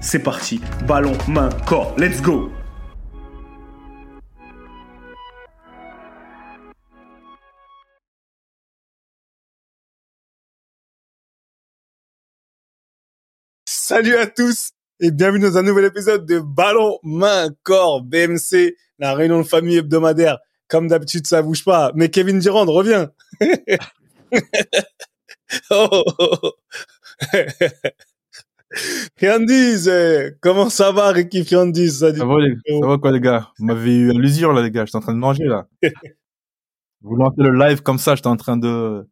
[0.00, 0.60] c'est parti.
[0.86, 1.94] Ballon, main, corps.
[1.98, 2.50] Let's go
[13.66, 14.70] Salut à tous
[15.00, 19.78] et bienvenue dans un nouvel épisode de Ballon, main, corps, BMC, la réunion de famille
[19.78, 20.38] hebdomadaire.
[20.68, 21.90] Comme d'habitude, ça bouge pas.
[21.96, 23.08] Mais Kevin Durand revient.
[25.70, 26.52] oh, oh, oh.
[29.16, 33.50] Friandise, eh, comment ça va, Ricky Friandise Ça va, les- ça va quoi, les gars?
[33.58, 34.84] Vous m'avez eu à l'usure, là, les gars.
[34.84, 35.66] J'étais en train de manger, là.
[37.02, 39.08] Vous lancez le live comme ça, j'étais en train de,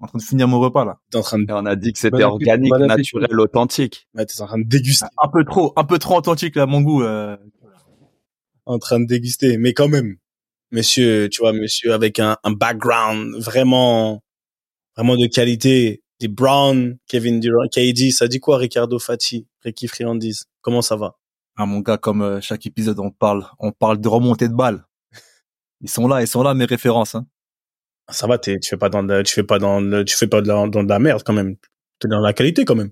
[0.00, 0.98] en train de finir mon repas, là.
[1.10, 4.08] T'es en train de, on a dit que c'était Bon organique, bon naturel, authentique.
[4.14, 6.80] ouais, t'es en train de déguster, Un peu trop, un peu trop authentique, là, mon
[6.80, 7.02] goût.
[7.02, 7.36] euh.
[8.66, 10.16] en train de déguster, mais quand même,
[10.72, 14.22] monsieur, tu vois, monsieur avec un, un background vraiment,
[14.96, 20.44] vraiment de qualité, des Brown, Kevin Durant, KD, ça dit quoi, Ricardo Fati, Ricky Friandise
[20.60, 21.16] Comment ça va?
[21.56, 24.84] Ah, mon gars, comme euh, chaque épisode, on parle, on parle de remontée de balles.
[25.80, 27.26] Ils sont là, ils sont là, mes références, hein.
[28.10, 30.42] Ça va, tu fais pas dans, le- tu fais pas dans, le- tu fais pas
[30.42, 31.56] de la- dans de la merde quand même.
[32.00, 32.90] T'es dans la qualité quand même.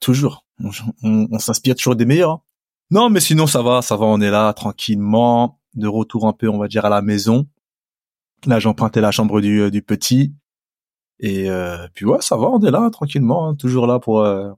[0.00, 0.44] Toujours.
[0.62, 0.70] On,
[1.02, 2.30] on- on s'inspire toujours des meilleurs.
[2.30, 2.42] hein.
[2.90, 6.48] Non, mais sinon, ça va, ça va, on est là, tranquillement, de retour un peu,
[6.48, 7.46] on va dire, à la maison.
[8.46, 10.32] Là, j'ai emprunté la chambre du, euh, du petit.
[11.20, 14.50] Et euh, puis ouais, ça va, on est là, tranquillement, hein, toujours là pour, euh,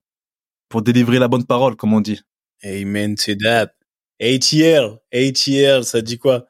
[0.68, 2.20] pour délivrer la bonne parole, comme on dit.
[2.64, 3.72] Amen to that.
[4.20, 6.46] ATL, ATL, ça dit quoi?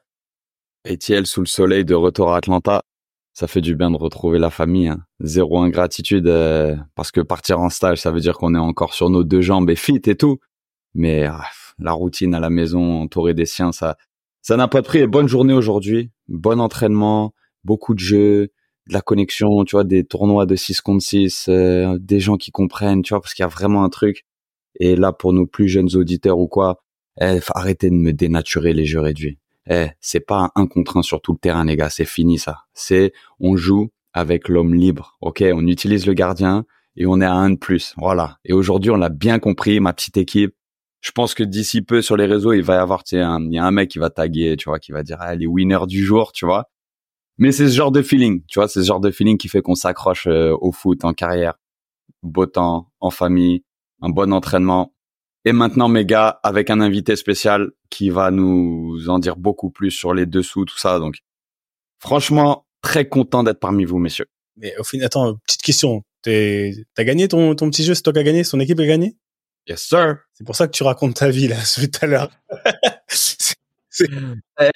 [0.85, 2.83] Etiel sous le soleil de retour à Atlanta.
[3.33, 4.89] Ça fait du bien de retrouver la famille.
[4.89, 5.03] Hein.
[5.21, 9.09] Zéro ingratitude euh, parce que partir en stage, ça veut dire qu'on est encore sur
[9.09, 10.37] nos deux jambes et fit et tout.
[10.93, 11.43] Mais ah,
[11.79, 13.97] la routine à la maison, entouré des siens, ça,
[14.43, 14.99] ça n'a pas de prix.
[14.99, 18.49] Et bonne journée aujourd'hui, bon entraînement, beaucoup de jeux,
[18.87, 22.51] de la connexion, tu vois, des tournois de 6 contre 6, euh, des gens qui
[22.51, 24.25] comprennent, tu vois, parce qu'il y a vraiment un truc.
[24.79, 26.83] Et là, pour nos plus jeunes auditeurs ou quoi,
[27.21, 29.39] eh, faut arrêter de me dénaturer les jeux réduits.
[29.69, 31.89] Eh, c'est pas un contre un sur tout le terrain, les gars.
[31.89, 32.63] C'est fini, ça.
[32.73, 35.17] C'est, on joue avec l'homme libre.
[35.21, 35.43] OK?
[35.53, 37.93] On utilise le gardien et on est à un de plus.
[37.97, 38.37] Voilà.
[38.45, 40.55] Et aujourd'hui, on l'a bien compris, ma petite équipe.
[41.01, 43.53] Je pense que d'ici peu sur les réseaux, il va y avoir, tu sais, il
[43.53, 45.85] y a un mec qui va taguer, tu vois, qui va dire, ah, les winners
[45.85, 46.69] du jour, tu vois.
[47.37, 49.61] Mais c'est ce genre de feeling, tu vois, c'est ce genre de feeling qui fait
[49.61, 51.55] qu'on s'accroche euh, au foot en carrière.
[52.21, 53.63] Beau temps, en famille,
[54.01, 54.93] un bon entraînement.
[55.45, 59.91] Et maintenant, mes gars, avec un invité spécial qui va nous en dire beaucoup plus
[59.91, 60.99] sur les dessous, tout ça.
[60.99, 61.17] Donc,
[61.99, 64.27] franchement, très content d'être parmi vous, messieurs.
[64.57, 66.03] Mais au final, attends, petite question.
[66.21, 68.85] T'es- T'as gagné ton, ton petit jeu, c'est toi qui as gagné, son équipe a
[68.85, 69.17] gagné?
[69.67, 70.17] Yes, sir.
[70.33, 72.29] C'est pour ça que tu racontes ta vie, là, tout à l'heure.
[73.07, 73.53] C'est-
[74.59, 74.69] Eh,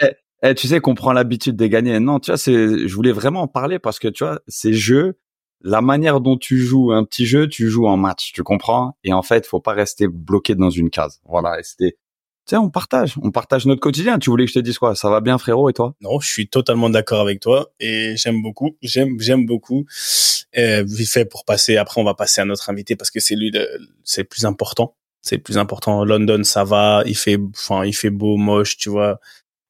[0.43, 1.99] eh, tu sais qu'on prend l'habitude de gagner.
[1.99, 5.19] Non, tu vois, c'est, je voulais vraiment en parler parce que tu vois, ces jeux,
[5.61, 8.97] la manière dont tu joues un petit jeu, tu joues en match, tu comprends?
[9.03, 11.19] Et en fait, faut pas rester bloqué dans une case.
[11.25, 11.57] Voilà.
[11.63, 14.19] C'était, tu sais, on partage, on partage notre quotidien.
[14.19, 14.95] Tu voulais que je te dise quoi?
[14.95, 15.95] Ça va bien, frérot, et toi?
[16.01, 19.85] Non, je suis totalement d'accord avec toi et j'aime beaucoup, j'aime, j'aime beaucoup.
[20.57, 23.35] Euh, vite fait pour passer, après on va passer à notre invité parce que c'est
[23.35, 23.51] lui,
[24.03, 24.95] c'est plus important.
[25.21, 26.05] C'est plus important.
[26.05, 29.19] London, ça va, il fait, enfin, il fait beau, moche, tu vois.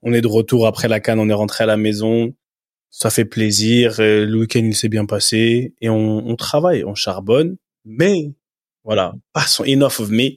[0.08, 2.34] On est de retour après la canne, on est rentré à la maison.
[2.90, 3.98] Ça fait plaisir.
[4.00, 7.58] euh, Le week-end, il s'est bien passé et on, on travaille, on charbonne.
[7.84, 8.16] Mais
[8.86, 10.30] voilà, passons enough of me.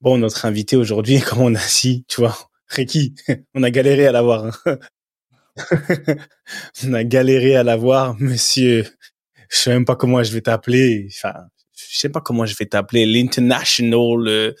[0.00, 2.38] Bon, notre invité aujourd'hui, comme on a dit, tu vois,
[2.68, 3.14] Ricky,
[3.54, 4.44] on a galéré à l'avoir.
[4.66, 4.78] hein.
[6.86, 8.84] on a galéré à l'avoir, monsieur.
[9.50, 11.08] Je sais même pas comment je vais t'appeler.
[11.10, 11.34] Enfin,
[11.76, 13.06] je sais pas comment je vais t'appeler.
[13.06, 14.54] L'international,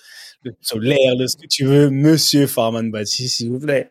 [0.60, 3.90] solaire, le ce que tu veux, monsieur Farman Bati, s'il vous plaît.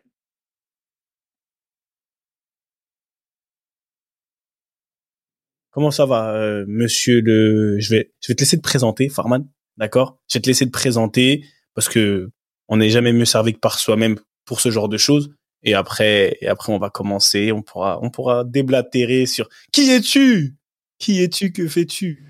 [5.70, 9.48] Comment ça va, euh, monsieur le Je vais, je vais te laisser te présenter, Farman.
[9.78, 10.18] D'accord?
[10.28, 12.30] Je vais te laisser te présenter parce que
[12.68, 15.34] on n'est jamais mieux servi que par soi-même pour ce genre de choses.
[15.62, 17.52] Et après, et après, on va commencer.
[17.52, 20.56] On pourra, on pourra déblatérer sur qui es-tu?
[20.98, 21.52] Qui es-tu?
[21.52, 22.26] Que fais-tu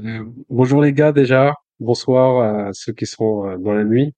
[0.00, 1.54] euh, Bonjour les gars déjà.
[1.78, 4.14] Bonsoir à ceux qui sont euh, dans la nuit.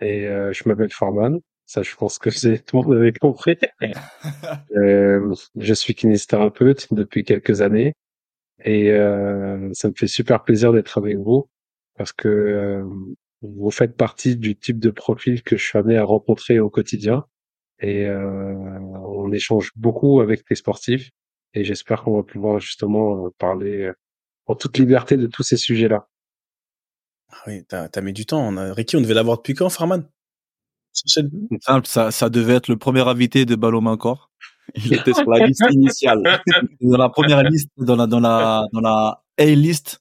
[0.00, 1.40] Et euh, je m'appelle Farman.
[1.66, 3.56] Ça, je pense que c'est tout le monde avait compris.
[4.76, 7.94] euh, je suis kinésithérapeute depuis quelques années
[8.64, 11.48] et euh, ça me fait super plaisir d'être avec vous
[11.96, 12.84] parce que euh,
[13.42, 17.26] vous faites partie du type de profil que je suis amené à rencontrer au quotidien
[17.80, 18.54] et euh,
[19.04, 21.10] on échange beaucoup avec les sportifs
[21.52, 23.90] et j'espère qu'on va pouvoir justement parler
[24.46, 26.08] en toute liberté de tous ces sujets-là.
[27.30, 28.40] Ah oui, t'as as mis du temps.
[28.40, 28.72] On a...
[28.72, 30.08] Ricky, on devait l'avoir depuis quand, Farman?
[30.92, 31.26] C'est
[31.60, 34.30] simple, ça, ça devait être le premier invité de Ballon encore.
[34.74, 36.22] Il était sur la liste initiale.
[36.80, 40.00] dans la première liste, dans la dans la dans la A list.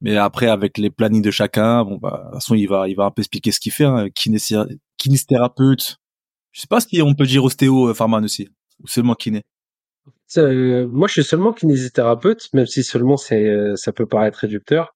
[0.00, 2.96] Mais après, avec les plannings de chacun, bon bah, de toute façon, il va il
[2.96, 3.84] va un peu expliquer ce qu'il fait.
[3.84, 4.08] Hein.
[4.96, 5.98] Kinésithérapeute.
[6.50, 8.48] Je sais pas si on peut dire ostéo, euh, Farman aussi,
[8.82, 9.42] ou seulement kiné.
[10.38, 14.94] Euh, moi, je suis seulement kinésithérapeute, même si seulement c'est euh, ça peut paraître réducteur.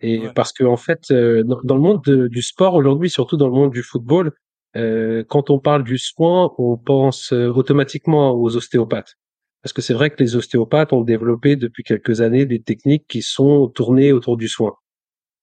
[0.00, 0.32] Et ouais.
[0.34, 3.48] parce que en fait, euh, dans, dans, le monde de, du sport aujourd'hui, surtout dans
[3.48, 4.32] le monde du football,
[4.76, 9.14] euh, quand on parle du soin, on pense euh, automatiquement aux ostéopathes.
[9.62, 13.22] Parce que c'est vrai que les ostéopathes ont développé depuis quelques années des techniques qui
[13.22, 14.74] sont tournées autour du soin.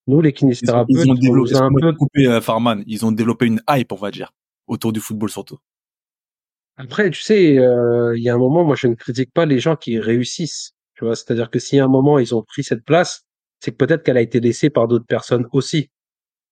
[0.08, 2.84] Nous, les kinésithérapeutes, ils ont, ils ont développé, un peu coupé euh, Farman.
[2.88, 4.32] Ils ont développé une hype, on va dire,
[4.68, 5.58] autour du football surtout.
[6.78, 9.60] Après, tu sais, il euh, y a un moment, moi, je ne critique pas les
[9.60, 10.74] gens qui réussissent.
[10.96, 13.25] Tu vois, c'est-à-dire que si à un moment ils ont pris cette place,
[13.66, 15.90] c'est que peut-être qu'elle a été laissée par d'autres personnes aussi.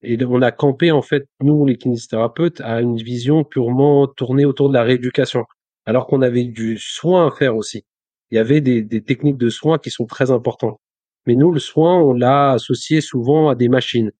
[0.01, 4.69] Et on a campé, en fait, nous, les kinésithérapeutes, à une vision purement tournée autour
[4.69, 5.45] de la rééducation.
[5.85, 7.85] Alors qu'on avait du soin à faire aussi.
[8.31, 10.79] Il y avait des, techniques de soins qui sont très importantes.
[11.27, 14.11] Mais nous, le soin, on l'a associé souvent à des machines,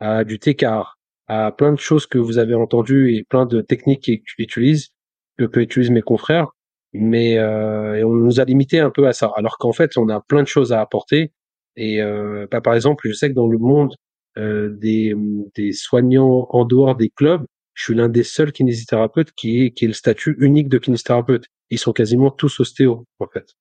[0.00, 0.98] à du técart,
[1.28, 4.88] à plein de choses que vous avez entendues et plein de techniques qu'ils utilisent,
[5.38, 6.48] que, que utilisent mes confrères.
[6.92, 9.30] Mais euh, on nous a limité un peu à ça.
[9.36, 11.32] Alors qu'en fait, on a plein de choses à apporter.
[11.76, 13.94] Et euh, bah, par exemple, je sais que dans le monde
[14.38, 15.14] euh, des,
[15.54, 17.44] des soignants en dehors des clubs,
[17.74, 21.46] je suis l'un des seuls kinésithérapeutes qui est, qui est le statut unique de kinésithérapeute.
[21.70, 23.54] Ils sont quasiment tous ostéo, en fait.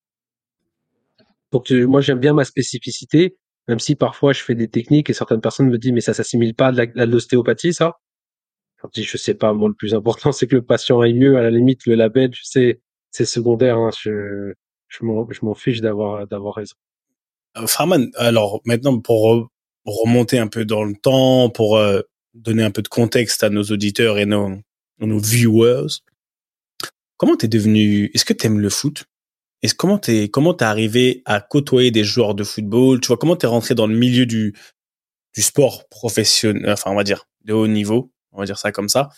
[1.52, 5.42] Donc moi j'aime bien ma spécificité, même si parfois je fais des techniques et certaines
[5.42, 7.94] personnes me disent mais ça s'assimile pas à l'ostéopathie ça?
[8.84, 11.38] Je dis je sais pas, moi le plus important c'est que le patient aille mieux.
[11.38, 13.78] À la limite le label, je sais, c'est secondaire.
[13.78, 13.92] Hein.
[14.02, 14.54] Je
[14.90, 16.76] je m'en fiche d'avoir d'avoir raison.
[17.60, 19.50] Euh, Farman, alors maintenant pour
[19.86, 22.02] remonter un peu dans le temps, pour euh,
[22.34, 24.58] donner un peu de contexte à nos auditeurs et nos,
[25.00, 25.88] nos viewers.
[27.18, 29.06] Comment t'es devenu, est-ce que t'aimes le foot?
[29.62, 33.02] Est-ce comment t'es, comment t'es arrivé à côtoyer des joueurs de football?
[33.02, 34.56] Tu vois, comment t'es rentré dans le milieu du,
[35.36, 38.12] du sport professionnel, enfin, on va dire, de haut niveau?
[38.32, 39.10] On va dire ça comme ça.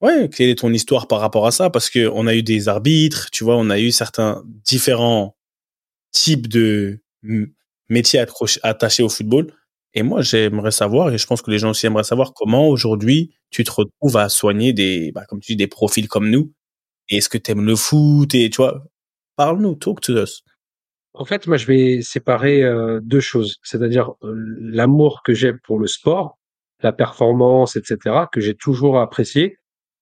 [0.00, 1.70] Ouais, quelle est ton histoire par rapport à ça?
[1.70, 5.36] Parce que on a eu des arbitres, tu vois, on a eu certains différents
[6.12, 7.00] types de
[7.88, 8.24] métiers
[8.62, 9.52] attachés au football.
[9.94, 13.34] Et moi, j'aimerais savoir, et je pense que les gens aussi aimeraient savoir, comment aujourd'hui
[13.50, 16.52] tu te retrouves à soigner des, bah, comme tu dis, des profils comme nous.
[17.08, 18.84] Est-ce que tu aimes le foot et tu vois,
[19.36, 20.42] parle-nous, talk to us.
[21.14, 25.78] En fait, moi, je vais séparer euh, deux choses, c'est-à-dire euh, l'amour que j'ai pour
[25.78, 26.38] le sport,
[26.82, 29.56] la performance, etc., que j'ai toujours apprécié.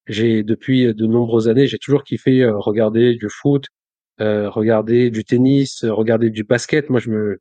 [0.08, 3.66] J'ai depuis de nombreuses années, j'ai toujours kiffé euh, regarder du foot,
[4.18, 6.90] regarder du tennis, regarder du basket.
[6.90, 7.38] Moi, je me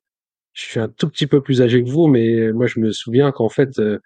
[0.56, 3.32] je suis un tout petit peu plus âgé que vous, mais moi je me souviens
[3.32, 4.00] qu'en fait, euh,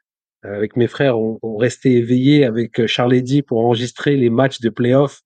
[0.44, 4.70] avec mes frères, on, on restait éveillés avec Charles Eddy pour enregistrer les matchs de
[4.70, 5.22] playoff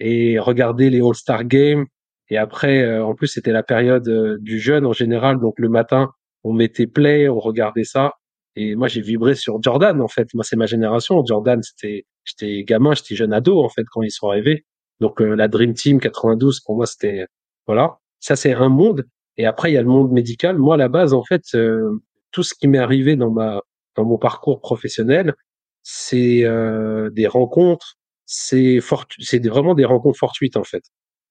[0.00, 1.86] et regarder les All-Star Games.
[2.30, 5.68] Et après, euh, en plus, c'était la période euh, du jeûne en général, donc le
[5.68, 6.10] matin,
[6.44, 8.12] on mettait play, on regardait ça.
[8.54, 10.28] Et moi, j'ai vibré sur Jordan, en fait.
[10.34, 11.24] Moi, c'est ma génération.
[11.24, 14.64] Jordan, c'était, j'étais gamin, j'étais jeune ado, en fait, quand ils sont arrivés.
[15.00, 17.26] Donc, la Dream Team 92, pour moi, c'était,
[17.66, 17.98] voilà.
[18.20, 19.04] Ça, c'est un monde.
[19.38, 20.58] Et après, il y a le monde médical.
[20.58, 22.02] Moi, à la base, en fait, euh,
[22.32, 23.62] tout ce qui m'est arrivé dans ma
[23.96, 25.34] dans mon parcours professionnel,
[25.82, 28.80] c'est euh, des rencontres, c'est
[29.20, 30.82] c'est vraiment des rencontres fortuites en fait.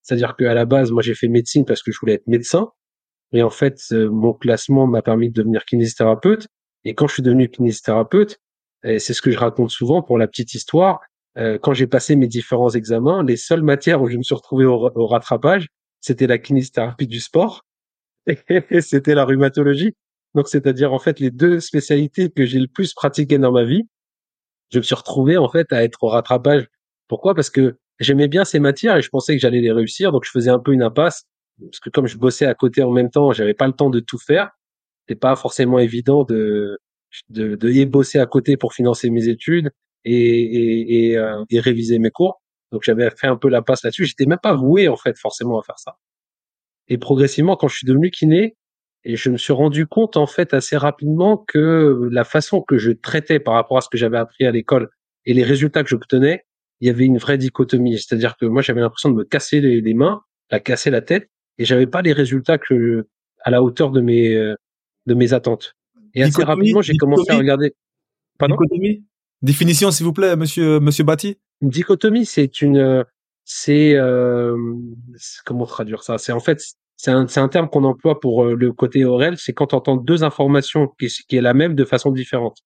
[0.02, 2.72] C'est-à-dire qu'à la base, moi, j'ai fait médecine parce que je voulais être médecin.
[3.34, 6.48] Et en fait, euh, mon classement m'a permis de devenir kinésithérapeute.
[6.86, 8.40] Et quand je suis devenu kinésithérapeute,
[8.84, 11.02] c'est ce que je raconte souvent pour la petite histoire.
[11.38, 14.66] Euh, quand j'ai passé mes différents examens, les seules matières où je me suis retrouvé
[14.66, 15.68] au rattrapage,
[16.02, 17.64] c'était la kinésithérapie du sport
[18.82, 19.96] c'était la rhumatologie.
[20.36, 23.84] Donc, c'est-à-dire, en fait, les deux spécialités que j'ai le plus pratiquées dans ma vie,
[24.72, 26.68] je me suis retrouvé, en fait, à être au rattrapage.
[27.08, 27.36] Pourquoi?
[27.36, 30.12] Parce que j'aimais bien ces matières et je pensais que j'allais les réussir.
[30.12, 31.26] Donc, je faisais un peu une impasse
[31.60, 34.00] parce que comme je bossais à côté en même temps, j'avais pas le temps de
[34.00, 34.52] tout faire.
[35.02, 36.80] C'était pas forcément évident de
[37.30, 39.72] de, de bosser à côté pour financer mes études
[40.06, 42.42] et et, et, euh, et réviser mes cours.
[42.72, 44.06] Donc j'avais fait un peu la passe là-dessus.
[44.06, 45.98] J'étais même pas voué en fait forcément à faire ça.
[46.90, 48.56] Et progressivement, quand je suis devenu kiné,
[49.04, 52.92] et je me suis rendu compte en fait assez rapidement que la façon que je
[52.92, 54.90] traitais par rapport à ce que j'avais appris à l'école
[55.26, 56.44] et les résultats que j'obtenais,
[56.82, 57.98] il y avait une vraie dichotomie.
[57.98, 61.30] C'est-à-dire que moi j'avais l'impression de me casser les, les mains, la casser la tête,
[61.58, 63.08] et j'avais pas les résultats que
[63.42, 65.74] à la hauteur de mes de mes attentes.
[66.14, 67.74] Et assez rapidement, j'ai commencé à regarder.
[68.38, 68.56] Pardon?
[68.56, 69.06] Dichotomie?
[69.42, 71.38] Définition, s'il vous plaît, Monsieur Monsieur Bati?
[71.62, 73.06] Une dichotomie, c'est une,
[73.50, 74.58] c'est euh,
[75.46, 76.18] comment traduire ça?
[76.18, 76.62] C'est en fait,
[76.98, 79.38] c'est un, c'est un terme qu'on emploie pour euh, le côté oral.
[79.38, 82.58] C'est quand on entend deux informations qui, qui est la même de façon différente.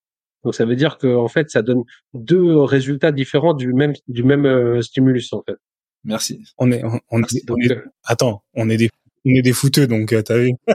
[0.43, 1.83] Donc ça veut dire que en fait, ça donne
[2.15, 5.55] deux résultats différents du même du même euh, stimulus en fait.
[6.03, 6.43] Merci.
[6.57, 8.89] On est, on, on, est, attends, on est des,
[9.23, 10.51] on est des fouteux, donc t'as vu?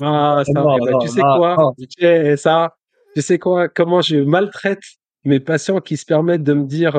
[0.00, 1.72] Ah, ça, non, bah, tu sais quoi?
[1.78, 2.74] Tu sais, ça,
[3.14, 3.68] tu sais quoi?
[3.68, 4.82] Comment je maltraite
[5.24, 6.96] mes patients qui se permettent de me dire,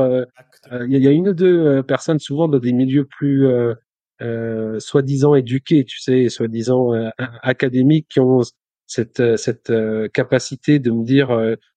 [0.72, 3.48] il euh, y, a une ou deux personnes souvent dans des milieux plus
[4.22, 6.92] euh, soi-disant éduqués, tu sais, soi-disant
[7.44, 8.42] académiques, qui ont
[8.88, 9.74] cette cette
[10.14, 11.30] capacité de me dire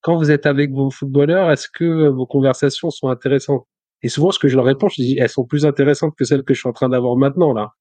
[0.03, 3.67] quand vous êtes avec vos footballeurs, est-ce que vos conversations sont intéressantes?
[4.03, 6.45] Et souvent, ce que je leur réponds, je dis elles sont plus intéressantes que celles
[6.45, 7.73] que je suis en train d'avoir maintenant là.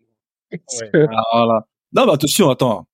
[0.52, 1.06] Ouais.
[1.34, 2.88] Ah, non, mais attention, attends.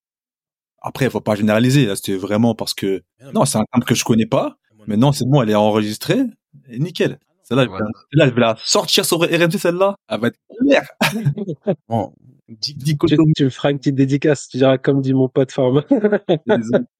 [0.82, 1.96] Après, il faut pas généraliser.
[1.96, 3.04] C'était vraiment parce que
[3.34, 4.58] non, c'est un terme que je connais pas.
[4.88, 6.20] Mais non, c'est bon, elle est enregistrée.
[6.68, 7.20] Et nickel.
[7.44, 7.66] Celle-là,
[8.14, 9.96] là, je vais la sortir sur RMC, celle-là.
[10.08, 10.88] Elle va être claire.
[11.90, 12.14] bon,
[12.62, 14.48] tu, tu, me feras une petite dédicace.
[14.48, 15.84] Tu diras comme dit mon pote Forme.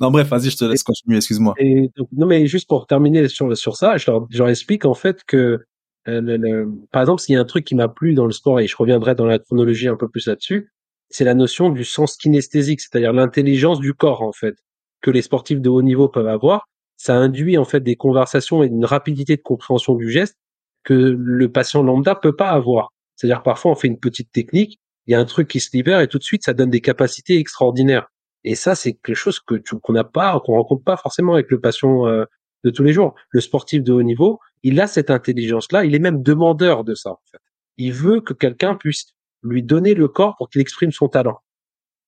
[0.00, 1.54] non, bref, vas-y, je te laisse continuer, excuse-moi.
[1.58, 4.84] Et donc, non, mais juste pour terminer sur, sur ça, je leur, je leur explique
[4.84, 5.64] en fait que,
[6.08, 8.60] euh, le, par exemple, s'il y a un truc qui m'a plu dans le sport,
[8.60, 10.72] et je reviendrai dans la chronologie un peu plus là-dessus,
[11.08, 14.56] c'est la notion du sens kinesthésique, c'est-à-dire l'intelligence du corps, en fait,
[15.02, 16.68] que les sportifs de haut niveau peuvent avoir
[17.02, 20.38] ça induit en fait des conversations et une rapidité de compréhension du geste
[20.84, 22.92] que le patient lambda peut pas avoir.
[23.16, 24.78] C'est-à-dire parfois on fait une petite technique,
[25.08, 26.80] il y a un truc qui se libère et tout de suite ça donne des
[26.80, 28.06] capacités extraordinaires.
[28.44, 31.60] Et ça c'est quelque chose que qu'on n'a pas, qu'on rencontre pas forcément avec le
[31.60, 32.24] patient euh,
[32.62, 33.16] de tous les jours.
[33.30, 37.10] Le sportif de haut niveau, il a cette intelligence-là, il est même demandeur de ça.
[37.10, 37.38] En fait.
[37.78, 39.06] Il veut que quelqu'un puisse
[39.42, 41.40] lui donner le corps pour qu'il exprime son talent.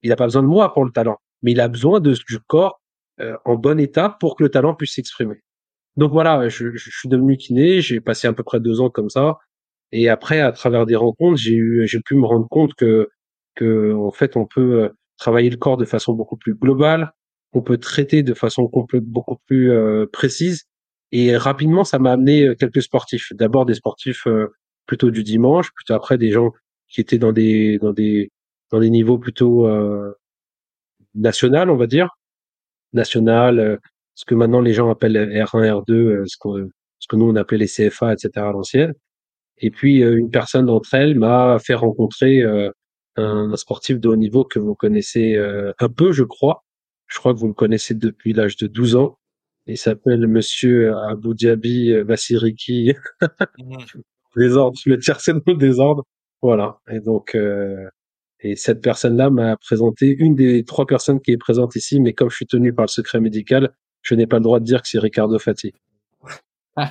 [0.02, 2.38] Il n'a pas besoin de moi pour le talent, mais il a besoin de, du
[2.46, 2.80] corps
[3.44, 5.36] en bon état pour que le talent puisse s'exprimer.
[5.96, 9.10] Donc voilà, je, je, suis devenu kiné, j'ai passé à peu près deux ans comme
[9.10, 9.38] ça,
[9.92, 13.08] et après, à travers des rencontres, j'ai eu, j'ai pu me rendre compte que,
[13.54, 17.12] que en fait, on peut euh, travailler le corps de façon beaucoup plus globale,
[17.52, 18.68] on peut traiter de façon
[19.02, 20.64] beaucoup plus euh, précise,
[21.12, 23.32] et rapidement, ça m'a amené quelques sportifs.
[23.34, 24.26] D'abord des sportifs
[24.86, 26.50] plutôt du dimanche, plutôt après des gens
[26.88, 28.30] qui étaient dans des dans des
[28.70, 30.12] dans des niveaux plutôt euh,
[31.14, 32.10] national, on va dire,
[32.94, 33.76] national, euh,
[34.14, 37.36] ce que maintenant les gens appellent R1, R2, euh, ce, que, ce que nous on
[37.36, 38.30] appelait les CFA, etc.
[38.36, 38.94] à l'ancienne.
[39.58, 42.42] Et puis euh, une personne d'entre elles m'a fait rencontrer
[43.16, 46.64] un, sportif de haut niveau que vous connaissez un peu, je crois.
[47.06, 49.18] Je crois que vous le connaissez depuis l'âge de 12 ans.
[49.66, 52.94] Il s'appelle Monsieur Abu Dhabi Vassiriki.
[54.36, 56.04] désordre, je le chercher dans le désordre.
[56.42, 56.78] Voilà.
[56.90, 57.88] Et donc, euh,
[58.44, 62.28] et cette personne-là m'a présenté une des trois personnes qui est présente ici, mais comme
[62.28, 64.88] je suis tenu par le secret médical, je n'ai pas le droit de dire que
[64.88, 65.72] c'est Ricardo Fati.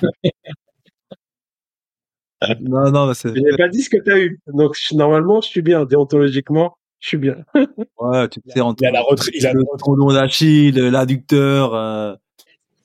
[2.60, 3.28] non, non, c'est.
[3.28, 4.40] Je n'ai pas dit ce que tu as eu.
[4.48, 5.84] Donc, normalement, je suis bien.
[5.84, 7.36] Déontologiquement, je suis bien.
[8.00, 12.16] ouais, tu sais, entre, il a la il a le tendon d'Achille, l'adducteur, euh,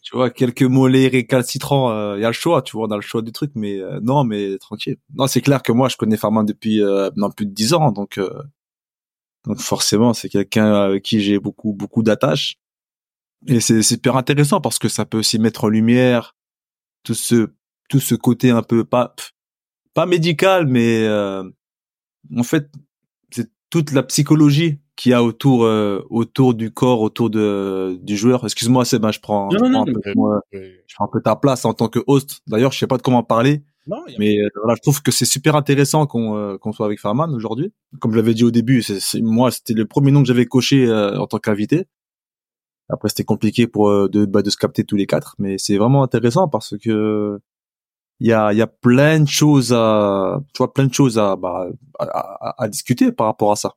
[0.09, 2.95] tu vois, quelques mollets récalcitrants, euh, il y a le choix, tu vois, on a
[2.95, 4.97] le choix du truc, mais euh, non, mais tranquille.
[5.15, 7.91] Non, c'est clair que moi, je connais Farman depuis euh, non, plus de dix ans,
[7.91, 8.19] donc
[9.45, 12.57] donc forcément, c'est quelqu'un avec qui j'ai beaucoup beaucoup d'attaches.
[13.47, 16.35] Et c'est super intéressant parce que ça peut aussi mettre en lumière
[17.03, 17.49] tout ce
[17.89, 19.15] tout ce côté un peu pas
[19.93, 21.43] pas médical, mais euh,
[22.35, 22.69] en fait
[23.31, 28.17] c'est toute la psychologie qu'il y a autour euh, autour du corps, autour de du
[28.17, 28.43] joueur.
[28.43, 30.01] Excuse-moi, c'est ben je prends, je, prends un peu,
[30.51, 32.41] je prends un peu ta place en tant que host.
[32.47, 33.63] D'ailleurs, je sais pas de comment parler.
[33.89, 36.99] Non, mais euh, voilà, je trouve que c'est super intéressant qu'on euh, qu'on soit avec
[36.99, 37.73] Farman aujourd'hui.
[37.99, 40.85] Comme je l'avais dit au début, c'est moi c'était le premier nom que j'avais coché
[40.85, 41.87] euh, en tant qu'invité.
[42.87, 46.03] Après c'était compliqué pour de bah, de se capter tous les quatre, mais c'est vraiment
[46.03, 47.39] intéressant parce que
[48.19, 51.17] il y a il y a plein de choses à tu vois plein de choses
[51.17, 51.67] à bah,
[51.97, 53.75] à, à, discuter par rapport à ça.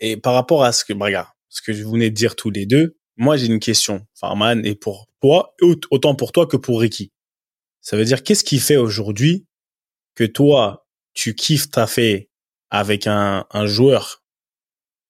[0.00, 2.50] Et par rapport à ce que bah, regarde, ce que je venais de dire tous
[2.50, 5.54] les deux, moi j'ai une question, Farman, et pour toi
[5.90, 7.13] autant pour toi que pour Ricky.
[7.84, 9.44] Ça veut dire qu'est-ce qui fait aujourd'hui
[10.14, 12.30] que toi, tu kiffes ta fait
[12.70, 14.24] avec un, joueur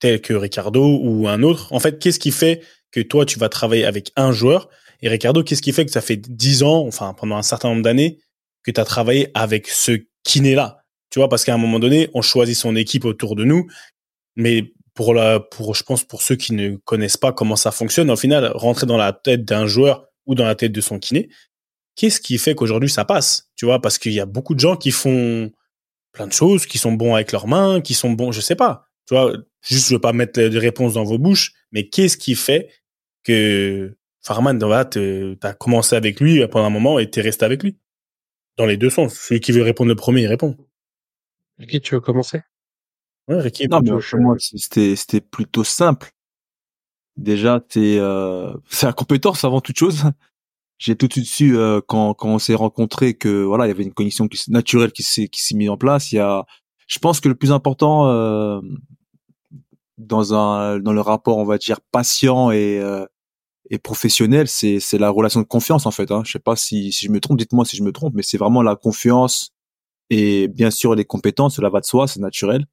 [0.00, 1.72] tel que Ricardo ou un autre?
[1.72, 4.68] En fait, qu'est-ce qui fait que toi, tu vas travailler avec un joueur?
[5.02, 7.82] Et Ricardo, qu'est-ce qui fait que ça fait dix ans, enfin pendant un certain nombre
[7.82, 8.18] d'années,
[8.64, 9.92] que tu as travaillé avec ce
[10.24, 10.82] kiné-là?
[11.10, 13.68] Tu vois, parce qu'à un moment donné, on choisit son équipe autour de nous,
[14.34, 18.10] mais pour la, pour, je pense, pour ceux qui ne connaissent pas comment ça fonctionne,
[18.10, 21.28] au final, rentrer dans la tête d'un joueur ou dans la tête de son kiné,
[21.96, 24.76] qu'est-ce qui fait qu'aujourd'hui ça passe Tu vois, parce qu'il y a beaucoup de gens
[24.76, 25.50] qui font
[26.12, 28.88] plein de choses, qui sont bons avec leurs mains, qui sont bons, je sais pas.
[29.06, 29.32] Tu vois,
[29.62, 32.70] juste je veux pas mettre des réponses dans vos bouches, mais qu'est-ce qui fait
[33.24, 34.58] que Farman,
[34.90, 37.78] tu as commencé avec lui pendant un moment et t'es resté avec lui?
[38.56, 39.14] Dans les deux sens.
[39.14, 40.56] Celui qui veut répondre le premier, il répond.
[41.68, 42.40] Qui tu veux commencer?
[43.28, 43.68] Ouais, Ricky.
[43.68, 46.10] Non, mais moi, c'était c'était plutôt simple.
[47.16, 50.04] Déjà, c'est euh, c'est la compétence avant toute chose
[50.84, 53.70] j'ai tout de suite su euh, quand quand on s'est rencontrés que voilà il y
[53.70, 56.12] avait une connexion qui, naturelle qui s'est qui s'est mise en place.
[56.12, 56.44] Il y a
[56.86, 58.60] je pense que le plus important euh,
[59.96, 63.06] dans un dans le rapport on va dire patient et euh,
[63.70, 66.22] et professionnel c'est c'est la relation de confiance en fait hein.
[66.26, 68.36] je sais pas si si je me trompe dites-moi si je me trompe mais c'est
[68.36, 69.52] vraiment la confiance
[70.10, 72.66] et bien sûr les compétences cela va de soi c'est naturel.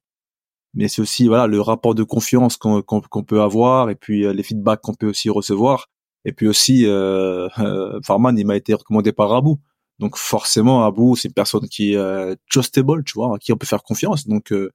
[0.74, 4.42] Mais c'est aussi voilà le rapport de confiance qu'on qu'on peut avoir et puis les
[4.42, 5.88] feedbacks qu'on peut aussi recevoir
[6.24, 9.58] et puis aussi, euh, euh, Farman, il m'a été recommandé par Abou.
[9.98, 13.56] Donc forcément, Abou, c'est une personne qui est euh, trustable, tu vois, à qui on
[13.56, 14.26] peut faire confiance.
[14.26, 14.70] Donc, euh,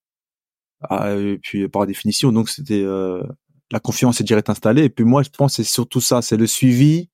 [0.82, 3.24] ah, et puis par définition, donc c'était euh,
[3.72, 4.84] la confiance est direct installée.
[4.86, 7.10] Et puis moi, je pense c'est surtout ça, c'est le suivi,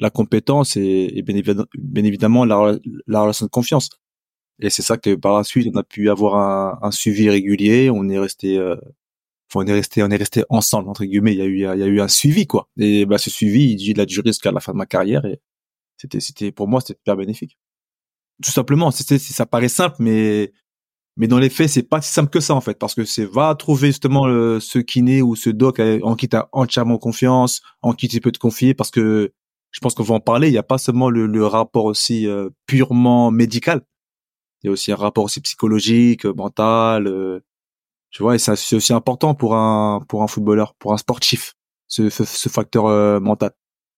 [0.00, 1.40] la compétence et, et bien,
[1.74, 3.90] bien évidemment la, la relation de confiance.
[4.60, 7.90] Et c'est ça que par la suite, on a pu avoir un, un suivi régulier.
[7.90, 8.76] On est resté euh,
[9.54, 11.32] on est resté on est resté ensemble entre guillemets.
[11.32, 12.68] Il y a eu il y a eu un suivi quoi.
[12.78, 15.40] Et bah ce suivi il a duré jusqu'à la fin de ma carrière et
[15.96, 17.58] c'était c'était pour moi c'était super bénéfique.
[18.42, 20.52] Tout simplement c'était ça paraît simple mais
[21.16, 23.24] mais dans les faits c'est pas si simple que ça en fait parce que c'est
[23.26, 27.62] va trouver justement le, ce kiné ou ce doc en qui tu as entièrement confiance
[27.82, 29.32] en qui tu peux te confier parce que
[29.74, 30.48] je pense qu'on va en parler.
[30.48, 33.82] Il n'y a pas seulement le, le rapport aussi euh, purement médical.
[34.62, 37.40] Il y a aussi un rapport aussi psychologique mental euh,
[38.14, 41.54] tu vois, et c'est aussi important pour un pour un footballeur, pour un sportif,
[41.88, 43.50] ce, ce, facteur euh, mental.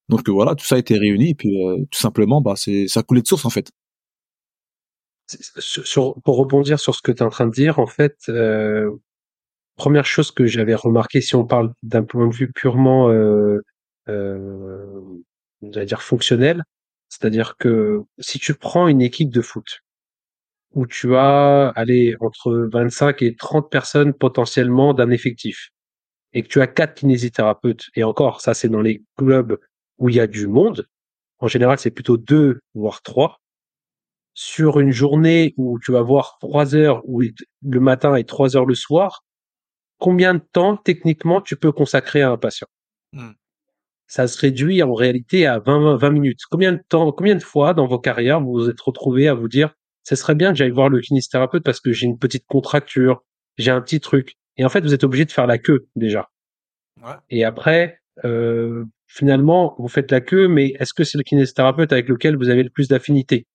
[0.09, 2.88] Donc euh, voilà, tout ça a été réuni, et puis euh, tout simplement, bah c'est
[2.88, 3.70] ça coulait de source en fait.
[5.29, 8.31] Sur, pour rebondir sur ce que tu es en train de dire, en fait,
[9.76, 13.11] première chose que j'avais remarqué, si on parle d'un point de vue purement,
[15.62, 16.62] euh, dire fonctionnel,
[17.09, 19.83] c'est-à-dire que si tu prends une équipe de foot,
[20.77, 25.71] où tu as, allez, entre 25 et 30 personnes potentiellement d'un effectif,
[26.35, 29.59] et que tu as quatre kinésithérapeutes, et encore, ça c'est dans les clubs
[29.97, 30.87] où il y a du monde,
[31.39, 33.41] en général c'est plutôt deux, voire trois,
[34.35, 38.75] sur une journée où tu vas voir trois heures le matin et trois heures le
[38.75, 39.25] soir,
[39.97, 42.69] combien de temps techniquement tu peux consacrer à un patient?
[43.15, 43.31] Mmh.
[44.09, 46.41] Ça se réduit en réalité à 20, 20 minutes.
[46.51, 49.49] Combien de temps, combien de fois dans vos carrières vous vous êtes retrouvé à vous
[49.49, 49.75] dire
[50.07, 53.25] ce serait bien que j'aille voir le kinésithérapeute parce que j'ai une petite contracture,
[53.59, 54.37] j'ai un petit truc.
[54.57, 56.29] Et en fait, vous êtes obligé de faire la queue déjà.
[57.03, 57.14] Ouais.
[57.29, 62.09] Et après, euh, finalement, vous faites la queue, mais est-ce que c'est le kinésithérapeute avec
[62.09, 63.49] lequel vous avez le plus d'affinité?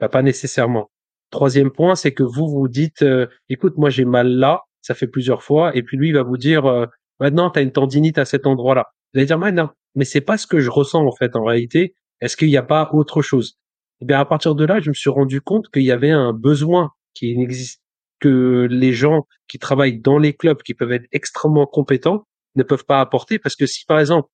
[0.00, 0.90] Bah, Pas nécessairement.
[1.30, 5.08] Troisième point, c'est que vous vous dites, euh, écoute, moi j'ai mal là, ça fait
[5.08, 6.86] plusieurs fois, et puis lui il va vous dire, euh,
[7.20, 8.86] maintenant tu as une tendinite à cet endroit-là.
[9.12, 11.44] Vous allez dire, mais non, mais c'est pas ce que je ressens en fait en
[11.44, 11.94] réalité.
[12.22, 13.58] Est-ce qu'il n'y a pas autre chose?
[14.00, 16.10] Et eh bien à partir de là, je me suis rendu compte qu'il y avait
[16.10, 17.82] un besoin qui existe,
[18.20, 22.84] que les gens qui travaillent dans les clubs, qui peuvent être extrêmement compétents, ne peuvent
[22.84, 24.28] pas apporter parce que si par exemple,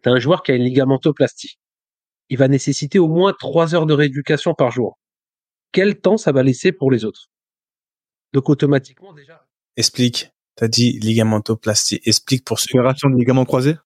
[0.00, 1.58] tu as un joueur qui a une ligamentoplastie,
[2.28, 4.96] il va nécessiter au moins trois heures de rééducation par jour.
[5.72, 7.26] Quel temps ça va laisser pour les autres?
[8.32, 9.44] Donc automatiquement déjà.
[9.76, 10.30] Explique.
[10.54, 12.00] T'as dit ligamentoplastie.
[12.04, 12.78] Explique pour ceux.
[12.78, 13.76] Opération de ligament croisé?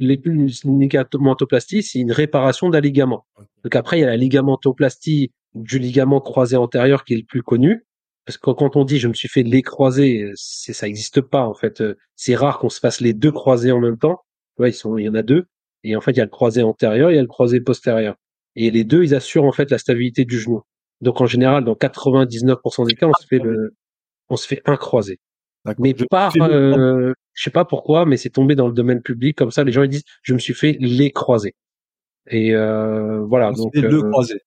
[0.00, 0.20] Les
[0.64, 3.26] ligamentoplastie, c'est une réparation d'un ligament.
[3.62, 7.42] Donc après, il y a la ligamentoplastie du ligament croisé antérieur qui est le plus
[7.42, 7.86] connu.
[8.26, 11.46] Parce que quand on dit je me suis fait les croisés, c'est ça n'existe pas
[11.46, 11.82] en fait.
[12.16, 14.20] C'est rare qu'on se fasse les deux croisés en même temps.
[14.58, 15.46] Ouais, ils sont, il y en a deux.
[15.84, 18.16] Et en fait, il y a le croisé antérieur, il y a le croisé postérieur.
[18.56, 20.62] Et les deux, ils assurent en fait la stabilité du genou.
[21.00, 23.74] Donc en général, dans 99% des cas, on se fait le,
[24.28, 25.18] on se fait un croisé.
[25.78, 29.50] Mais par, euh, je sais pas pourquoi, mais c'est tombé dans le domaine public comme
[29.50, 29.64] ça.
[29.64, 31.54] Les gens ils disent, je me suis fait les croisés.
[32.28, 33.50] Et euh, voilà.
[33.50, 34.40] On donc, se fait le euh, croisé.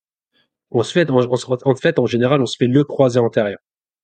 [0.72, 3.60] On se fait, en fait, en général, on se fait le croisé antérieur.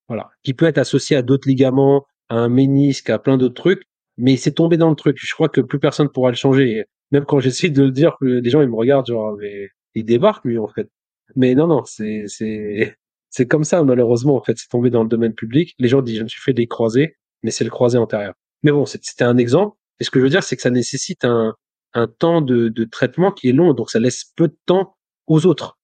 [0.08, 3.82] Voilà, qui peut être associé à d'autres ligaments, à un ménisque, à plein d'autres trucs.
[4.16, 5.18] Mais c'est tombé dans le truc.
[5.20, 6.84] Je crois que plus personne pourra le changer.
[7.10, 10.44] même quand j'essaie de le dire, les gens ils me regardent genre, mais il débarque
[10.44, 10.88] lui en fait.
[11.36, 12.96] Mais non, non, c'est c'est
[13.30, 15.74] c'est comme ça, malheureusement, en fait, c'est tombé dans le domaine public.
[15.78, 18.34] Les gens disent, je me suis fait des croisés, mais c'est le croisé antérieur.
[18.62, 19.76] Mais bon, c'était un exemple.
[20.00, 21.54] Et ce que je veux dire, c'est que ça nécessite un,
[21.94, 25.46] un temps de, de, traitement qui est long, donc ça laisse peu de temps aux
[25.46, 25.78] autres.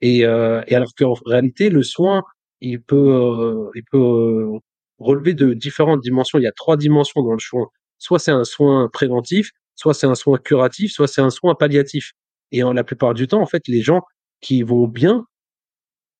[0.00, 2.22] Et, euh, et alors qu'en réalité, le soin,
[2.60, 4.58] il peut, euh, il peut euh,
[4.98, 6.38] relever de différentes dimensions.
[6.38, 7.66] Il y a trois dimensions dans le soin.
[7.98, 12.12] Soit c'est un soin préventif, soit c'est un soin curatif, soit c'est un soin palliatif.
[12.52, 14.02] Et en la plupart du temps, en fait, les gens
[14.40, 15.24] qui vont bien,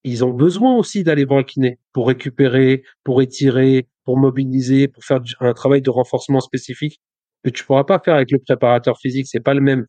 [0.05, 5.03] ils ont besoin aussi d'aller voir le kiné pour récupérer, pour étirer, pour mobiliser, pour
[5.03, 7.01] faire un travail de renforcement spécifique
[7.43, 9.87] que tu pourras pas faire avec le préparateur physique, c'est pas le même.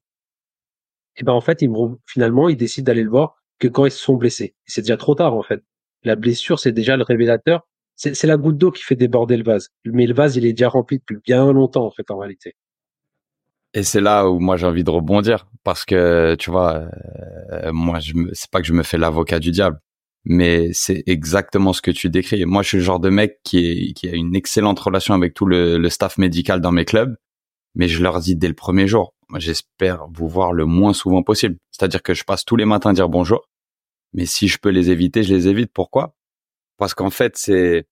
[1.18, 3.92] Et ben en fait, ils vont, finalement, ils décident d'aller le voir que quand ils
[3.92, 4.56] se sont blessés.
[4.66, 5.62] C'est déjà trop tard en fait.
[6.04, 7.68] La blessure, c'est déjà le révélateur.
[7.96, 9.70] C'est la goutte d'eau qui fait déborder le vase.
[9.86, 12.56] Mais le vase, il est déjà rempli depuis bien longtemps en fait en réalité.
[13.74, 16.90] Et c'est là où moi j'ai envie de rebondir parce que tu vois,
[17.52, 19.80] euh, moi je c'est pas que je me fais l'avocat du diable,
[20.26, 22.46] mais c'est exactement ce que tu décris.
[22.46, 25.34] Moi, je suis le genre de mec qui, est, qui a une excellente relation avec
[25.34, 27.16] tout le, le, staff médical dans mes clubs,
[27.76, 31.58] mais je leur dis dès le premier jour, j'espère vous voir le moins souvent possible.
[31.72, 33.48] C'est-à-dire que je passe tous les matins dire bonjour,
[34.14, 35.72] mais si je peux les éviter, je les évite.
[35.74, 36.16] Pourquoi?
[36.78, 37.86] Parce qu'en fait, c'est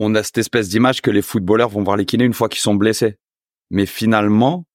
[0.00, 2.60] on a cette espèce d'image que les footballeurs vont voir les kinés une fois qu'ils
[2.60, 3.18] sont blessés.
[3.70, 4.66] Mais finalement,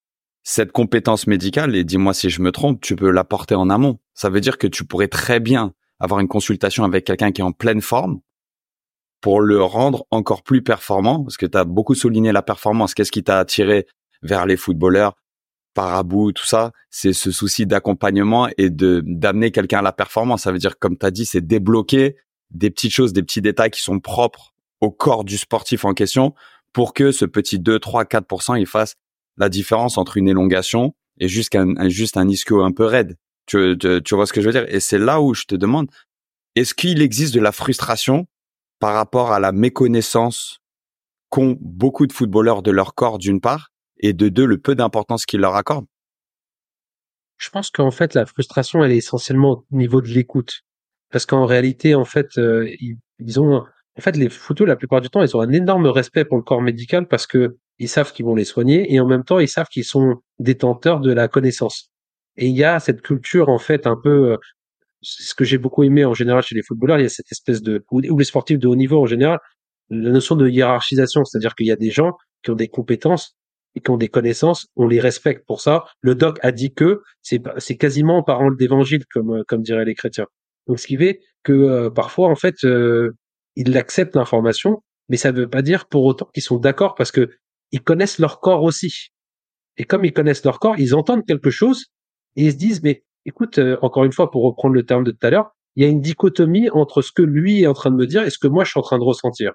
[0.43, 3.99] cette compétence médicale, et dis-moi si je me trompe, tu peux l'apporter en amont.
[4.13, 7.43] Ça veut dire que tu pourrais très bien avoir une consultation avec quelqu'un qui est
[7.43, 8.19] en pleine forme
[9.21, 12.93] pour le rendre encore plus performant, parce que tu as beaucoup souligné la performance.
[12.93, 13.85] Qu'est-ce qui t'a attiré
[14.21, 15.15] vers les footballeurs,
[15.73, 20.43] par bout, tout ça C'est ce souci d'accompagnement et de d'amener quelqu'un à la performance.
[20.43, 22.15] Ça veut dire, comme tu as dit, c'est débloquer
[22.51, 26.33] des petites choses, des petits détails qui sont propres au corps du sportif en question
[26.73, 28.95] pour que ce petit 2, 3, 4%, il fasse
[29.37, 33.17] la différence entre une élongation et juste un, juste un ischio un peu raide.
[33.49, 34.65] Tu, vois ce que je veux dire?
[34.67, 35.89] Et c'est là où je te demande,
[36.55, 38.27] est-ce qu'il existe de la frustration
[38.79, 40.59] par rapport à la méconnaissance
[41.29, 45.25] qu'ont beaucoup de footballeurs de leur corps d'une part, et de deux, le peu d'importance
[45.25, 45.87] qu'ils leur accordent?
[47.37, 50.61] Je pense qu'en fait, la frustration, elle est essentiellement au niveau de l'écoute.
[51.09, 52.69] Parce qu'en réalité, en fait, euh,
[53.17, 53.63] ils, ont...
[53.97, 56.43] En fait, les photos, la plupart du temps, ils ont un énorme respect pour le
[56.43, 59.47] corps médical parce que ils savent qu'ils vont les soigner et en même temps, ils
[59.47, 61.89] savent qu'ils sont détenteurs de la connaissance.
[62.39, 64.37] Et il y a cette culture en fait un peu, euh,
[65.01, 67.61] ce que j'ai beaucoup aimé en général chez les footballeurs, il y a cette espèce
[67.61, 69.39] de ou, les sportifs de haut niveau en général,
[69.89, 73.35] la notion de hiérarchisation, c'est-à-dire qu'il y a des gens qui ont des compétences
[73.75, 75.83] et qui ont des connaissances, on les respecte pour ça.
[76.01, 79.95] Le doc a dit que c'est c'est quasiment parole d'évangile comme euh, comme diraient les
[79.95, 80.27] chrétiens.
[80.67, 82.55] Donc ce qui fait que euh, parfois en fait
[83.57, 87.11] ils acceptent l'information, mais ça ne veut pas dire pour autant qu'ils sont d'accord parce
[87.11, 87.29] que
[87.71, 89.09] ils connaissent leur corps aussi.
[89.75, 91.87] Et comme ils connaissent leur corps, ils entendent quelque chose
[92.35, 95.11] et ils se disent, mais écoute, euh, encore une fois, pour reprendre le terme de
[95.11, 97.91] tout à l'heure, il y a une dichotomie entre ce que lui est en train
[97.91, 99.53] de me dire et ce que moi je suis en train de ressentir.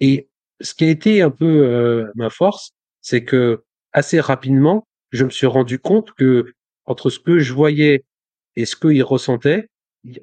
[0.00, 0.28] Et
[0.60, 2.70] ce qui a été un peu euh, ma force,
[3.00, 6.52] c'est que assez rapidement, je me suis rendu compte que
[6.86, 8.04] entre ce que je voyais
[8.56, 9.68] et ce qu'il ressentait,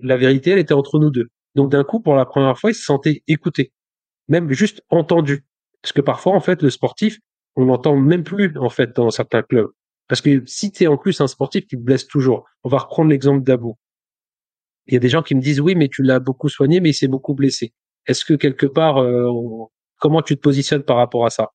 [0.02, 1.28] la vérité, elle était entre nous deux.
[1.56, 3.72] Donc d'un coup, pour la première fois, il se sentait écouté,
[4.28, 5.46] même juste entendu.
[5.82, 7.18] Parce que parfois, en fait, le sportif,
[7.56, 9.72] on n'entend même plus, en fait, dans certains clubs.
[10.12, 12.80] Parce que si tu es en plus un sportif qui te blesse toujours, on va
[12.80, 13.78] reprendre l'exemple d'Abou.
[14.88, 16.90] Il y a des gens qui me disent oui, mais tu l'as beaucoup soigné, mais
[16.90, 17.74] il s'est beaucoup blessé.
[18.08, 19.32] Est-ce que quelque part, euh,
[20.02, 21.52] comment tu te positionnes par rapport à ça?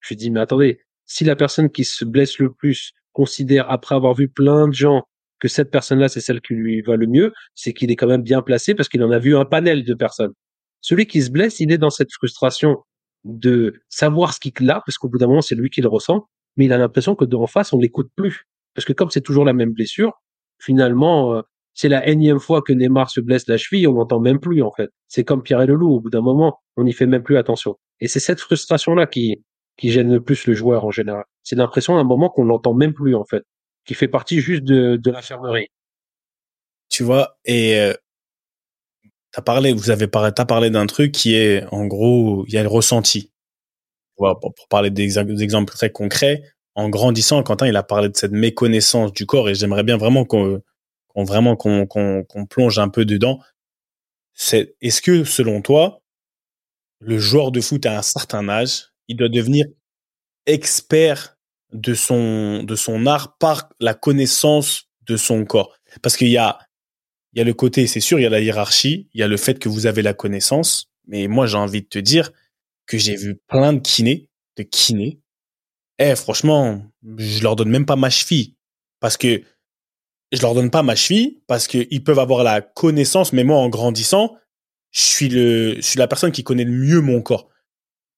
[0.00, 4.14] Je dis mais attendez, si la personne qui se blesse le plus considère après avoir
[4.14, 5.04] vu plein de gens
[5.38, 8.24] que cette personne-là c'est celle qui lui va le mieux, c'est qu'il est quand même
[8.24, 10.32] bien placé parce qu'il en a vu un panel de personnes.
[10.80, 12.78] Celui qui se blesse, il est dans cette frustration
[13.22, 16.26] de savoir ce qu'il a, parce qu'au bout d'un moment c'est lui qui le ressent,
[16.56, 18.46] mais il a l'impression que d'en face, on l'écoute plus.
[18.74, 20.20] Parce que comme c'est toujours la même blessure,
[20.58, 21.42] finalement, euh,
[21.74, 24.72] c'est la énième fois que Neymar se blesse la cheville, on n'entend même plus, en
[24.72, 24.90] fait.
[25.08, 27.36] C'est comme Pierre et le Loup, au bout d'un moment, on n'y fait même plus
[27.36, 27.76] attention.
[28.00, 29.42] Et c'est cette frustration-là qui,
[29.76, 31.24] qui gêne le plus le joueur, en général.
[31.42, 33.44] C'est l'impression d'un moment qu'on n'entend même plus, en fait.
[33.86, 35.68] Qui fait partie juste de, de l'infirmerie.
[36.90, 37.94] Tu vois, et, euh,
[39.32, 42.58] t'as parlé, vous avez parlé, t'as parlé d'un truc qui est, en gros, il y
[42.58, 43.29] a le ressenti
[44.40, 46.42] pour, parler d'exemples très concrets,
[46.74, 50.24] en grandissant, Quentin, il a parlé de cette méconnaissance du corps et j'aimerais bien vraiment
[50.24, 50.62] qu'on
[51.16, 53.40] vraiment qu'on plonge un peu dedans.
[54.34, 56.02] C'est est-ce que selon toi,
[57.00, 59.66] le joueur de foot à un certain âge, il doit devenir
[60.46, 61.36] expert
[61.72, 65.76] de son de son art par la connaissance de son corps?
[66.02, 66.58] Parce qu'il y a
[67.32, 69.28] il y a le côté, c'est sûr, il y a la hiérarchie, il y a
[69.28, 72.30] le fait que vous avez la connaissance, mais moi j'ai envie de te dire,
[72.90, 75.20] que j'ai vu plein de kinés, de kinés.
[76.00, 76.82] Eh, franchement,
[77.18, 78.56] je leur donne même pas ma cheville.
[78.98, 79.42] Parce que
[80.32, 83.68] je leur donne pas ma cheville parce qu'ils peuvent avoir la connaissance, mais moi, en
[83.68, 84.36] grandissant,
[84.90, 87.48] je suis le, je suis la personne qui connaît le mieux mon corps.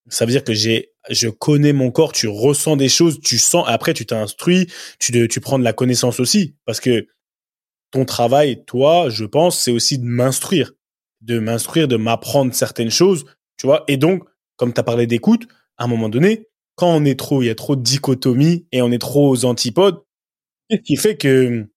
[0.08, 3.64] Ça veut dire que j'ai, je connais mon corps, tu ressens des choses, tu sens,
[3.68, 6.56] après tu t'instruis, tu, tu prends de la connaissance aussi.
[6.64, 7.06] Parce que
[7.90, 10.72] ton travail, toi, je pense, c'est aussi de m'instruire.
[11.20, 13.26] De m'instruire, de m'apprendre certaines choses,
[13.58, 13.84] tu vois.
[13.86, 14.24] Et donc,
[14.56, 15.46] comme tu as parlé d'écoute,
[15.78, 18.82] à un moment donné, quand on est trop, il y a trop de dichotomie et
[18.82, 20.02] on est trop aux antipodes,
[20.70, 21.68] ce qui fait que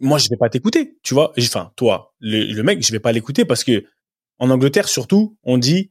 [0.00, 1.32] moi, je vais pas t'écouter, tu vois?
[1.38, 3.84] Enfin, toi, le, mec, je vais pas l'écouter parce que
[4.38, 5.90] en Angleterre, surtout, on dit,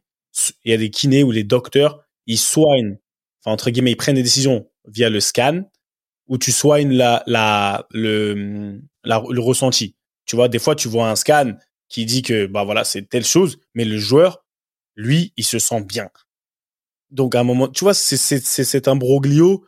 [0.65, 2.97] il y a des kinés ou les docteurs, ils soignent,
[3.43, 5.61] enfin, entre guillemets, ils prennent des décisions via le scan,
[6.27, 9.95] où tu soignes la, la, le, le ressenti.
[10.25, 11.53] Tu vois, des fois, tu vois un scan
[11.89, 14.43] qui dit que, bah voilà, c'est telle chose, mais le joueur,
[14.99, 16.09] lui, il se sent bien.
[17.09, 19.65] Donc, à un moment, tu vois, c'est, cet imbroglio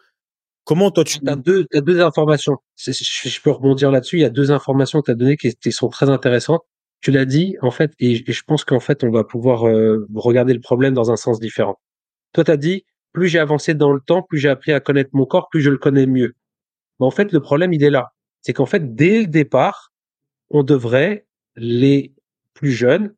[0.64, 2.58] Comment toi tu as deux, as deux informations.
[2.78, 4.18] Je peux rebondir là-dessus.
[4.18, 6.62] Il y a deux informations que tu as données qui, sont très intéressantes.
[7.02, 10.54] Tu l'as dit en fait, et, je pense qu'en fait on va pouvoir euh, regarder
[10.54, 11.80] le problème dans un sens différent.
[12.34, 15.10] Toi tu as dit plus j'ai avancé dans le temps, plus j'ai appris à connaître
[15.14, 16.36] mon corps, plus je le connais mieux.
[17.00, 19.92] Mais en fait le problème il est là, c'est qu'en fait dès le départ
[20.52, 22.14] on devrait les
[22.54, 23.16] plus jeunes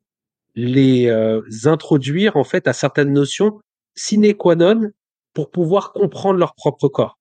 [0.56, 3.60] les euh, introduire en fait à certaines notions
[3.96, 4.92] sine qua non
[5.34, 7.18] pour pouvoir comprendre leur propre corps.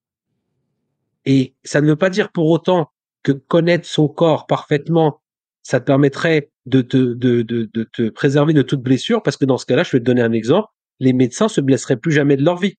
[1.25, 2.91] Et ça ne veut pas dire pour autant
[3.23, 5.21] que connaître son corps parfaitement,
[5.63, 9.45] ça te permettrait de te, de, de, de te préserver de toute blessure, parce que
[9.45, 10.69] dans ce cas-là, je vais te donner un exemple,
[10.99, 12.75] les médecins se blesseraient plus jamais de leur vie,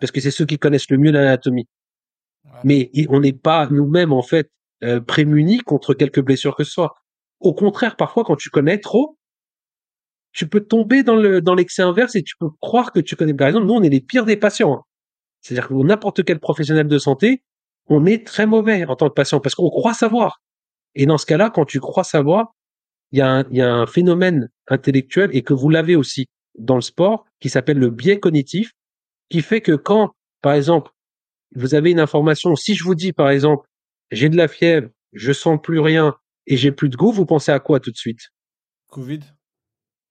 [0.00, 1.68] parce que c'est ceux qui connaissent le mieux l'anatomie.
[2.62, 4.50] Mais on n'est pas nous-mêmes, en fait,
[4.82, 6.94] euh, prémunis contre quelques blessures que ce soit.
[7.40, 9.18] Au contraire, parfois, quand tu connais trop,
[10.34, 13.32] tu peux tomber dans le dans l'excès inverse et tu peux croire que tu connais.
[13.32, 14.74] Par exemple, nous, on est les pires des patients.
[14.74, 14.82] Hein.
[15.40, 17.42] C'est-à-dire que n'importe quel professionnel de santé,
[17.86, 20.42] on est très mauvais en tant que patient parce qu'on croit savoir.
[20.94, 22.54] Et dans ce cas-là, quand tu crois savoir,
[23.12, 26.26] il y, a un, y a un phénomène intellectuel et que vous l'avez aussi
[26.58, 28.72] dans le sport qui s'appelle le biais cognitif,
[29.28, 30.90] qui fait que quand, par exemple,
[31.54, 33.68] vous avez une information, si je vous dis par exemple,
[34.10, 36.16] j'ai de la fièvre, je sens plus rien
[36.46, 38.30] et j'ai plus de goût, vous pensez à quoi tout de suite?
[38.88, 39.20] Covid?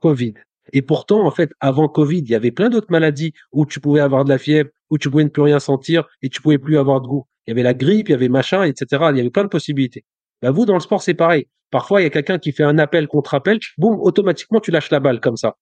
[0.03, 0.33] Covid.
[0.73, 4.01] Et pourtant, en fait, avant Covid, il y avait plein d'autres maladies où tu pouvais
[4.01, 6.77] avoir de la fièvre, où tu pouvais ne plus rien sentir et tu pouvais plus
[6.77, 7.25] avoir de goût.
[7.47, 8.85] Il y avait la grippe, il y avait machin, etc.
[9.11, 10.03] Il y avait plein de possibilités.
[10.41, 11.47] Bah, vous, dans le sport, c'est pareil.
[11.71, 14.91] Parfois, il y a quelqu'un qui fait un appel contre appel, boum, automatiquement, tu lâches
[14.91, 15.55] la balle comme ça.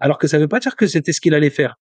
[0.00, 1.76] Alors que ça veut pas dire que c'était ce qu'il allait faire.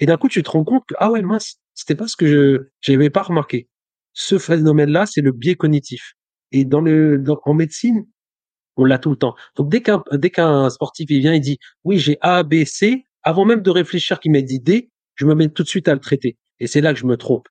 [0.00, 2.26] Et d'un coup, tu te rends compte que, ah ouais, mince, c'était pas ce que
[2.26, 3.68] je, j'avais pas remarqué.
[4.12, 6.14] Ce phénomène-là, c'est le biais cognitif.
[6.50, 8.04] Et dans le, en médecine,
[8.76, 9.34] on l'a tout le temps.
[9.56, 13.04] Donc, dès qu'un, dès qu'un sportif, il vient, il dit, oui, j'ai A, B, C,
[13.22, 15.94] avant même de réfléchir qu'il m'ait dit D, je me mets tout de suite à
[15.94, 16.36] le traiter.
[16.60, 17.48] Et c'est là que je me trompe.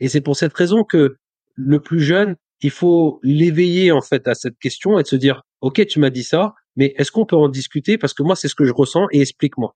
[0.00, 1.16] Et c'est pour cette raison que
[1.56, 5.42] le plus jeune, il faut l'éveiller en fait à cette question et de se dire,
[5.60, 7.98] ok, tu m'as dit ça, mais est-ce qu'on peut en discuter?
[7.98, 9.74] Parce que moi c'est ce que je ressens et explique-moi.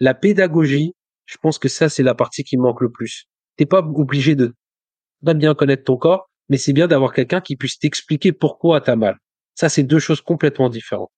[0.00, 0.94] La pédagogie,
[1.26, 3.26] je pense que ça c'est la partie qui manque le plus.
[3.56, 4.54] T'es pas obligé de
[5.22, 9.18] bien connaître ton corps, mais c'est bien d'avoir quelqu'un qui puisse t'expliquer pourquoi t'as mal.
[9.56, 11.10] Ça c'est deux choses complètement différentes.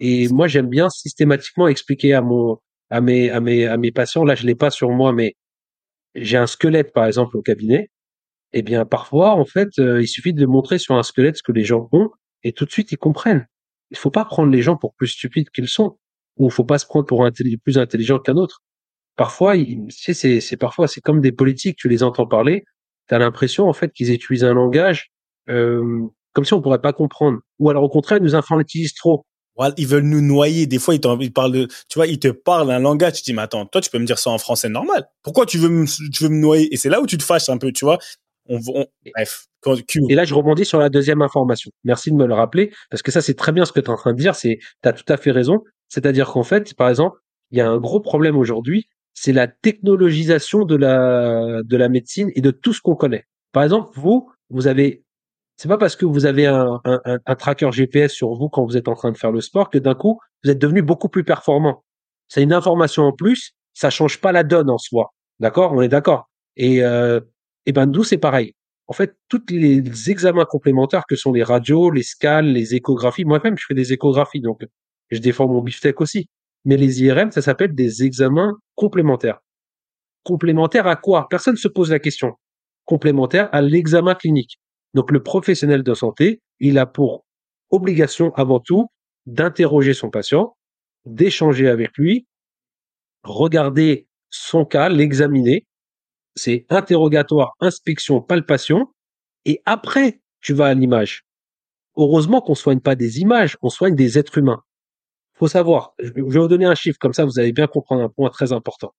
[0.00, 2.58] Et moi j'aime bien systématiquement expliquer à mon
[2.90, 4.24] à mes à mes à mes patients.
[4.24, 5.34] Là je l'ai pas sur moi, mais
[6.14, 7.90] j'ai un squelette par exemple au cabinet
[8.52, 11.52] eh bien parfois en fait euh, il suffit de montrer sur un squelette ce que
[11.52, 12.10] les gens ont
[12.42, 13.46] et tout de suite ils comprennent.
[13.90, 15.98] Il faut pas prendre les gens pour plus stupides qu'ils sont
[16.36, 17.28] ou il faut pas se prendre pour
[17.64, 18.62] plus intelligent qu'un autre.
[19.16, 19.54] Parfois,
[19.90, 22.64] c'est c'est parfois c'est comme des politiques, tu les entends parler,
[23.08, 25.10] tu as l'impression en fait qu'ils utilisent un langage
[25.48, 26.06] euh,
[26.38, 29.24] comme si on pourrait pas comprendre ou alors au contraire ils nous infantilisent trop.
[29.76, 30.68] Ils veulent nous noyer.
[30.68, 33.14] Des fois, ils, ils parlent de, tu vois, ils te parlent un langage.
[33.14, 35.08] Tu te dis, mais attends, toi, tu peux me dire ça en français normal.
[35.24, 36.72] Pourquoi tu veux me, tu veux me noyer?
[36.72, 37.98] Et c'est là où tu te fâches un peu, tu vois
[38.48, 39.46] bref.
[40.08, 41.70] Et là, je rebondis sur la deuxième information.
[41.84, 43.90] Merci de me le rappeler, parce que ça, c'est très bien ce que tu es
[43.90, 44.34] en train de dire.
[44.34, 45.64] C'est, tu as tout à fait raison.
[45.88, 47.18] C'est-à-dire qu'en fait, par exemple,
[47.50, 52.30] il y a un gros problème aujourd'hui, c'est la technologisation de la, de la médecine
[52.34, 53.24] et de tout ce qu'on connaît.
[53.52, 55.02] Par exemple, vous, vous avez,
[55.58, 58.76] c'est pas parce que vous avez un, un, un, tracker GPS sur vous quand vous
[58.76, 61.24] êtes en train de faire le sport que d'un coup, vous êtes devenu beaucoup plus
[61.24, 61.84] performant.
[62.28, 65.12] C'est une information en plus, ça change pas la donne en soi.
[65.40, 65.72] D'accord?
[65.72, 66.30] On est d'accord.
[66.56, 67.20] Et euh,
[67.66, 68.54] et ben nous c'est pareil.
[68.86, 73.58] En fait, tous les examens complémentaires que sont les radios, les scans, les échographies, moi-même
[73.58, 74.64] je fais des échographies, donc
[75.10, 76.28] je défends mon beefsteak aussi.
[76.64, 79.40] Mais les IRM, ça s'appelle des examens complémentaires.
[80.22, 81.26] Complémentaires à quoi?
[81.28, 82.34] Personne ne se pose la question.
[82.84, 84.58] Complémentaires à l'examen clinique.
[84.98, 87.24] Donc le professionnel de santé, il a pour
[87.70, 88.88] obligation avant tout
[89.26, 90.56] d'interroger son patient,
[91.06, 92.26] d'échanger avec lui,
[93.22, 95.68] regarder son cas, l'examiner,
[96.34, 98.88] c'est interrogatoire, inspection, palpation.
[99.44, 101.22] Et après, tu vas à l'image.
[101.96, 104.64] Heureusement qu'on soigne pas des images, on soigne des êtres humains.
[105.34, 108.08] Faut savoir, je vais vous donner un chiffre, comme ça vous allez bien comprendre un
[108.08, 108.92] point très important.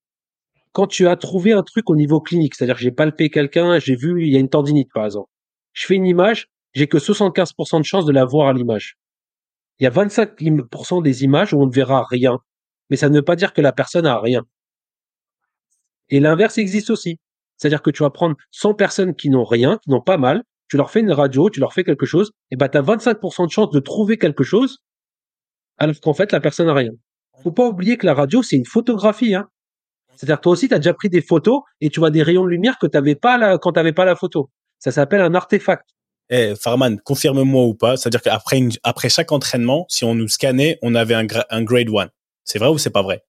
[0.72, 3.98] Quand tu as trouvé un truc au niveau clinique, c'est-à-dire que j'ai palpé quelqu'un, j'ai
[3.98, 5.30] vu, il y a une tendinite par exemple.
[5.74, 8.98] Je fais une image, j'ai que 75% de chance de la voir à l'image.
[9.80, 12.40] Il y a 25% des images où on ne verra rien.
[12.90, 14.44] Mais ça ne veut pas dire que la personne a rien.
[16.10, 17.20] Et l'inverse existe aussi.
[17.58, 20.78] C'est-à-dire que tu vas prendre 100 personnes qui n'ont rien, qui n'ont pas mal, tu
[20.78, 23.52] leur fais une radio, tu leur fais quelque chose, et ben, tu as 25% de
[23.52, 24.80] chance de trouver quelque chose,
[25.78, 26.92] alors qu'en fait, la personne n'a rien.
[27.44, 29.48] Faut pas oublier que la radio, c'est une photographie, hein.
[30.16, 32.50] C'est-à-dire, toi aussi, tu as déjà pris des photos et tu vois des rayons de
[32.50, 34.50] lumière que tu pas là, quand tu pas la photo.
[34.80, 35.86] Ça s'appelle un artefact.
[36.30, 37.98] Eh, Farman, confirme-moi ou pas.
[37.98, 42.10] C'est-à-dire qu'après après chaque entraînement, si on nous scannait, on avait un, un grade 1.
[42.44, 43.24] C'est vrai ou c'est pas vrai?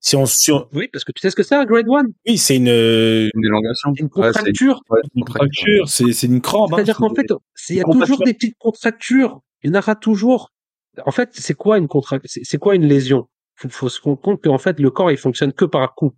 [0.00, 0.26] Si on,
[0.74, 2.02] Oui, parce que tu sais ce que c'est un grade 1?
[2.26, 3.90] Oui, c'est une, une élongation.
[3.96, 4.82] Une contracture.
[5.14, 6.72] une contracture, c'est, c'est une crampe.
[6.72, 6.76] Hein.
[6.76, 7.26] C'est-à-dire qu'en fait,
[7.70, 9.40] il y a toujours des petites contractures.
[9.62, 10.52] Il y en aura toujours.
[11.06, 12.28] En fait, c'est quoi une contracture?
[12.30, 13.28] C'est quoi une lésion?
[13.56, 16.12] Faut, faut se rendre compte qu'en fait, le corps, il fonctionne que par coup.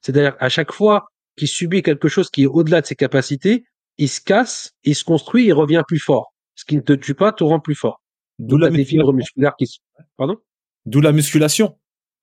[0.00, 3.64] C'est-à-dire, à chaque fois qu'il subit quelque chose qui est au-delà de ses capacités,
[3.98, 6.34] il se casse, il se construit, il revient plus fort.
[6.54, 8.02] Ce qui ne te tue pas te rend plus fort.
[8.38, 9.78] D'où la des fibres musculaires qui se...
[10.16, 10.36] Pardon?
[10.84, 11.78] D'où la musculation.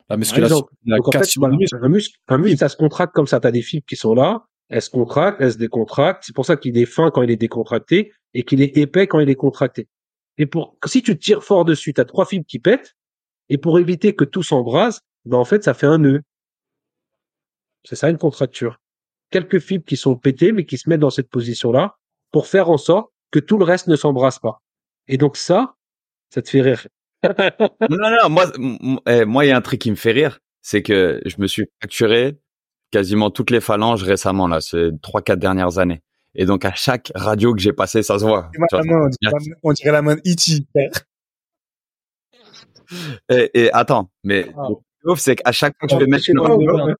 [0.10, 0.68] La musculation.
[0.86, 1.50] Donc, en fait, un,
[1.90, 3.40] muscle, un muscle, ça se contracte comme ça.
[3.40, 6.24] Tu as des fibres qui sont là, elles se contractent, elles se décontractent.
[6.26, 9.20] C'est pour ça qu'il est fin quand il est décontracté et qu'il est épais quand
[9.20, 9.88] il est contracté.
[10.38, 12.96] Et pour si tu tires fort dessus, tu as trois fibres qui pètent.
[13.50, 16.22] Et pour éviter que tout s'embrase, ben en fait, ça fait un nœud.
[17.84, 18.80] C'est ça une contracture
[19.34, 21.98] quelques fibres qui sont pétées, mais qui se mettent dans cette position-là
[22.32, 24.62] pour faire en sorte que tout le reste ne s'embrasse pas.
[25.08, 25.74] Et donc ça,
[26.30, 26.88] ça te fait rire.
[27.24, 28.46] non, non, moi,
[29.08, 31.48] eh, moi, il y a un truc qui me fait rire, c'est que je me
[31.48, 32.38] suis fracturé
[32.92, 36.04] quasiment toutes les phalanges récemment là, ces trois, quatre dernières années.
[36.36, 38.52] Et donc à chaque radio que j'ai passé, ça se voit.
[39.64, 40.68] on, dirait la main E.T.
[43.30, 45.16] Et, et, attends, mais ah.
[45.16, 46.96] c'est qu'à chaque fois que je vais mettre une...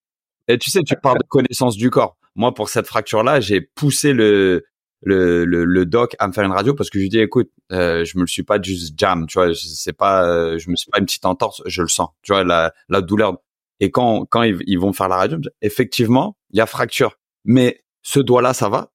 [0.48, 3.60] Et tu sais, tu parles de connaissance du corps moi pour cette fracture là j'ai
[3.60, 4.64] poussé le,
[5.02, 8.04] le le, doc à me faire une radio parce que je lui dis écoute euh,
[8.04, 10.90] je me le suis pas juste jam tu vois c'est pas euh, je me suis
[10.90, 13.38] pas une petite entorse je le sens tu vois la la douleur.
[13.80, 17.16] Et quand quand ils, vont faire la radio effectivement il y a fracture.
[17.44, 18.92] Mais ce doigt là ça va.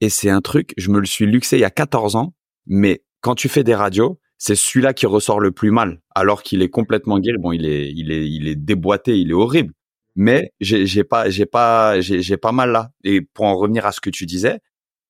[0.00, 2.34] Et c'est un truc je me le suis luxé il y a 14 ans
[2.66, 6.62] mais quand tu fais des radios c'est celui-là qui ressort le plus mal alors qu'il
[6.62, 7.38] est complètement guéri.
[7.38, 9.72] Bon il est il est il est déboîté il est horrible
[10.16, 12.90] mais j'ai pas j'ai pas j'ai pas mal là.
[13.04, 14.60] Et pour en revenir à ce que tu disais,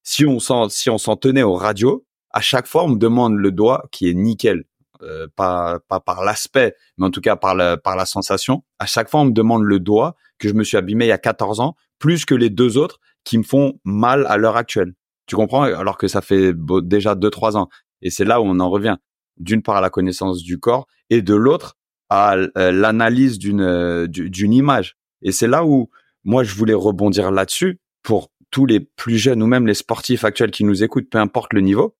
[0.02, 3.34] si on s'en si on s'en tenait aux radios, à chaque fois on me demande
[3.36, 4.64] le doigt qui est nickel,
[5.02, 8.64] euh, pas pas par l'aspect, mais en tout cas par la par la sensation.
[8.78, 11.12] À chaque fois on me demande le doigt que je me suis abîmé il y
[11.12, 14.94] a 14 ans, plus que les deux autres qui me font mal à l'heure actuelle.
[15.26, 15.62] Tu comprends?
[15.62, 17.68] Alors que ça fait déjà deux trois ans.
[18.02, 18.96] Et c'est là où on en revient.
[19.36, 21.76] D'une part à la connaissance du corps et de l'autre
[22.10, 24.96] à euh, l'analyse d'une euh, d'une image.
[25.22, 25.90] Et c'est là où
[26.24, 30.50] moi je voulais rebondir là-dessus pour tous les plus jeunes ou même les sportifs actuels
[30.50, 31.96] qui nous écoutent, peu importe le niveau.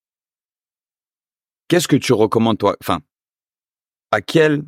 [1.69, 2.77] Qu'est-ce que tu recommandes toi?
[2.81, 3.01] Enfin,
[4.11, 4.63] à quel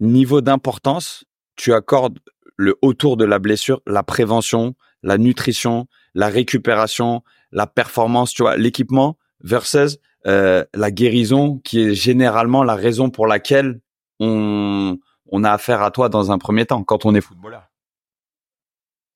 [0.00, 1.24] niveau d'importance
[1.56, 2.18] tu accordes
[2.56, 8.56] le autour de la blessure, la prévention, la nutrition, la récupération, la performance, tu vois,
[8.56, 13.80] l'équipement versus euh, la guérison qui est généralement la raison pour laquelle
[14.20, 17.64] on, on a affaire à toi dans un premier temps quand on est footballeur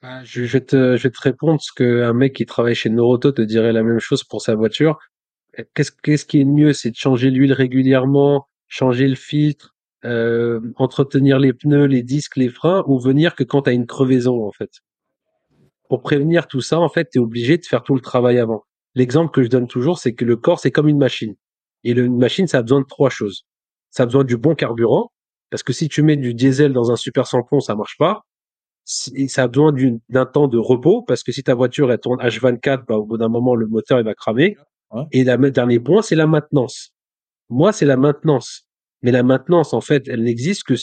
[0.04, 3.40] bah, je, vais te, je te répondre ce qu'un mec qui travaille chez Noroto te
[3.40, 4.98] dirait la même chose pour sa voiture.
[5.74, 11.38] Qu'est-ce, qu'est-ce qui est mieux C'est de changer l'huile régulièrement, changer le filtre, euh, entretenir
[11.38, 14.52] les pneus, les disques, les freins, ou venir que quand tu as une crevaison en
[14.52, 14.80] fait?
[15.88, 18.64] Pour prévenir tout ça, en fait, tu es obligé de faire tout le travail avant.
[18.94, 21.34] L'exemple que je donne toujours, c'est que le corps, c'est comme une machine.
[21.82, 23.46] Et une machine, ça a besoin de trois choses.
[23.94, 25.12] Ça a besoin du bon carburant,
[25.50, 28.22] parce que si tu mets du diesel dans un super samplon, ça marche pas.
[28.84, 29.72] Ça a besoin
[30.08, 33.18] d'un temps de repos, parce que si ta voiture elle tourne H24, bah, au bout
[33.18, 34.56] d'un moment, le moteur il va cramer.
[35.12, 36.92] Et le dernier point, c'est la maintenance.
[37.48, 38.66] Moi, c'est la maintenance.
[39.02, 40.74] Mais la maintenance, en fait, elle n'existe que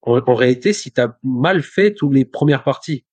[0.00, 3.04] en, réalité si tu as mal fait toutes les premières parties.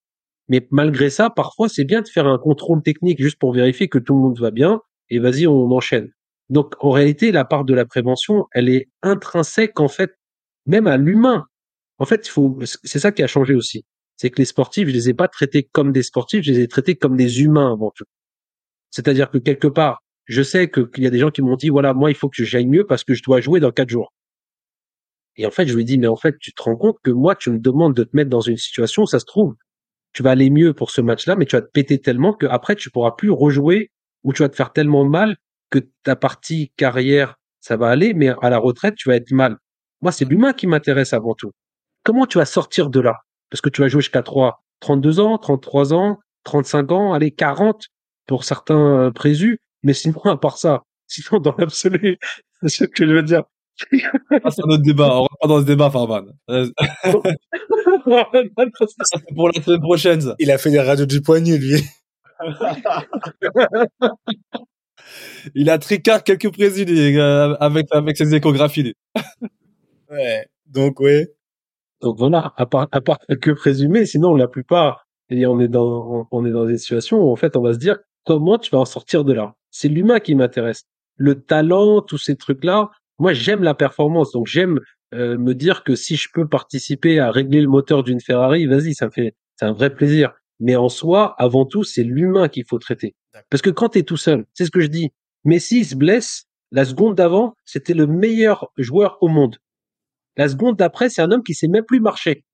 [0.47, 3.97] Mais malgré ça, parfois, c'est bien de faire un contrôle technique juste pour vérifier que
[3.97, 4.82] tout le monde va bien.
[5.10, 6.10] Et vas-y, on enchaîne.
[6.50, 10.12] Donc, en réalité, la part de la prévention, elle est intrinsèque, en fait,
[10.66, 11.46] même à l'humain.
[11.98, 13.86] En fait, il faut, c'est ça qui a changé aussi.
[14.18, 16.68] C'est que les sportifs, je les ai pas traités comme des sportifs, je les ai
[16.68, 18.06] traités comme des humains avant tout.
[18.91, 21.94] C'est-à-dire que quelque part, je sais qu'il y a des gens qui m'ont dit, voilà,
[21.94, 24.14] moi, il faut que j'aille mieux parce que je dois jouer dans quatre jours.
[25.36, 27.10] Et en fait, je lui ai dit, mais en fait, tu te rends compte que
[27.10, 29.56] moi, tu me demandes de te mettre dans une situation où ça se trouve,
[30.14, 32.76] tu vas aller mieux pour ce match-là, mais tu vas te péter tellement que après,
[32.76, 33.91] tu pourras plus rejouer
[34.24, 35.38] où tu vas te faire tellement mal
[35.74, 39.57] que ta partie carrière, ça va aller, mais à la retraite, tu vas être mal.
[40.01, 41.51] Moi, c'est l'humain qui m'intéresse avant tout.
[42.03, 43.21] Comment tu vas sortir de là?
[43.49, 47.88] Parce que tu vas jouer jusqu'à 3, 32 ans, 33 ans, 35 ans, allez, 40
[48.28, 49.57] pour certains euh, présus.
[49.82, 52.19] Mais sinon, à part ça, sinon, dans l'absolu,
[52.61, 53.41] c'est ce que je veux dire.
[54.43, 55.07] Ah, c'est un autre débat.
[55.07, 56.26] On rentre pas dans ce débat, Farman.
[56.47, 56.65] Ça,
[59.05, 60.36] c'est pour la semaine prochaine, ça.
[60.38, 61.82] Il a fait des radios du poignet, lui.
[65.56, 68.93] Il a tricard quelques présidés euh, avec, avec ses échographies.
[70.10, 70.47] Ouais.
[70.68, 71.28] Donc, ouais.
[72.01, 76.28] Donc voilà, à part, à part quelques présumés, sinon la plupart, et on est dans,
[76.32, 78.80] on est dans des situations où en fait on va se dire comment tu vas
[78.80, 79.56] en sortir de là?
[79.72, 80.84] C'est l'humain qui m'intéresse.
[81.16, 84.82] Le talent, tous ces trucs-là, moi j'aime la performance, donc j'aime
[85.14, 88.93] euh, me dire que si je peux participer à régler le moteur d'une Ferrari, vas-y,
[88.93, 90.34] ça me fait, c'est un vrai plaisir.
[90.64, 93.16] Mais en soi, avant tout, c'est l'humain qu'il faut traiter.
[93.49, 95.09] Parce que quand tu es tout seul, c'est ce que je dis.
[95.43, 99.57] Messi il se blesse, la seconde d'avant, c'était le meilleur joueur au monde.
[100.38, 102.45] La seconde d'après, c'est un homme qui sait même plus marcher.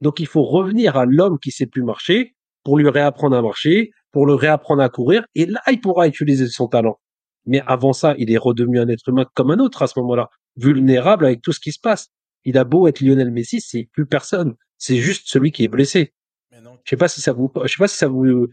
[0.00, 2.34] Donc il faut revenir à l'homme qui sait plus marcher
[2.64, 6.48] pour lui réapprendre à marcher, pour le réapprendre à courir, et là il pourra utiliser
[6.48, 6.98] son talent.
[7.44, 10.30] Mais avant ça, il est redevenu un être humain comme un autre à ce moment-là,
[10.56, 12.08] vulnérable avec tout ce qui se passe.
[12.44, 14.54] Il a beau être Lionel Messi, c'est plus personne.
[14.78, 16.14] C'est juste celui qui est blessé.
[16.84, 18.48] Je sais pas si ça vous, je sais pas si ça vous,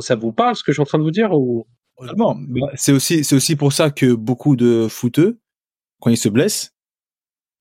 [0.00, 1.66] ça vous parle ce que je suis en train de vous dire ou?
[2.36, 5.40] Mais C'est aussi, c'est aussi pour ça que beaucoup de footeux,
[6.00, 6.74] quand ils se blessent,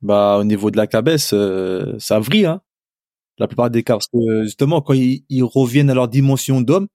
[0.02, 2.62] bah, au niveau de la cabesse, euh, ça vrille, hein.
[3.40, 3.96] La plupart des cas.
[3.96, 6.88] Parce que, justement, quand ils, ils reviennent à leur dimension d'homme,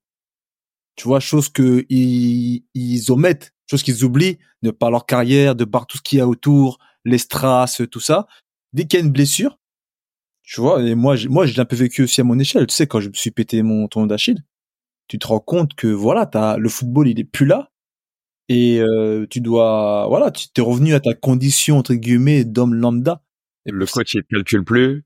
[0.96, 5.64] tu vois, chose que ils, ils omettent, chose qu'ils oublient, de par leur carrière, de
[5.64, 8.26] par tout ce qu'il y a autour, les strass, tout ça.
[8.72, 9.58] Dès qu'il y a une blessure,
[10.52, 12.66] tu vois, et moi, j'ai- moi, j'ai un peu vécu aussi à mon échelle.
[12.66, 14.42] Tu sais, quand je me suis pété mon tendon d'Achille,
[15.08, 17.70] tu te rends compte que voilà, t'as, le football, il est plus là.
[18.48, 23.22] Et euh, tu dois, voilà, tu t'es revenu à ta condition entre guillemets d'homme lambda.
[23.64, 25.04] Et Le coach, il te calcule plus.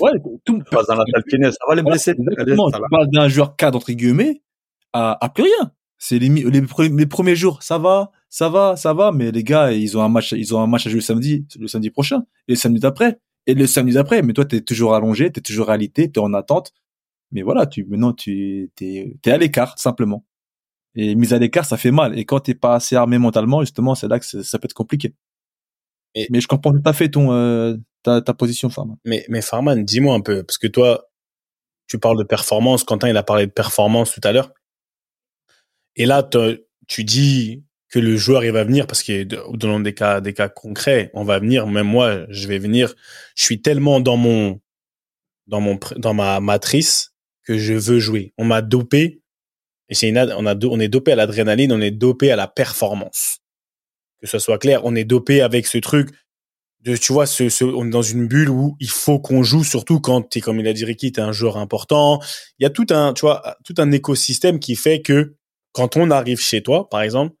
[0.00, 0.10] ouais,
[0.44, 2.12] tout, Passe dans la salle kiné, ça va les blessés.
[2.16, 2.70] exactement.
[2.70, 2.86] Tu va.
[2.88, 4.42] parles d'un joueur cadre entre guillemets
[4.92, 5.72] à, à plus rien.
[5.98, 9.72] C'est les, les, les premiers jours, ça va, ça va, ça va, mais les gars,
[9.72, 12.24] ils ont un match, ils ont un match à jouer le samedi, le samedi prochain,
[12.48, 14.22] et le samedi d'après, et le samedi d'après.
[14.22, 16.72] Mais toi, t'es toujours allongé, t'es toujours réalité, t'es en attente.
[17.32, 20.24] Mais voilà, tu maintenant tu t'es t'es à l'écart simplement.
[20.94, 22.18] Et mise à l'écart, ça fait mal.
[22.18, 25.14] Et quand t'es pas assez armé mentalement, justement, c'est là que ça peut être compliqué.
[26.30, 28.96] Mais je comprends tout à fait ton euh, ta, ta position, femme.
[29.04, 31.08] Mais, mais Farman, dis-moi un peu, parce que toi,
[31.86, 32.84] tu parles de performance.
[32.84, 34.52] Quentin, il a parlé de performance tout à l'heure.
[35.96, 36.28] Et là,
[36.88, 40.48] tu dis que le joueur, il va venir parce que dans des cas, des cas
[40.48, 41.66] concrets, on va venir.
[41.66, 42.94] Même moi, je vais venir.
[43.36, 44.60] Je suis tellement dans mon,
[45.46, 47.12] dans mon, dans ma matrice
[47.44, 48.32] que je veux jouer.
[48.38, 49.20] On m'a dopé.
[49.90, 52.48] Et c'est une, on a, on est dopé à l'adrénaline, on est dopé à la
[52.48, 53.40] performance.
[54.22, 56.08] Que ce soit clair, on est dopé avec ce truc
[56.80, 59.64] de, tu vois, ce, ce, on est dans une bulle où il faut qu'on joue,
[59.64, 62.20] surtout quand t'es, comme il a dit Ricky, t'es un joueur important.
[62.58, 65.36] Il y a tout un, tu vois, tout un écosystème qui fait que
[65.72, 67.36] quand on arrive chez toi, par exemple,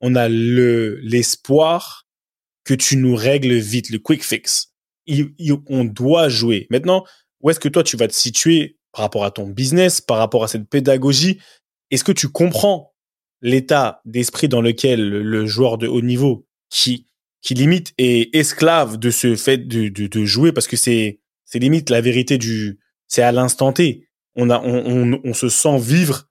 [0.00, 2.06] on a le, l'espoir
[2.64, 4.74] que tu nous règles vite, le quick fix.
[5.68, 6.66] On doit jouer.
[6.70, 7.04] Maintenant,
[7.40, 10.44] où est-ce que toi, tu vas te situer par rapport à ton business, par rapport
[10.44, 11.40] à cette pédagogie?
[11.90, 12.94] Est-ce que tu comprends
[13.40, 17.06] l'état d'esprit dans lequel le, joueur de haut niveau qui,
[17.42, 20.52] qui limite est esclave de ce fait de, de, de jouer?
[20.52, 22.78] Parce que c'est, c'est limite la vérité du,
[23.08, 24.06] c'est à l'instant T.
[24.36, 26.29] On a, on, on se sent vivre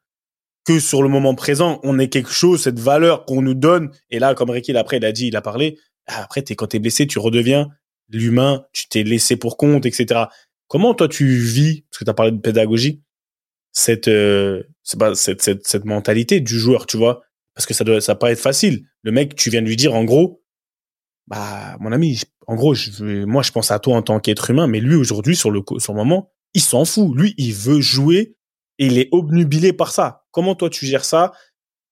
[0.77, 1.79] sur le moment présent.
[1.83, 3.89] On est quelque chose, cette valeur qu'on nous donne.
[4.11, 5.79] Et là, comme Ricky, après, il a dit, il a parlé.
[6.05, 7.69] ah, Après, t'es, quand t'es blessé, tu redeviens
[8.09, 10.25] l'humain, tu t'es laissé pour compte, etc.
[10.67, 13.01] Comment toi tu vis, parce que tu as parlé de pédagogie,
[13.71, 14.63] cette, euh,
[14.97, 17.21] pas, cette, cette, cette mentalité du joueur, tu vois?
[17.55, 18.85] Parce que ça doit, ça pas être facile.
[19.01, 20.43] Le mec, tu viens de lui dire, en gros,
[21.27, 24.79] bah, mon ami, en gros, moi, je pense à toi en tant qu'être humain, mais
[24.79, 27.15] lui, aujourd'hui, sur le, sur le moment, il s'en fout.
[27.15, 28.35] Lui, il veut jouer
[28.79, 30.23] et il est obnubilé par ça.
[30.31, 31.33] Comment toi, tu gères ça?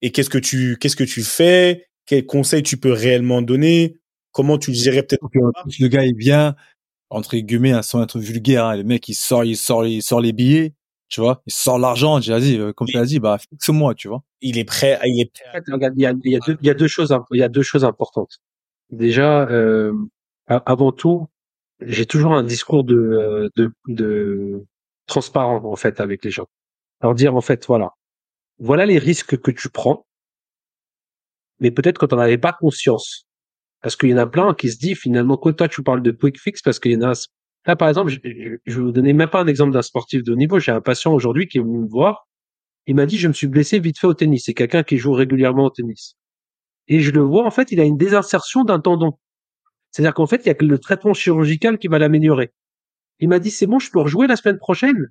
[0.02, 1.88] Et qu'est-ce que tu, qu'est-ce que tu fais?
[2.06, 3.98] Quels conseils tu peux réellement donner?
[4.32, 5.24] Comment tu le gérais peut-être?
[5.36, 6.56] Euh, le gars, il vient,
[7.10, 10.22] entre guillemets, hein, sans être vulgaire, hein, le mec, il sort, il sort, il sort
[10.22, 10.76] les billets,
[11.10, 14.08] tu vois, il sort l'argent, j'ai dit, euh, comme tu as dit, bah, fixe-moi, tu
[14.10, 14.24] vois.
[14.42, 16.40] Il est prêt, il est prêt En fait, regarde, il y a, il y a
[16.40, 18.40] deux, il y a deux choses, il y a deux choses importantes.
[18.92, 19.94] Déjà, euh,
[20.48, 21.28] avant tout,
[21.82, 24.66] j'ai toujours un discours de, de, de
[25.08, 26.48] transparent en fait avec les gens.
[27.02, 27.94] Alors dire en fait, voilà,
[28.60, 30.06] voilà les risques que tu prends,
[31.60, 33.28] mais peut-être quand on n'avait pas conscience,
[33.82, 36.12] parce qu'il y en a plein qui se disent finalement que toi tu parles de
[36.12, 37.14] quick fix parce qu'il y en a.
[37.66, 40.24] Là par exemple, je, je, je vais vous donner même pas un exemple d'un sportif
[40.24, 40.60] de haut niveau.
[40.60, 42.28] J'ai un patient aujourd'hui qui est venu me voir
[42.88, 44.46] Il m'a dit, je me suis blessé vite fait au tennis.
[44.46, 46.16] C'est quelqu'un qui joue régulièrement au tennis.
[46.88, 49.14] Et je le vois, en fait, il a une désinsertion d'un tendon.
[49.92, 52.54] C'est-à-dire qu'en fait, il y a que le traitement chirurgical qui va l'améliorer.
[53.20, 55.08] Il m'a dit, c'est bon, je peux rejouer la semaine prochaine.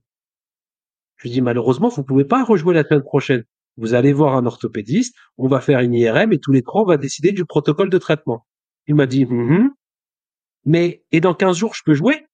[1.16, 3.44] Je lui dis, malheureusement, vous pouvez pas rejouer la semaine prochaine.
[3.76, 6.86] Vous allez voir un orthopédiste, on va faire une IRM et tous les trois, on
[6.86, 8.46] va décider du protocole de traitement.
[8.86, 9.68] Il m'a dit, mm-hmm.
[10.64, 12.26] mais, et dans 15 jours, je peux jouer?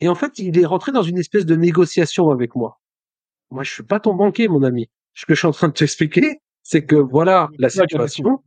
[0.00, 2.80] Et en fait, il est rentré dans une espèce de négociation avec moi.
[3.50, 4.88] Moi, je suis pas ton banquier, mon ami.
[5.14, 8.42] Ce que je suis en train de t'expliquer, c'est que voilà la situation.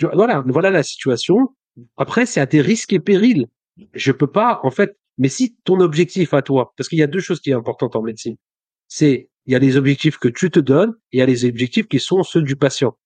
[0.00, 1.48] Voilà, voilà la situation.
[1.96, 3.48] Après, c'est à tes risques et périls.
[3.94, 7.06] Je peux pas, en fait, mais si ton objectif à toi, parce qu'il y a
[7.06, 8.36] deux choses qui sont importantes en médecine,
[8.88, 11.44] c'est il y a les objectifs que tu te donnes et il y a les
[11.44, 12.96] objectifs qui sont ceux du patient.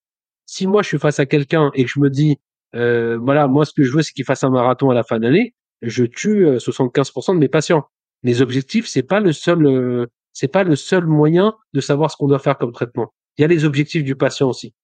[0.44, 2.38] Si moi je suis face à quelqu'un et que je me dis
[2.74, 5.18] euh, voilà moi ce que je veux c'est qu'il fasse un marathon à la fin
[5.18, 7.84] de l'année, je tue 75% euh, de mes patients.
[8.22, 12.16] Les objectifs c'est pas le seul euh, c'est pas le seul moyen de savoir ce
[12.16, 13.12] qu'on doit faire comme traitement.
[13.38, 14.74] Il y a les objectifs du patient aussi.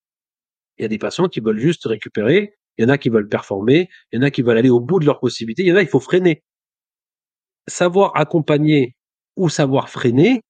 [0.77, 3.29] Il y a des patients qui veulent juste récupérer, il y en a qui veulent
[3.29, 5.71] performer, il y en a qui veulent aller au bout de leurs possibilités, il y
[5.71, 6.43] en a il faut freiner.
[7.67, 8.95] Savoir accompagner
[9.35, 10.41] ou savoir freiner,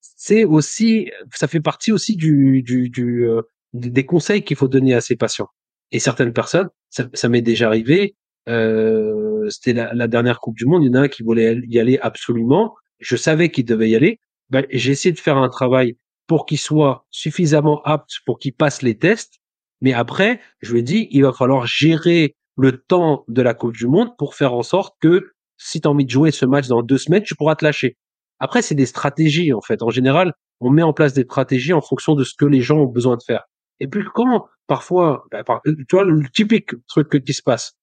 [0.00, 4.94] c'est aussi, ça fait partie aussi du, du, du euh, des conseils qu'il faut donner
[4.94, 5.48] à ses patients.
[5.92, 8.16] Et certaines personnes, ça, m'est déjà arrivé.
[8.48, 10.82] Euh, C'était la, la, dernière Coupe du Monde.
[10.82, 12.74] Il y en a un qui voulait y aller absolument.
[12.98, 14.18] Je savais qu'il devait y aller.
[14.50, 18.82] Ben, j'ai essayé de faire un travail pour qu'il soit suffisamment apte pour qu'il passe
[18.82, 19.34] les tests.
[19.80, 23.76] Mais après, je lui ai dit, il va falloir gérer le temps de la Coupe
[23.76, 26.68] du Monde pour faire en sorte que si tu as envie de jouer ce match
[26.68, 27.96] dans deux semaines, tu pourras te lâcher.
[28.38, 29.82] Après, c'est des stratégies, en fait.
[29.82, 32.78] En général, on met en place des stratégies en fonction de ce que les gens
[32.78, 33.44] ont besoin de faire.
[33.80, 37.76] Et puis quand, parfois, bah, tu vois, le typique truc qui se passe,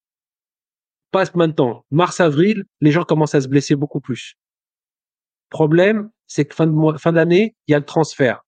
[1.12, 4.36] passe maintenant, mars-avril, les gens commencent à se blesser beaucoup plus.
[5.50, 8.42] Problème, c'est que fin fin d'année, il y a le transfert.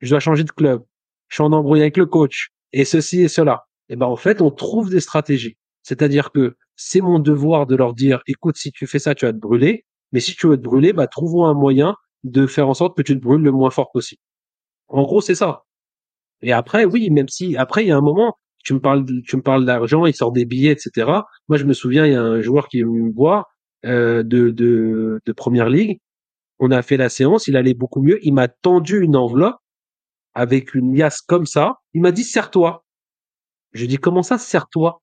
[0.00, 0.84] Je dois changer de club.
[1.28, 2.50] Je suis en embrouille avec le coach.
[2.72, 3.66] Et ceci et cela.
[3.88, 5.56] Et ben, en fait, on trouve des stratégies.
[5.82, 9.32] C'est-à-dire que c'est mon devoir de leur dire, écoute, si tu fais ça, tu vas
[9.32, 9.84] te brûler.
[10.12, 13.02] Mais si tu veux te brûler, bah, trouvons un moyen de faire en sorte que
[13.02, 14.22] tu te brûles le moins fort possible.
[14.88, 15.64] En gros, c'est ça.
[16.40, 19.36] Et après, oui, même si après il y a un moment, tu me parles, tu
[19.36, 21.10] me parles d'argent, il sort des billets, etc.
[21.48, 23.46] Moi, je me souviens, il y a un joueur qui est venu me voir
[23.84, 25.98] euh, de, de de première ligue.
[26.60, 28.18] On a fait la séance, il allait beaucoup mieux.
[28.22, 29.56] Il m'a tendu une enveloppe
[30.34, 31.76] avec une liasse comme ça.
[31.94, 32.84] Il m'a dit serre-toi.
[33.72, 35.02] Je lui dit comment ça serre-toi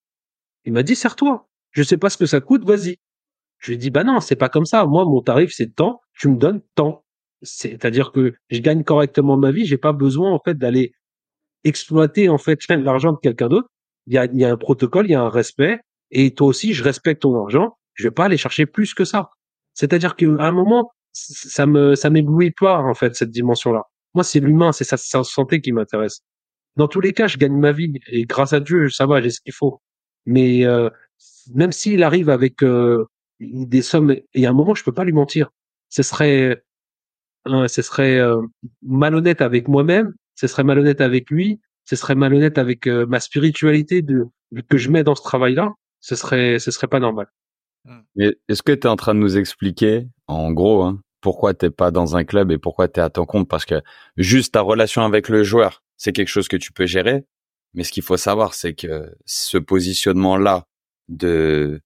[0.65, 1.47] Il m'a dit serre-toi.
[1.75, 2.97] Je sais pas ce que ça coûte, vas-y.
[3.59, 4.85] Je lui ai dit, bah non, c'est pas comme ça.
[4.85, 6.01] Moi, mon tarif, c'est temps.
[6.17, 7.03] Tu me donnes temps.
[7.41, 9.65] C'est-à-dire que je gagne correctement ma vie.
[9.65, 10.93] J'ai pas besoin, en fait, d'aller
[11.65, 13.67] exploiter, en fait, l'argent de quelqu'un d'autre.
[14.07, 15.79] Il y a, y a un protocole, il y a un respect.
[16.11, 17.77] Et toi aussi, je respecte ton argent.
[17.93, 19.31] Je vais pas aller chercher plus que ça.
[19.73, 23.83] C'est-à-dire qu'à un moment, ça me, ça m'éblouit pas, en fait, cette dimension-là.
[24.13, 26.21] Moi, c'est l'humain, c'est sa, santé qui m'intéresse.
[26.77, 27.93] Dans tous les cas, je gagne ma vie.
[28.07, 29.81] Et grâce à Dieu, ça va, j'ai ce qu'il faut.
[30.25, 30.89] Mais, euh,
[31.53, 33.05] même s'il arrive avec euh,
[33.39, 35.51] des sommes et à un moment je peux pas lui mentir.
[35.89, 36.63] Ce serait
[37.45, 38.41] ce serait euh,
[38.81, 44.01] malhonnête avec moi-même ce serait malhonnête avec lui ce serait malhonnête avec euh, ma spiritualité
[44.01, 44.27] de
[44.67, 45.73] que je mets dans ce travail-là.
[45.99, 47.27] Ce serait ce serait pas normal.
[47.85, 48.31] Mmh.
[48.49, 51.91] est-ce que tu es en train de nous expliquer en gros hein, pourquoi t'es pas
[51.91, 53.47] dans un club et pourquoi tu es à ton compte?
[53.47, 53.81] Parce que
[54.17, 57.25] juste ta relation avec le joueur c'est quelque chose que tu peux gérer.
[57.75, 60.65] Mais ce qu'il faut savoir c'est que ce positionnement là
[61.09, 61.81] de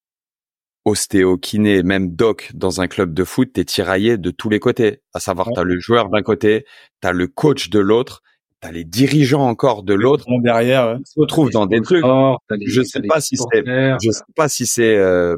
[0.86, 5.02] ostéo, kiné, même doc dans un club de foot, t'es tiraillé de tous les côtés.
[5.14, 6.66] À savoir, tu t'as le joueur d'un côté,
[7.02, 8.22] t'as le coach de l'autre,
[8.60, 10.26] t'as les dirigeants encore de l'autre.
[10.42, 10.98] Derrière, ouais.
[11.06, 12.04] se retrouve dans des trucs.
[12.66, 14.98] je sais pas si c'est, je sais pas si c'est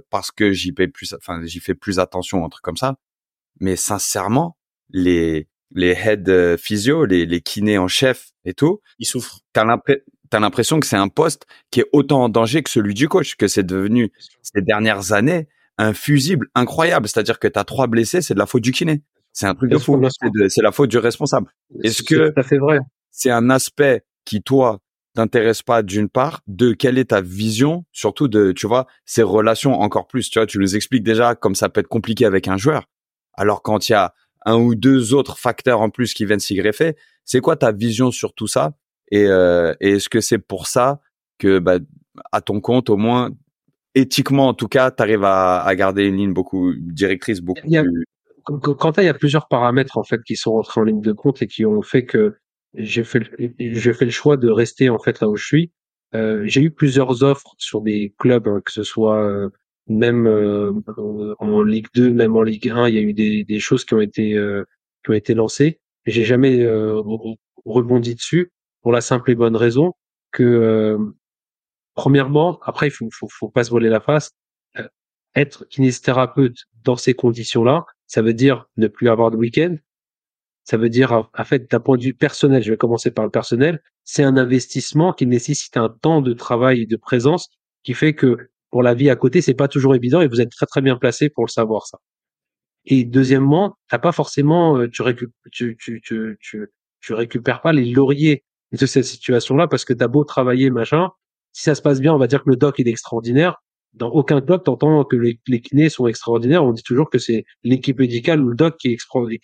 [0.09, 2.95] parce que j'y paye plus, enfin j'y fais plus attention, un truc comme ça.
[3.59, 4.57] Mais sincèrement,
[4.89, 9.39] les les head euh, physio, les les kinés en chef et tout, ils souffrent.
[9.53, 10.01] T'as l'impression
[10.31, 13.07] tu as l'impression que c'est un poste qui est autant en danger que celui du
[13.09, 14.11] coach, que c'est devenu
[14.41, 17.07] ces dernières années un fusible incroyable.
[17.07, 19.03] C'est-à-dire que tu as trois blessés, c'est de la faute du kiné.
[19.33, 20.01] C'est un truc de fou.
[20.49, 21.47] C'est la faute du responsable.
[21.83, 22.33] Est-ce que
[23.09, 24.79] c'est un aspect qui toi
[25.13, 29.81] t'intéresse pas d'une part, de quelle est ta vision, surtout de, tu vois, ces relations
[29.81, 30.29] encore plus.
[30.29, 32.85] Tu vois, tu nous expliques déjà comme ça peut être compliqué avec un joueur.
[33.33, 34.13] Alors quand il y a
[34.45, 38.11] un ou deux autres facteurs en plus qui viennent s'y greffer, c'est quoi ta vision
[38.11, 38.73] sur tout ça?
[39.11, 40.99] Et, euh, et est-ce que c'est pour ça
[41.37, 41.79] que, bah,
[42.31, 43.31] à ton compte, au moins,
[43.95, 47.71] éthiquement en tout cas, tu arrives à, à, garder une ligne beaucoup directrice, beaucoup il
[47.71, 48.05] y a, plus...
[48.43, 51.11] Quant à, il y a plusieurs paramètres en fait qui sont rentrés en ligne de
[51.11, 52.37] compte et qui ont fait que
[52.73, 55.71] j'ai fait, j'ai fait le choix de rester en fait là où je suis.
[56.15, 59.49] Euh, j'ai eu plusieurs offres sur des clubs, hein, que ce soit euh,
[59.87, 60.71] même euh,
[61.39, 63.93] en Ligue 2, même en Ligue 1, il y a eu des, des choses qui
[63.93, 64.63] ont été euh,
[65.03, 65.79] qui ont été lancées.
[66.05, 67.01] j'ai jamais euh,
[67.65, 68.51] rebondi dessus
[68.81, 69.93] pour la simple et bonne raison
[70.31, 70.97] que euh,
[71.95, 74.31] premièrement, après il faut, faut, faut pas se voler la face.
[74.77, 74.87] euh,
[75.35, 79.75] être kinésithérapeute dans ces conditions-là, ça veut dire ne plus avoir de week-end.
[80.63, 83.31] Ça veut dire, en fait, d'un point de vue personnel, je vais commencer par le
[83.31, 87.49] personnel, c'est un investissement qui nécessite un temps de travail et de présence
[87.83, 88.37] qui fait que
[88.69, 90.97] pour la vie à côté, c'est pas toujours évident et vous êtes très très bien
[90.97, 91.97] placé pour le savoir ça.
[92.85, 96.37] Et deuxièmement, t'as pas forcément, euh, tu, récup- tu, tu, tu,
[96.99, 101.09] tu récupères pas les lauriers de cette situation-là parce que t'as beau travailler machin,
[101.53, 103.61] si ça se passe bien, on va dire que le doc il est extraordinaire.
[103.93, 106.63] Dans aucun club, t'entends que les, les kinés sont extraordinaires.
[106.63, 108.97] On dit toujours que c'est l'équipe médicale ou le doc qui est,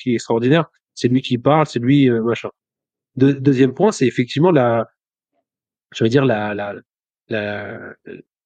[0.05, 0.67] extraordinaire.
[0.93, 2.49] C'est lui qui parle, c'est lui euh, machin.
[3.17, 4.87] De- deuxième point, c'est effectivement la,
[5.93, 6.75] je veux dire la, la,
[7.27, 7.77] la,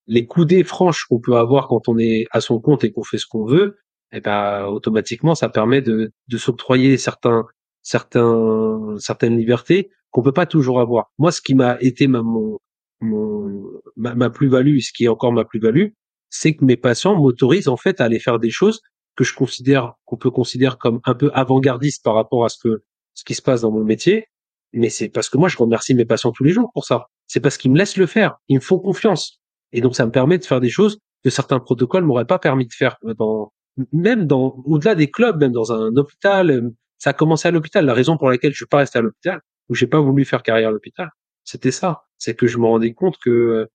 [0.07, 3.19] les coudées franches qu'on peut avoir quand on est à son compte et qu'on fait
[3.19, 3.77] ce qu'on veut.
[4.11, 7.45] Et ben automatiquement, ça permet de, de s'octroyer certains,
[7.83, 11.11] certains, certaines libertés qu'on peut pas toujours avoir.
[11.17, 12.59] Moi, ce qui m'a été ma, mon,
[13.01, 13.63] mon,
[13.95, 15.87] ma, plus-value, ce qui est encore ma plus-value,
[16.29, 18.81] c'est que mes patients m'autorisent en fait à aller faire des choses
[19.15, 22.83] que je considère, qu'on peut considérer comme un peu avant-gardistes par rapport à ce que,
[23.13, 24.27] ce qui se passe dans mon métier.
[24.73, 27.07] Mais c'est parce que moi, je remercie mes patients tous les jours pour ça.
[27.27, 28.37] C'est parce qu'ils me laissent le faire.
[28.47, 29.41] Ils me font confiance.
[29.73, 32.65] Et donc, ça me permet de faire des choses que certains protocoles m'auraient pas permis
[32.65, 33.51] de faire dans,
[33.91, 36.51] même dans, au-delà des clubs, même dans un hôpital.
[36.51, 37.85] euh, Ça a commencé à l'hôpital.
[37.85, 40.43] La raison pour laquelle je suis pas resté à l'hôpital, ou j'ai pas voulu faire
[40.43, 41.09] carrière à l'hôpital,
[41.43, 42.03] c'était ça.
[42.17, 43.65] C'est que je me rendais compte que, euh,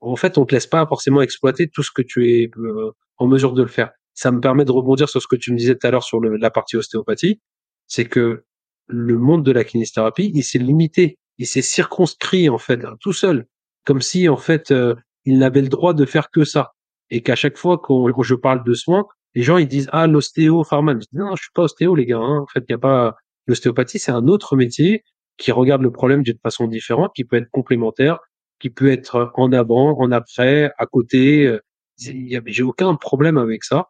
[0.00, 3.26] en fait, on te laisse pas forcément exploiter tout ce que tu es euh, en
[3.26, 3.90] mesure de le faire.
[4.14, 6.20] Ça me permet de rebondir sur ce que tu me disais tout à l'heure sur
[6.20, 7.40] le- la partie ostéopathie.
[7.86, 8.44] C'est que
[8.86, 13.46] le monde de la kinésithérapie, il s'est limité, il s'est circonscrit en fait tout seul,
[13.84, 16.72] comme si en fait euh, il n'avait le droit de faire que ça,
[17.10, 20.06] et qu'à chaque fois qu'on quand je parle de soins, les gens ils disent ah
[20.06, 20.94] l'ostéo pharma.
[21.12, 22.18] Non, je suis pas ostéo les gars.
[22.18, 22.38] hein.
[22.40, 23.16] En fait, il y a pas
[23.46, 25.04] l'ostéopathie, c'est un autre métier
[25.40, 28.20] qui regarde le problème d'une façon différente, qui peut être complémentaire,
[28.60, 31.46] qui peut être en avant, en après, à côté.
[31.48, 31.60] euh,
[31.98, 33.88] J'ai aucun problème avec ça.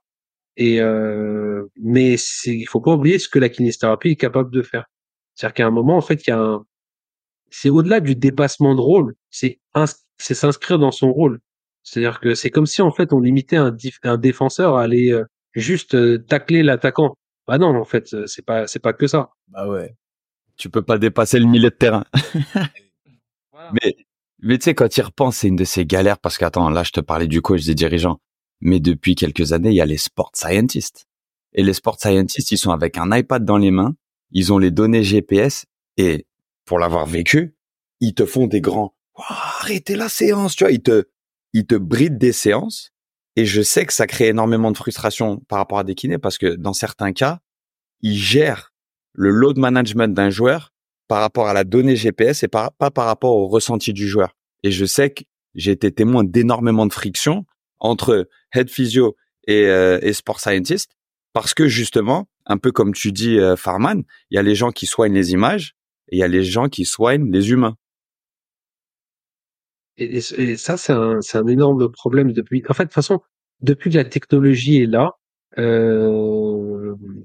[0.56, 4.86] Et euh, mais il faut pas oublier ce que la kinésithérapie est capable de faire.
[5.34, 6.64] C'est-à-dire qu'à un moment, en fait, il y a un,
[7.50, 9.86] c'est au-delà du dépassement de rôle, c'est ins-
[10.18, 11.40] c'est s'inscrire dans son rôle.
[11.82, 15.24] C'est-à-dire que c'est comme si en fait on limitait un, un défenseur à aller euh,
[15.54, 17.16] juste euh, tacler l'attaquant.
[17.46, 19.30] Bah non, en fait, c'est pas c'est pas que ça.
[19.48, 19.94] Bah ouais.
[20.60, 22.04] Tu peux pas dépasser le milieu de terrain.
[23.52, 23.72] Voilà.
[23.72, 23.96] Mais,
[24.38, 26.92] mais tu sais, quand tu repenses, c'est une de ces galères parce qu'attends, là, je
[26.92, 28.20] te parlais du coach des dirigeants.
[28.60, 31.06] Mais depuis quelques années, il y a les sport scientists.
[31.52, 33.96] Et les sport scientists, ils sont avec un iPad dans les mains.
[34.30, 36.26] Ils ont les données GPS et
[36.64, 37.56] pour l'avoir vécu,
[38.00, 39.24] ils te font des grands, Ouah,
[39.60, 41.04] arrêtez la séance, tu vois, ils te,
[41.52, 42.92] ils te brident des séances.
[43.36, 46.38] Et je sais que ça crée énormément de frustration par rapport à des kinés parce
[46.38, 47.40] que dans certains cas,
[48.00, 48.69] ils gèrent
[49.12, 50.72] le load management d'un joueur
[51.08, 54.36] par rapport à la donnée GPS et pas par rapport au ressenti du joueur.
[54.62, 57.44] Et je sais que j'ai été témoin d'énormément de friction
[57.80, 60.92] entre head physio et, euh, et sport scientist
[61.32, 64.70] parce que justement, un peu comme tu dis, euh, Farman, il y a les gens
[64.70, 65.74] qui soignent les images
[66.08, 67.76] et il y a les gens qui soignent les humains.
[69.96, 70.20] Et,
[70.56, 72.62] ça, c'est un, un énorme problème depuis.
[72.68, 73.20] En fait, de toute façon,
[73.60, 75.18] depuis que la technologie est là,
[75.58, 76.49] euh,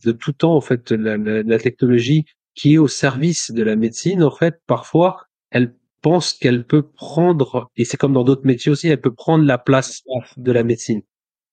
[0.03, 3.76] de tout temps, en fait, la, la, la technologie qui est au service de la
[3.76, 8.72] médecine, en fait, parfois, elle pense qu'elle peut prendre, et c'est comme dans d'autres métiers
[8.72, 10.01] aussi, elle peut prendre la place
[10.38, 11.01] de la médecine.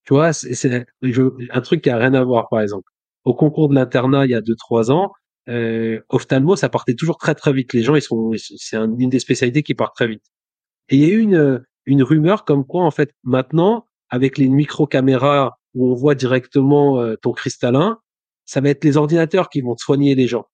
[0.05, 0.87] Tu vois, c'est
[1.51, 2.89] un truc qui a rien à voir, par exemple.
[3.25, 5.13] Au concours de l'internat, il y a deux, trois ans,
[5.49, 7.73] euh, ophtalmo, ça partait toujours très, très vite.
[7.73, 10.25] Les gens, ils sont, c'est un- une des spécialités qui part très vite.
[10.89, 14.49] Et il y a eu une, une rumeur comme quoi, en fait, maintenant, avec les
[14.49, 17.99] micro-caméras où on voit directement euh, ton cristallin,
[18.45, 20.45] ça va être les ordinateurs qui vont soigner les gens.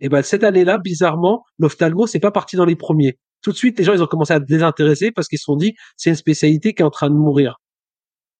[0.00, 3.18] Et ben cette année-là, bizarrement, l'ophtalmo, c'est pas parti dans les premiers.
[3.42, 5.56] Tout de suite, les gens, ils ont commencé à se désintéresser parce qu'ils se sont
[5.56, 7.60] dit, c'est une spécialité qui est en train de mourir.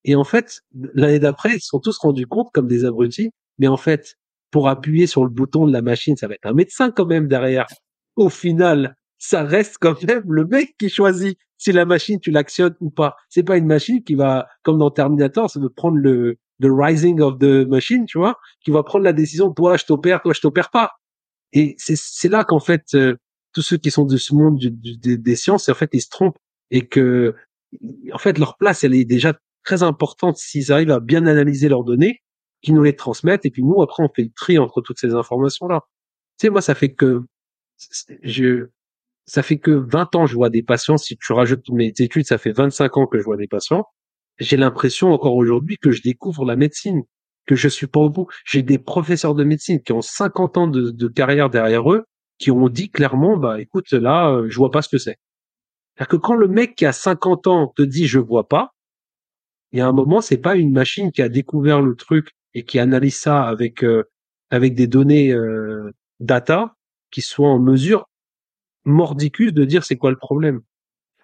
[0.05, 0.61] Et en fait,
[0.95, 3.31] l'année d'après, ils se sont tous rendus compte comme des abrutis.
[3.59, 4.17] Mais en fait,
[4.51, 7.29] pour appuyer sur le bouton de la machine, ça va être un médecin quand même
[7.29, 7.67] derrière.
[8.17, 12.75] Au final, ça reste quand même le mec qui choisit si la machine tu l'actionnes
[12.81, 13.17] ou pas.
[13.29, 17.21] C'est pas une machine qui va, comme dans Terminator, ça veut prendre le, the rising
[17.21, 20.41] of the machine, tu vois, qui va prendre la décision, toi je t'opère, toi je
[20.41, 20.93] t'opère pas.
[21.53, 23.17] Et c'est, là qu'en fait, euh,
[23.53, 26.09] tous ceux qui sont de ce monde du- du- des, sciences, en fait, ils se
[26.11, 26.39] trompent
[26.71, 27.35] et que,
[28.13, 29.35] en fait, leur place, elle est déjà
[29.65, 32.23] très importante s'ils arrivent à bien analyser leurs données,
[32.63, 35.15] qu'ils nous les transmettent et puis nous, après, on fait le tri entre toutes ces
[35.15, 35.83] informations-là.
[36.39, 37.23] Tu sais, moi, ça fait que,
[38.23, 38.67] je,
[39.27, 40.97] ça fait que 20 ans je vois des patients.
[40.99, 43.85] Si tu rajoutes mes études, ça fait 25 ans que je vois des patients.
[44.39, 47.03] J'ai l'impression encore aujourd'hui que je découvre la médecine.
[47.47, 48.27] que je suis pas au bout.
[48.47, 52.05] J'ai des professeurs de médecine qui ont 50 ans de, carrière derrière eux,
[52.39, 55.19] qui ont dit clairement, bah écoute, là, euh, je vois pas ce que c'est.
[55.97, 58.75] C'est-à-dire que quand le mec qui a 50 ans te dit je vois pas,
[59.73, 62.65] il y a un moment, c'est pas une machine qui a découvert le truc et
[62.65, 64.05] qui analyse ça avec euh,
[64.51, 66.77] avec des données euh, data
[67.11, 68.09] qui soient en mesure
[68.85, 70.63] mordicus de dire c'est quoi le problème.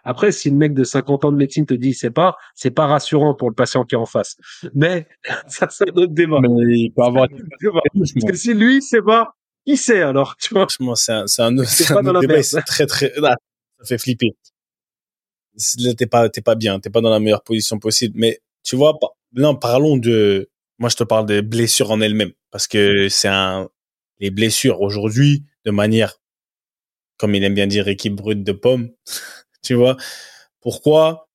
[0.05, 2.87] Après, si le mec de 50 ans de médecine te dit c'est pas, c'est pas
[2.87, 4.37] rassurant pour le patient qui est en face.
[4.75, 5.07] Mais
[5.49, 6.41] ça, c'est un autre débat.
[6.41, 7.29] Mais il peut avoir.
[7.29, 9.35] Parce que si lui sait pas,
[9.67, 10.63] il sait alors, tu vois.
[10.63, 12.43] Franchement, c'est un, c'est un, C'est un autre débat.
[12.43, 13.37] C'est très, très, ah,
[13.79, 14.37] ça fait flipper.
[15.79, 16.81] Là, t'es pas, t'es pas bien.
[16.81, 18.15] T'es pas dans la meilleure position possible.
[18.19, 18.99] Mais, tu vois,
[19.35, 22.33] non, parlons de, moi, je te parle des blessures en elles-mêmes.
[22.51, 23.69] Parce que c'est un,
[24.19, 26.15] les blessures aujourd'hui, de manière,
[27.19, 28.91] comme il aime bien dire, équipe brute de pommes.
[29.63, 29.97] Tu vois?
[30.61, 31.29] Pourquoi?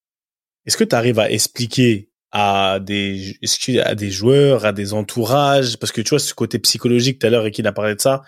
[0.65, 3.39] Est-ce que tu arrives à expliquer à des,
[3.83, 7.29] à des joueurs, à des entourages, parce que tu vois, ce côté psychologique, tout à
[7.29, 8.23] l'heure, et qu'il a parlé de ça,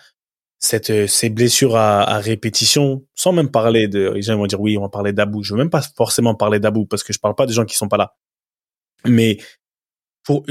[0.59, 4.77] cette, euh, ces blessures à, répétition, sans même parler de, les gens vont dire oui,
[4.77, 5.43] on va parler d'Abou.
[5.43, 7.75] Je veux même pas forcément parler d'Abou parce que je parle pas des gens qui
[7.75, 8.15] sont pas là.
[9.05, 9.37] Mais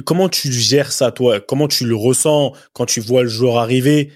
[0.05, 1.41] comment tu gères ça, toi?
[1.41, 4.13] Comment tu le ressens quand tu vois le joueur arriver?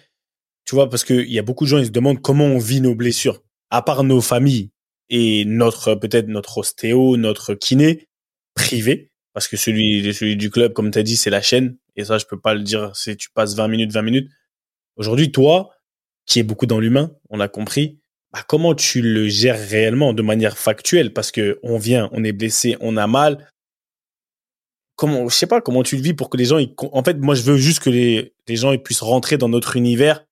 [0.64, 2.58] Tu vois, parce que il y a beaucoup de gens, ils se demandent comment on
[2.58, 3.42] vit nos blessures.
[3.70, 4.70] À part nos familles
[5.10, 8.08] et notre, peut-être notre ostéo, notre kiné
[8.54, 9.10] privé.
[9.32, 11.76] Parce que celui, celui du club, comme tu as dit, c'est la chaîne.
[11.96, 14.30] Et ça, je peux pas le dire, c'est tu passes 20 minutes, 20 minutes.
[14.96, 15.70] Aujourd'hui, toi,
[16.26, 18.00] qui est beaucoup dans l'humain, on l'a compris,
[18.32, 21.12] bah, comment tu le gères réellement de manière factuelle?
[21.12, 23.48] Parce que on vient, on est blessé, on a mal.
[24.96, 27.14] Comment, je sais pas comment tu le vis pour que les gens, ils, en fait,
[27.14, 30.24] moi, je veux juste que les, les gens ils puissent rentrer dans notre univers.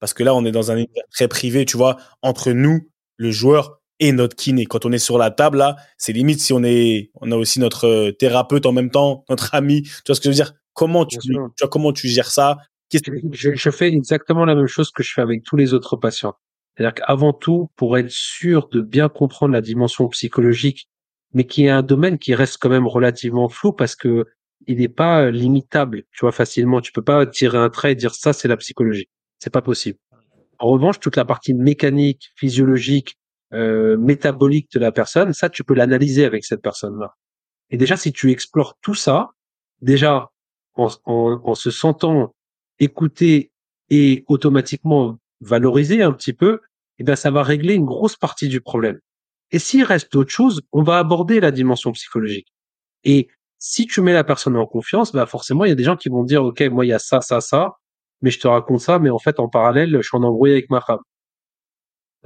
[0.00, 3.30] Parce que là, on est dans un univers très privé, tu vois, entre nous, le
[3.30, 4.66] joueur et notre kiné.
[4.66, 7.60] Quand on est sur la table, là, c'est limite si on est, on a aussi
[7.60, 9.82] notre euh, thérapeute en même temps, notre ami.
[9.82, 10.54] Tu vois ce que je veux dire?
[10.72, 12.58] Comment tu, tu vois, comment tu gères ça?
[12.92, 16.34] Je, je fais exactement la même chose que je fais avec tous les autres patients.
[16.76, 20.88] C'est-à-dire qu'avant tout, pour être sûr de bien comprendre la dimension psychologique,
[21.32, 24.26] mais qui est un domaine qui reste quand même relativement flou parce que
[24.66, 26.80] il n'est pas euh, limitable, tu vois, facilement.
[26.80, 29.08] Tu peux pas tirer un trait et dire ça, c'est la psychologie.
[29.38, 29.98] C'est pas possible.
[30.58, 33.16] En revanche, toute la partie mécanique, physiologique,
[33.54, 37.14] euh, métabolique de la personne, ça, tu peux l'analyser avec cette personne-là.
[37.70, 39.30] Et déjà, si tu explores tout ça,
[39.80, 40.30] déjà,
[40.74, 42.34] en, en, en se sentant
[42.78, 43.52] écouté
[43.90, 46.60] et automatiquement valorisé un petit peu,
[46.98, 48.98] eh bien, ça va régler une grosse partie du problème.
[49.50, 52.48] Et s'il reste d'autres choses, on va aborder la dimension psychologique.
[53.04, 53.28] Et
[53.58, 56.08] si tu mets la personne en confiance, bah forcément, il y a des gens qui
[56.08, 57.74] vont dire, OK, moi, il y a ça, ça, ça,
[58.20, 60.70] mais je te raconte ça, mais en fait, en parallèle, je suis en embrouille avec
[60.70, 61.00] ma femme.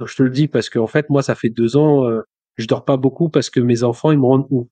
[0.05, 2.21] Je te le dis parce que, en fait, moi, ça fait deux ans, euh,
[2.57, 4.67] je dors pas beaucoup parce que mes enfants, ils me rendent ouf,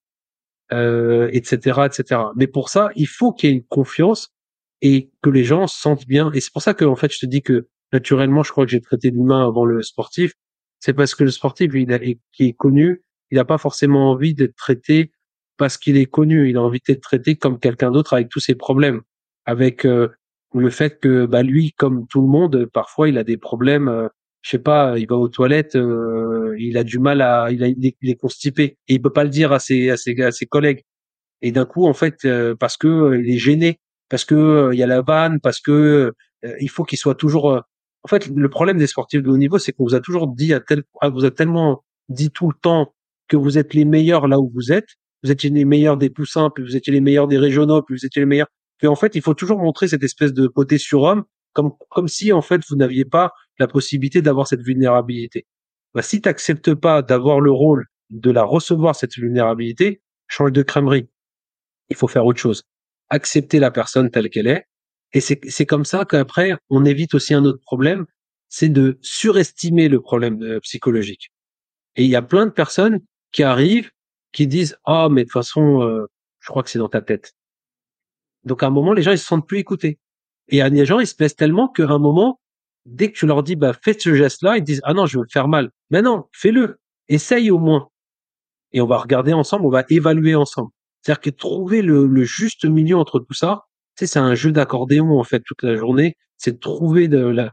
[0.72, 2.20] euh, etc., etc.
[2.36, 4.34] Mais pour ça, il faut qu'il y ait une confiance
[4.82, 6.30] et que les gens se sentent bien.
[6.32, 8.70] Et c'est pour ça que, en fait, je te dis que naturellement, je crois que
[8.70, 10.34] j'ai traité l'humain avant le sportif.
[10.80, 14.34] C'est parce que le sportif, il a, qui est connu, il n'a pas forcément envie
[14.34, 15.10] d'être traité
[15.56, 16.48] parce qu'il est connu.
[16.48, 19.02] Il a envie d'être traité comme quelqu'un d'autre avec tous ses problèmes,
[19.44, 20.08] avec euh,
[20.54, 24.08] le fait que, bah, lui, comme tout le monde, parfois, il a des problèmes.
[24.42, 28.14] Je sais pas, il va aux toilettes, euh, il a du mal à, il, est-
[28.16, 30.82] constipé et il peut pas le dire à ses, à ses, à ses collègues.
[31.42, 33.78] Et d'un coup, en fait, euh, parce que euh, il est gêné,
[34.08, 36.12] parce que euh, il y a la vanne, parce que
[36.44, 37.62] euh, il faut qu'il soit toujours.
[38.04, 40.54] En fait, le problème des sportifs de haut niveau, c'est qu'on vous a toujours dit
[40.54, 42.94] à tel, à- vous a tellement dit tout le temps
[43.28, 44.88] que vous êtes les meilleurs là où vous êtes.
[45.24, 48.06] Vous étiez les meilleurs des poussins, puis vous étiez les meilleurs des régionaux, puis vous
[48.06, 48.46] étiez les meilleurs.
[48.80, 52.32] Que en fait, il faut toujours montrer cette espèce de côté surhomme, comme comme si
[52.32, 55.46] en fait vous n'aviez pas la possibilité d'avoir cette vulnérabilité.
[55.94, 60.62] Bah, si tu n'acceptes pas d'avoir le rôle de la recevoir cette vulnérabilité, change de
[60.62, 61.08] crèmerie
[61.88, 62.64] il faut faire autre chose.
[63.10, 64.66] Accepter la personne telle qu'elle est.
[65.12, 68.04] Et c'est, comme ça qu'après, on évite aussi un autre problème,
[68.50, 71.30] c'est de surestimer le problème euh, psychologique.
[71.96, 73.00] Et il y a plein de personnes
[73.32, 73.90] qui arrivent,
[74.32, 76.06] qui disent, ah, mais de toute façon, euh,
[76.40, 77.32] je crois que c'est dans ta tête.
[78.44, 79.98] Donc à un moment, les gens, ils se sentent plus écoutés.
[80.48, 82.40] Et a des gens, ils se plaisent tellement qu'à un moment,
[82.88, 85.26] dès que tu leur dis, bah, fais ce geste-là, ils disent, ah non, je veux
[85.30, 85.70] faire mal.
[85.90, 86.80] Mais non, fais-le.
[87.08, 87.88] Essaye au moins.
[88.72, 90.70] Et on va regarder ensemble, on va évaluer ensemble.
[91.02, 93.64] C'est-à-dire que trouver le, le juste milieu entre tout ça,
[93.96, 96.16] tu sais, c'est un jeu d'accordéon en fait toute la journée.
[96.36, 97.52] C'est de trouver de la.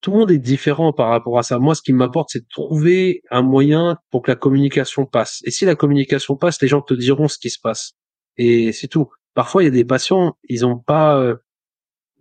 [0.00, 1.58] Tout le monde est différent par rapport à ça.
[1.58, 5.40] Moi, ce qui m'apporte, c'est de trouver un moyen pour que la communication passe.
[5.44, 7.92] Et si la communication passe, les gens te diront ce qui se passe.
[8.36, 9.08] Et c'est tout.
[9.34, 11.36] Parfois, il y a des patients, ils ont pas, euh,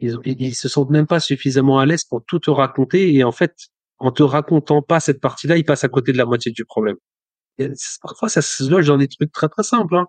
[0.03, 3.13] ils, ils se sentent même pas suffisamment à l'aise pour tout te raconter.
[3.13, 3.53] Et en fait,
[3.99, 6.97] en te racontant pas cette partie-là, ils passent à côté de la moitié du problème.
[8.01, 9.95] Parfois, ça se loge dans des trucs très très simples.
[9.95, 10.07] Hein.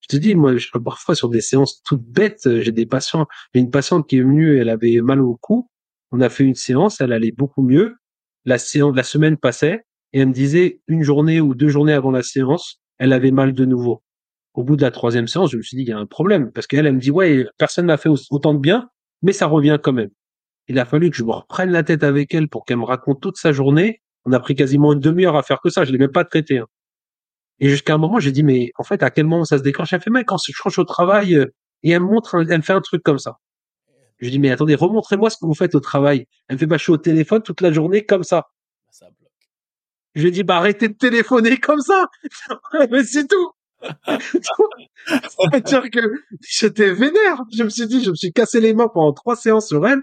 [0.00, 3.26] Je te dis, moi, je, parfois sur des séances toutes bêtes, euh, j'ai des patients.
[3.54, 5.68] J'ai une patiente qui est venue, elle avait mal au cou.
[6.10, 7.96] On a fait une séance, elle allait beaucoup mieux.
[8.44, 12.10] La séance, la semaine passait et elle me disait une journée ou deux journées avant
[12.10, 14.02] la séance, elle avait mal de nouveau.
[14.54, 16.50] Au bout de la troisième séance, je me suis dit, il y a un problème
[16.50, 18.90] parce qu'elle, elle me dit, ouais, personne n'a fait autant de bien,
[19.22, 20.10] mais ça revient quand même.
[20.68, 23.20] Il a fallu que je me reprenne la tête avec elle pour qu'elle me raconte
[23.20, 24.00] toute sa journée.
[24.24, 25.84] On a pris quasiment une demi-heure à faire que ça.
[25.84, 26.58] Je l'ai même pas traité.
[26.58, 26.66] Hein.
[27.58, 29.92] Et jusqu'à un moment, j'ai dit, mais en fait, à quel moment ça se déclenche?
[29.92, 31.46] Elle fait, mais quand je change au travail, euh,
[31.82, 33.38] et elle me montre, elle me fait un truc comme ça.
[34.18, 36.26] Je dis, mais attendez, remontrez-moi ce que vous faites au travail.
[36.48, 38.48] Elle me fait, bah, je suis au téléphone toute la journée comme ça.
[38.90, 39.30] ça bloque.
[40.14, 42.06] Je lui ai dit, bah, arrêtez de téléphoner comme ça.
[42.90, 43.52] mais c'est tout.
[45.06, 46.00] C'est-à-dire que
[46.40, 47.42] j'étais vénère.
[47.56, 50.02] Je me suis dit, je me suis cassé les mains pendant trois séances sur elle.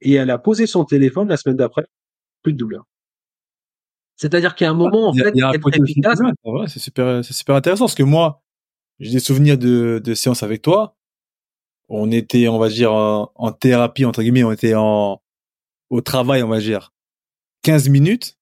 [0.00, 1.86] Et elle a posé son téléphone la semaine d'après.
[2.42, 2.84] Plus de douleur.
[4.16, 6.20] C'est-à-dire qu'il y a un moment, en fait, efficace.
[6.68, 8.42] c'est super, c'est super intéressant parce que moi,
[9.00, 10.96] j'ai des souvenirs de, de séances avec toi.
[11.88, 15.20] On était, on va dire, en, thérapie, entre guillemets, on était en,
[15.90, 16.92] au travail, on va dire,
[17.62, 18.38] 15 minutes.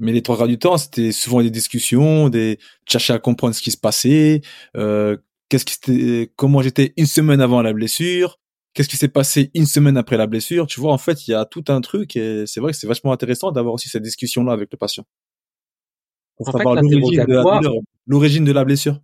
[0.00, 3.60] Mais les trois quarts du temps, c'était souvent des discussions, des chercher à comprendre ce
[3.60, 4.40] qui se passait,
[4.76, 5.16] euh,
[5.48, 8.38] qu'est-ce qui comment j'étais une semaine avant la blessure,
[8.72, 10.66] qu'est-ce qui s'est passé une semaine après la blessure.
[10.66, 12.86] Tu vois, en fait, il y a tout un truc et c'est vrai que c'est
[12.86, 15.04] vachement intéressant d'avoir aussi cette discussion-là avec le patient.
[16.36, 16.76] Pour savoir
[18.06, 19.00] l'origine de, la blessure.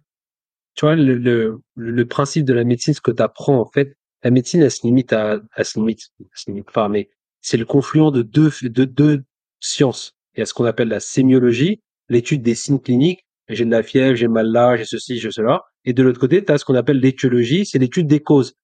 [0.74, 3.96] Tu vois, le, le, le principe de la médecine, ce que tu apprends, en fait,
[4.22, 7.10] la médecine, elle se limite à, elle se limite, elle se limite pas, mais
[7.42, 9.24] c'est le confluent de deux, de deux
[9.60, 10.15] sciences.
[10.36, 13.24] Il y a ce qu'on appelle la sémiologie, l'étude des signes cliniques.
[13.48, 15.62] J'ai de la fièvre, j'ai mal là, j'ai ceci, j'ai cela.
[15.84, 18.54] Et de l'autre côté, tu as ce qu'on appelle l'étiologie, c'est l'étude des causes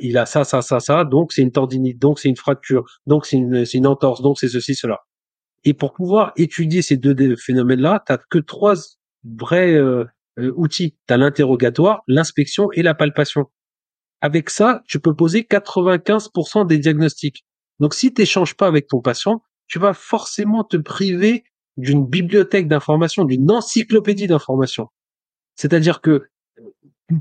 [0.00, 3.26] il a ça, ça, ça, ça, donc c'est une tendinite, donc c'est une fracture, donc
[3.26, 4.98] c'est une, une entorse, donc c'est ceci, cela.
[5.64, 8.74] Et pour pouvoir étudier ces deux phénomènes-là, tu que trois
[9.24, 10.04] vrais euh,
[10.38, 10.96] euh, outils.
[11.06, 13.46] Tu as l'interrogatoire, l'inspection et la palpation.
[14.20, 17.44] Avec ça, tu peux poser 95% des diagnostics.
[17.80, 21.44] Donc si tu n'échanges pas avec ton patient, tu vas forcément te priver
[21.76, 24.88] d'une bibliothèque d'informations, d'une encyclopédie d'informations.
[25.54, 26.28] C'est-à-dire que,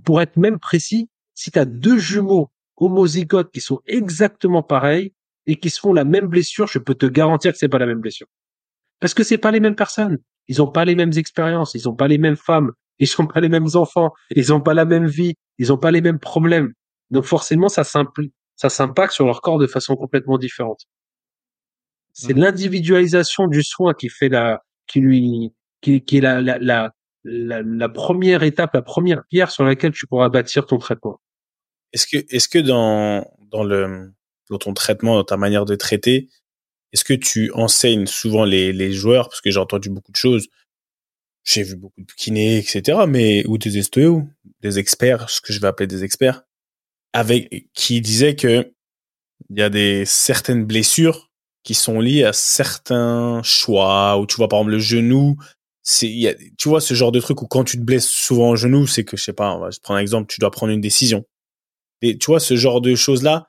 [0.04, 5.14] pour être même précis, si tu as deux jumeaux homozygotes qui sont exactement pareils
[5.46, 7.86] et qui se font la même blessure, je peux te garantir que c'est pas la
[7.86, 8.28] même blessure.
[9.00, 10.18] Parce que c'est pas les mêmes personnes.
[10.48, 13.42] Ils ont pas les mêmes expériences, ils ont pas les mêmes femmes, ils ont pas
[13.42, 16.74] les mêmes enfants, ils ont pas la même vie, ils ont pas les mêmes problèmes.
[17.12, 20.86] Donc forcément, ça s'impacte sur leur corps de façon complètement différente.
[22.20, 22.40] C'est mmh.
[22.40, 26.92] l'individualisation du soin qui fait la, qui lui, qui, qui est la, la, la,
[27.24, 31.22] la, première étape, la première pierre sur laquelle tu pourras bâtir ton traitement.
[31.94, 34.12] Est-ce que, est-ce que dans, dans le,
[34.50, 36.28] dans ton traitement, dans ta manière de traiter,
[36.92, 40.48] est-ce que tu enseignes souvent les, les joueurs, parce que j'ai entendu beaucoup de choses,
[41.44, 44.24] j'ai vu beaucoup de kinés, etc., mais, ou des estéos,
[44.62, 46.42] des experts, ce que je vais appeler des experts,
[47.14, 48.74] avec, qui disaient que
[49.52, 51.27] il y a des certaines blessures
[51.68, 55.38] qui sont liées à certains choix, ou tu vois, par exemple, le genou,
[55.84, 58.52] c'est, y a, tu vois, ce genre de truc où quand tu te blesses souvent
[58.52, 60.74] au genou, c'est que, je sais pas, on va prendre un exemple, tu dois prendre
[60.74, 61.26] une décision.
[62.02, 63.48] Et tu vois, ce genre de choses-là,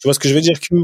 [0.00, 0.76] tu vois ce que je veux dire, Q?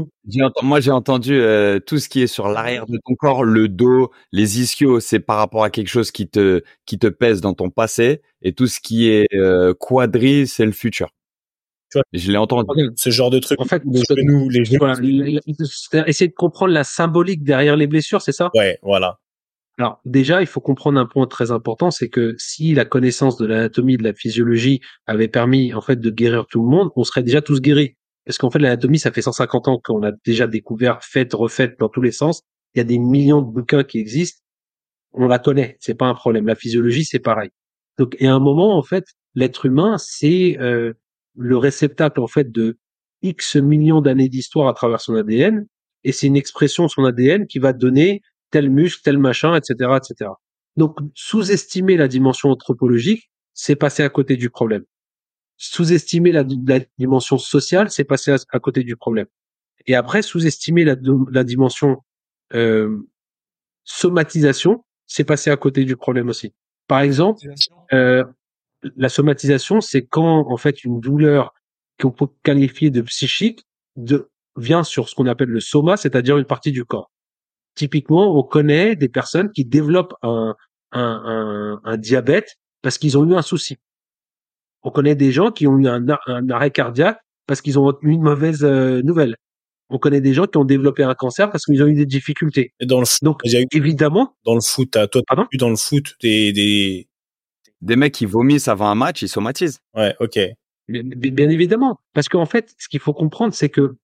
[0.63, 4.11] Moi, j'ai entendu euh, tout ce qui est sur l'arrière de ton corps, le dos,
[4.31, 7.69] les ischios, c'est par rapport à quelque chose qui te qui te pèse dans ton
[7.71, 11.09] passé, et tout ce qui est euh, quadri, c'est le futur.
[11.91, 12.67] Tu vois, je l'ai entendu.
[12.95, 13.59] Ce genre de truc.
[13.61, 14.85] En fait, les genoux, les genoux.
[16.05, 18.49] essayer de comprendre la symbolique derrière les blessures, c'est ça?
[18.55, 19.19] Ouais, voilà.
[19.79, 23.45] Alors déjà, il faut comprendre un point très important, c'est que si la connaissance de
[23.45, 27.23] l'anatomie, de la physiologie avait permis en fait de guérir tout le monde, on serait
[27.23, 27.95] déjà tous guéris.
[28.25, 31.89] Parce qu'en fait, l'anatomie, ça fait 150 ans qu'on a déjà découvert, fait, refait dans
[31.89, 32.41] tous les sens.
[32.73, 34.41] Il y a des millions de bouquins qui existent.
[35.13, 36.47] On la connaît, c'est pas un problème.
[36.47, 37.51] La physiologie, c'est pareil.
[37.97, 40.93] Donc, et à un moment, en fait, l'être humain, c'est euh,
[41.37, 42.77] le réceptacle en fait de
[43.21, 45.65] X millions d'années d'histoire à travers son ADN,
[46.03, 48.21] et c'est une expression de son ADN qui va donner
[48.51, 50.31] tel muscle, tel machin, etc., etc.
[50.75, 54.83] Donc, sous-estimer la dimension anthropologique, c'est passer à côté du problème.
[55.57, 56.43] Sous-estimer la,
[56.99, 59.25] dimension sociale, c'est passer à, côté du problème.
[59.87, 60.95] Et après, sous-estimer la,
[61.31, 61.97] la, dimension
[62.53, 62.95] euh,
[63.83, 66.53] somatisation, c'est passer à côté du problème aussi.
[66.87, 67.41] Par exemple,
[67.93, 68.23] euh,
[68.95, 71.53] la somatisation, c'est quand en fait une douleur
[71.99, 73.61] qu'on peut qualifier de psychique
[73.95, 77.09] de, vient sur ce qu'on appelle le soma, c'est-à-dire une partie du corps
[77.77, 80.55] typiquement, on connaît des personnes qui développent un,
[80.91, 83.77] un, un, diabète parce qu'ils ont eu un souci.
[84.83, 88.11] On connaît des gens qui ont eu un, un arrêt cardiaque parce qu'ils ont eu
[88.11, 89.35] une mauvaise euh, nouvelle.
[89.89, 92.73] On connaît des gens qui ont développé un cancer parce qu'ils ont eu des difficultés.
[92.81, 94.35] Et dans le foot, Donc, évidemment.
[94.43, 95.45] Dans le foot, toi, Pardon?
[95.53, 97.07] dans le foot des, des,
[97.81, 99.79] Des mecs qui vomissent avant un match, ils somatisent.
[99.95, 100.39] Ouais, ok.
[100.87, 101.99] Bien, bien évidemment.
[102.13, 103.97] Parce qu'en fait, ce qu'il faut comprendre, c'est que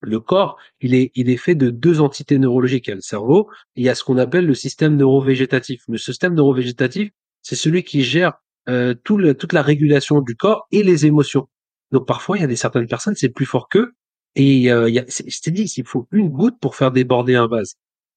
[0.00, 2.86] le corps, il est, il est fait de deux entités neurologiques.
[2.86, 5.82] Il y a le cerveau, et il y a ce qu'on appelle le système neurovégétatif.
[5.88, 7.10] Le système neurovégétatif,
[7.42, 8.34] c'est celui qui gère
[8.68, 11.48] euh, tout le, toute la régulation du corps et les émotions.
[11.92, 13.92] Donc parfois, il y a des certaines personnes, c'est plus fort qu'eux.
[14.36, 17.34] Et euh, il y a, je t'ai dit, il faut une goutte pour faire déborder
[17.34, 17.74] un vase.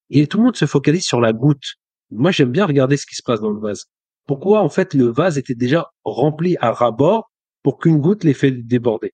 [0.09, 1.75] Et tout le monde se focalise sur la goutte.
[2.11, 3.87] Moi, j'aime bien regarder ce qui se passe dans le vase.
[4.25, 8.51] Pourquoi, en fait, le vase était déjà rempli à ras-bord pour qu'une goutte l'ait fait
[8.51, 9.13] déborder?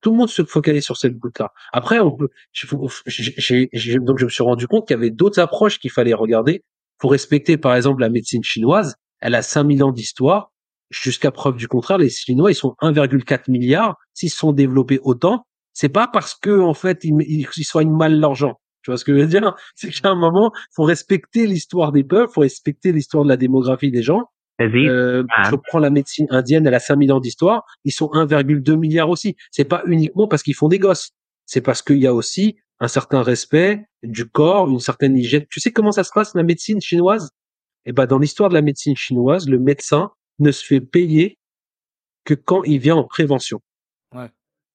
[0.00, 1.52] Tout le monde se focalise sur cette goutte-là.
[1.72, 6.14] Après, on donc je me suis rendu compte qu'il y avait d'autres approches qu'il fallait
[6.14, 6.62] regarder
[6.98, 8.96] pour respecter, par exemple, la médecine chinoise.
[9.20, 10.52] Elle a 5000 ans d'histoire.
[10.90, 13.96] Jusqu'à preuve du contraire, les Chinois, ils sont 1,4 milliard.
[14.14, 15.44] S'ils se sont développés autant,
[15.74, 18.58] c'est pas parce que, en fait, ils, ils soignent mal l'argent.
[18.88, 19.54] Tu vois ce que je veux dire?
[19.74, 23.90] C'est qu'à un moment, faut respecter l'histoire des peuples, faut respecter l'histoire de la démographie
[23.90, 24.22] des gens.
[24.62, 29.10] Euh, je prends la médecine indienne, elle a 5000 ans d'histoire, ils sont 1,2 milliard
[29.10, 29.36] aussi.
[29.50, 31.10] C'est pas uniquement parce qu'ils font des gosses,
[31.44, 35.44] c'est parce qu'il y a aussi un certain respect du corps, une certaine hygiène.
[35.50, 37.28] Tu sais comment ça se passe la médecine chinoise?
[37.84, 41.36] Eh ben dans l'histoire de la médecine chinoise, le médecin ne se fait payer
[42.24, 43.60] que quand il vient en prévention.
[44.14, 44.30] Ouais.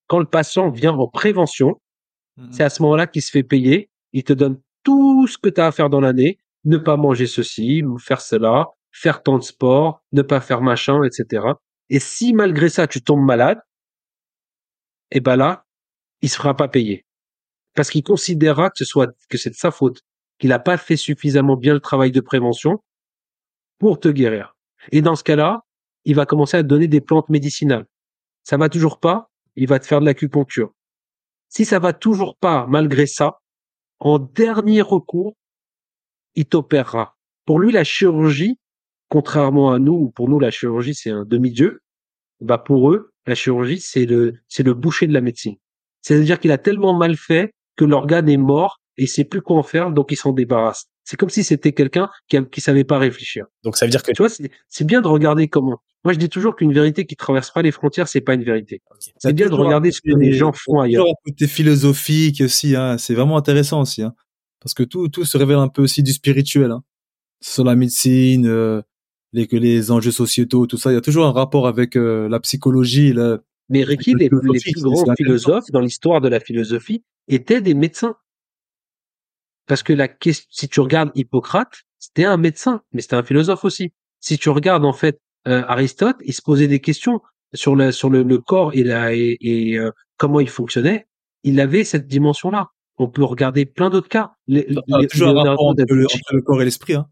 [0.06, 1.80] Quand le patient vient en prévention,
[2.52, 3.90] c'est à ce moment-là qu'il se fait payer.
[4.14, 7.28] Il te donne tout ce que tu as à faire dans l'année, ne pas manger
[7.28, 11.46] ceci, faire cela, faire tant de sport, ne pas faire machin, etc.
[11.90, 13.60] Et si malgré ça tu tombes malade,
[15.12, 15.66] eh ben là,
[16.22, 17.06] il se fera pas payer.
[17.76, 20.02] Parce qu'il considérera que ce soit, que c'est de sa faute,
[20.40, 22.84] qu'il n'a pas fait suffisamment bien le travail de prévention
[23.80, 24.56] pour te guérir.
[24.92, 25.62] Et dans ce cas-là,
[26.06, 27.86] il va commencer à te donner des plantes médicinales.
[28.44, 30.74] Ça va toujours pas, il va te faire de l'acupuncture.
[31.50, 33.40] Si ça va toujours pas, malgré ça,
[34.04, 35.34] en dernier recours,
[36.36, 37.18] il t'opérera.
[37.46, 38.60] Pour lui, la chirurgie,
[39.08, 41.82] contrairement à nous, pour nous, la chirurgie, c'est un demi-dieu,
[42.42, 45.56] bah, pour eux, la chirurgie, c'est le, c'est le boucher de la médecine.
[46.02, 49.58] C'est-à-dire qu'il a tellement mal fait que l'organe est mort et il sait plus quoi
[49.58, 50.90] en faire, donc il s'en débarrasse.
[51.04, 53.46] C'est comme si c'était quelqu'un qui, qui savait pas réfléchir.
[53.64, 55.80] Donc ça veut dire que Tu vois, c'est, bien de regarder comment.
[56.04, 58.82] Moi, je dis toujours qu'une vérité qui traverse pas les frontières, c'est pas une vérité.
[59.18, 61.04] C'est bien de regarder ce que les gens font ailleurs.
[61.04, 62.98] toujours un côté philosophique aussi, hein.
[62.98, 64.14] C'est vraiment intéressant aussi, hein.
[64.62, 66.84] Parce que tout, tout se révèle un peu aussi du spirituel, hein.
[67.42, 68.82] Sur la médecine, euh,
[69.34, 70.92] les, les enjeux sociétaux, tout ça.
[70.92, 73.14] Il y a toujours un rapport avec euh, la psychologie.
[73.70, 77.74] Mais Ricky, le les, les plus grands philosophes dans l'histoire de la philosophie étaient des
[77.74, 78.16] médecins.
[79.68, 83.64] Parce que la question, si tu regardes Hippocrate, c'était un médecin, mais c'était un philosophe
[83.66, 83.94] aussi.
[84.20, 87.22] Si tu regardes en fait euh, Aristote, il se posait des questions
[87.54, 91.08] sur le sur le, le corps et la et, et, euh, comment il fonctionnait.
[91.44, 92.70] Il avait cette dimension-là.
[92.98, 94.34] On peut regarder plein d'autres cas.
[94.48, 96.94] Les- Il y a les- toujours un rapport entre le, entre le corps et l'esprit,
[96.96, 97.08] hein.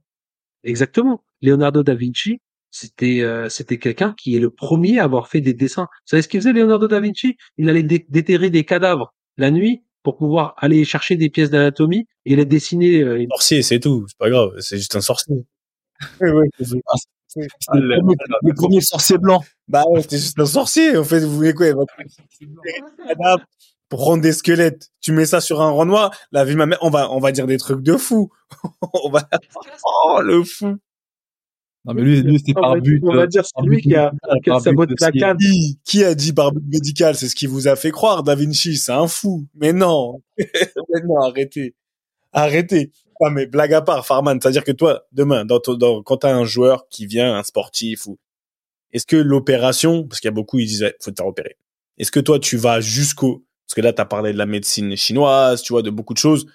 [0.63, 1.23] Exactement.
[1.41, 2.39] Leonardo da Vinci,
[2.69, 5.83] c'était euh, c'était quelqu'un qui est le premier à avoir fait des dessins.
[5.91, 7.35] Vous savez ce qu'il faisait Leonardo da Vinci?
[7.57, 12.07] Il allait dé- déterrer des cadavres la nuit pour pouvoir aller chercher des pièces d'anatomie
[12.25, 13.01] et les dessiner.
[13.01, 14.05] euh, sorcier, c'est tout.
[14.07, 14.51] C'est pas grave.
[14.59, 15.35] C'est juste un sorcier.
[16.19, 16.47] Oui, oui.
[16.59, 16.65] c'est-
[17.33, 19.41] C'est le premier, le premier sorcier blanc.
[19.69, 20.97] Bah ouais, c'était juste un sorcier.
[20.97, 21.67] En fait, vous voulez quoi
[23.89, 26.89] Pour rendre des squelettes, tu mets ça sur un renoir, la vie ma mère, on
[26.89, 28.29] va, on va dire des trucs de fou.
[29.05, 29.29] on va,
[29.85, 30.77] oh, le fou.
[31.85, 33.01] Non, mais lui, lui, c'était par but.
[33.03, 35.37] on va euh, dire c'est lui qui a, médical, qui a saboté la canne.
[35.37, 37.15] Qui, qui a dit par but médical?
[37.15, 38.77] C'est ce qui vous a fait croire, Da Vinci.
[38.77, 39.47] C'est un fou.
[39.55, 40.21] Mais non.
[40.37, 41.75] mais non, arrêtez.
[42.33, 42.91] Arrêtez.
[43.23, 46.33] Ah, mais blague à part, Farman, c'est-à-dire que toi, demain, dans, ton- dans, quand t'as
[46.33, 48.17] un joueur qui vient, un sportif, ou
[48.93, 51.55] est-ce que l'opération, parce qu'il y a beaucoup, ils disent, faut te faire opérer.
[51.99, 55.61] Est-ce que toi, tu vas jusqu'au, parce que là, t'as parlé de la médecine chinoise,
[55.61, 56.47] tu vois, de beaucoup de choses,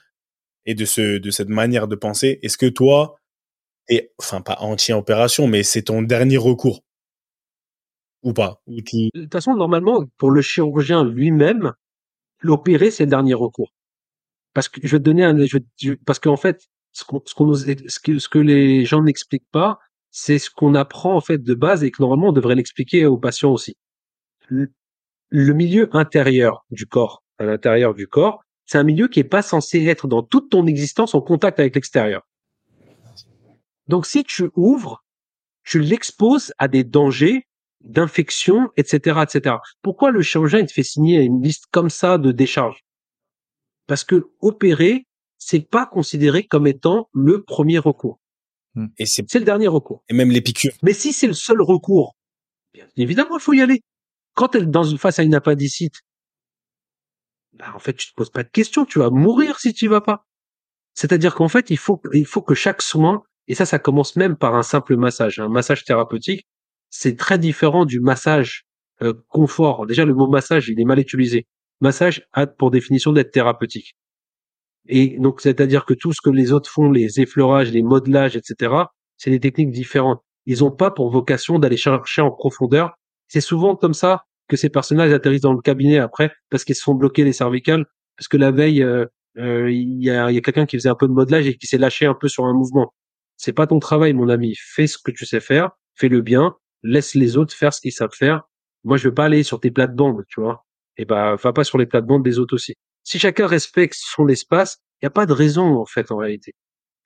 [0.64, 2.40] et de ce, de cette manière de penser.
[2.42, 3.16] Est-ce que toi,
[3.86, 6.82] t'es, enfin, pas anti-opération, mais c'est ton dernier recours?
[8.22, 8.60] Ou pas?
[9.14, 11.72] De toute façon, normalement, pour le chirurgien lui-même,
[12.40, 13.72] l'opérer, c'est le dernier recours.
[14.54, 16.62] Parce que je vais te donner un, je je- parce qu'en fait,
[16.92, 19.78] ce qu'on, ce que les gens n'expliquent pas,
[20.10, 23.18] c'est ce qu'on apprend en fait de base et que normalement on devrait l'expliquer aux
[23.18, 23.76] patients aussi.
[24.48, 24.72] Le,
[25.28, 29.42] le milieu intérieur du corps, à l'intérieur du corps, c'est un milieu qui est pas
[29.42, 32.22] censé être dans toute ton existence en contact avec l'extérieur.
[33.88, 35.04] Donc si tu ouvres,
[35.64, 37.46] tu l'exposes à des dangers
[37.80, 39.56] d'infection, etc., etc.
[39.82, 42.84] Pourquoi le chirurgien il te fait signer une liste comme ça de décharges?
[43.86, 45.06] Parce que opérer,
[45.38, 48.18] c'est pas considéré comme étant le premier recours.
[48.98, 50.02] et c'est, le dernier recours.
[50.08, 50.74] et même les piqûres.
[50.82, 52.16] Mais si c'est le seul recours,
[52.74, 53.82] bien évidemment, il faut y aller.
[54.34, 56.02] Quand elle dans une face à une appendicite,
[57.52, 59.88] bah, en fait, tu te poses pas de questions, tu vas mourir si tu y
[59.88, 60.26] vas pas.
[60.92, 64.36] C'est-à-dire qu'en fait, il faut, il faut que chaque soin Et ça, ça commence même
[64.36, 65.38] par un simple massage.
[65.38, 66.46] Un massage thérapeutique,
[66.90, 68.66] c'est très différent du massage
[69.02, 69.86] euh, confort.
[69.86, 71.46] Déjà, le mot massage, il est mal utilisé.
[71.80, 73.94] Massage a pour définition d'être thérapeutique.
[74.88, 78.72] Et donc, c'est-à-dire que tout ce que les autres font, les effleurages, les modelages, etc.,
[79.16, 80.20] c'est des techniques différentes.
[80.46, 82.94] Ils n'ont pas pour vocation d'aller chercher en profondeur.
[83.28, 86.82] C'est souvent comme ça que ces personnages atterrissent dans le cabinet après, parce qu'ils se
[86.82, 87.84] font bloquer les cervicales,
[88.16, 89.06] parce que la veille, euh,
[89.38, 91.66] euh, il y a, y a quelqu'un qui faisait un peu de modelage et qui
[91.66, 92.94] s'est lâché un peu sur un mouvement.
[93.36, 94.54] C'est pas ton travail, mon ami.
[94.58, 98.14] Fais ce que tu sais faire, fais-le bien, laisse les autres faire ce qu'ils savent
[98.14, 98.42] faire.
[98.84, 100.64] Moi, je veux pas aller sur tes plates-bandes, tu vois.
[100.96, 102.74] Et bah, va pas sur les plates-bandes des autres aussi.
[103.02, 106.52] Si chacun respecte son espace, il n'y a pas de raison, en fait, en réalité.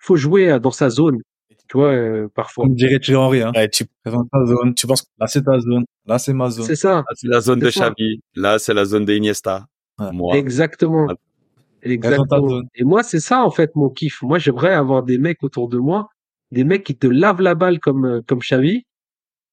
[0.03, 1.19] Il faut jouer dans sa zone,
[1.71, 2.65] tu vois, euh, parfois.
[2.65, 3.53] On dirait Thierry Henry, hein.
[3.55, 4.75] Ouais, tu, Présente ta zone.
[4.75, 5.85] tu penses Là, c'est ta zone.
[6.07, 6.67] Là, c'est ma zone.
[6.67, 7.91] C'est ça, Là, c'est la zone de C'est ça.
[7.91, 8.21] Xavi.
[8.35, 9.67] Là, c'est la zone de Iniesta.
[9.99, 10.13] Ouais.
[10.13, 10.37] Moi.
[10.37, 11.09] exactement.
[11.83, 12.63] Exactement.
[12.75, 14.23] Et moi, c'est ça, en fait, mon kiff.
[14.23, 16.09] Moi, j'aimerais avoir des mecs autour de moi,
[16.51, 18.85] des mecs qui te lavent la balle comme, euh, comme Xavi,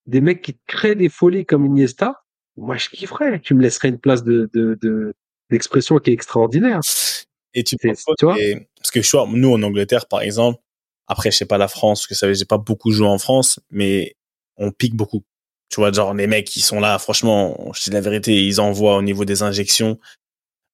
[0.05, 2.23] des mecs qui te créent des folies comme Iniesta.
[2.55, 3.39] Moi, je kifferais.
[3.39, 5.13] Tu me laisserais une place de, de, de,
[5.49, 6.79] d'expression qui est extraordinaire.
[7.53, 8.39] Et tu penses tu vois?
[8.39, 10.59] et- Parce que je vois, nous en Angleterre, par exemple,
[11.07, 13.59] après, je sais pas la France, parce que ça, j'ai pas beaucoup joué en France,
[13.69, 14.15] mais
[14.57, 15.23] on pique beaucoup.
[15.69, 18.97] Tu vois, genre, les mecs qui sont là, franchement, je dis la vérité, ils envoient
[18.97, 19.99] au niveau des injections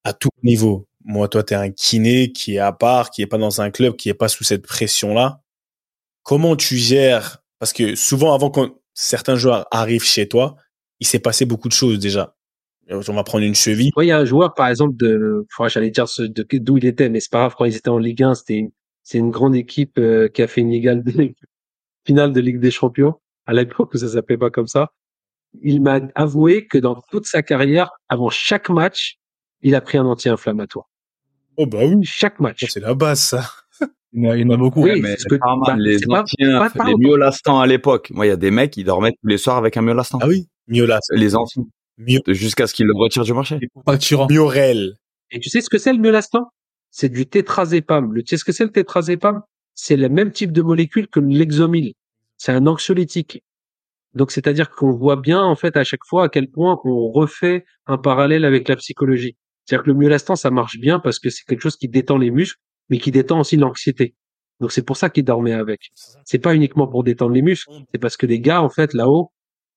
[0.03, 0.88] à tout niveau.
[1.05, 3.95] Moi, toi, t'es un kiné qui est à part, qui est pas dans un club,
[3.95, 5.41] qui est pas sous cette pression-là.
[6.24, 7.39] Comment tu gères?
[7.59, 8.61] Parce que souvent, avant que
[8.93, 10.55] certains joueurs arrivent chez toi,
[10.99, 12.36] il s'est passé beaucoup de choses déjà.
[12.89, 13.91] On va prendre une cheville.
[14.01, 17.19] Il y a un joueur, par exemple, de, enfin, j'allais dire d'où il était, mais
[17.21, 17.55] c'est pas grave.
[17.57, 18.71] Quand ils étaient en Ligue 1, c'était une,
[19.03, 21.34] c'est une grande équipe euh, qui a fait une égale de-
[22.05, 23.15] finale de Ligue des Champions
[23.45, 24.91] à l'époque où ça s'appelait pas comme ça.
[25.61, 29.17] Il m'a avoué que dans toute sa carrière, avant chaque match,
[29.61, 30.89] il a pris un anti-inflammatoire.
[31.57, 32.03] Oh, bah oui.
[32.03, 32.65] Chaque match.
[32.69, 33.49] C'est la base, ça.
[34.16, 34.84] Il y en a, il y en a beaucoup.
[34.84, 38.11] Oui, mais que- bah, les pas- anciens, pas- pas les à l'époque.
[38.11, 40.20] Moi, il y a des mecs, ils dormaient tous les soirs avec un myolastant.
[40.22, 40.47] Ah oui.
[40.68, 40.99] Miola.
[41.11, 41.64] Les anciens.
[42.28, 43.59] Jusqu'à ce qu'ils le retirent du marché.
[43.86, 44.28] Facturant.
[44.30, 44.93] Miorel.
[45.32, 46.45] Et tu sais ce que c'est le myolastan
[46.91, 48.14] C'est du tétrazépam.
[48.14, 49.41] Le, tu sais ce que c'est le tétrazépam
[49.74, 51.93] C'est le même type de molécule que l'exomil.
[52.38, 53.43] C'est un anxiolytique.
[54.14, 57.66] Donc c'est-à-dire qu'on voit bien en fait à chaque fois à quel point on refait
[57.88, 59.36] un parallèle avec la psychologie.
[59.66, 62.30] C'est-à-dire que le myolastan ça marche bien parce que c'est quelque chose qui détend les
[62.30, 62.59] muscles,
[62.89, 64.15] mais qui détend aussi l'anxiété.
[64.59, 65.89] Donc c'est pour ça qu'il dormait avec.
[66.25, 69.31] C'est pas uniquement pour détendre les muscles, c'est parce que les gars en fait là-haut,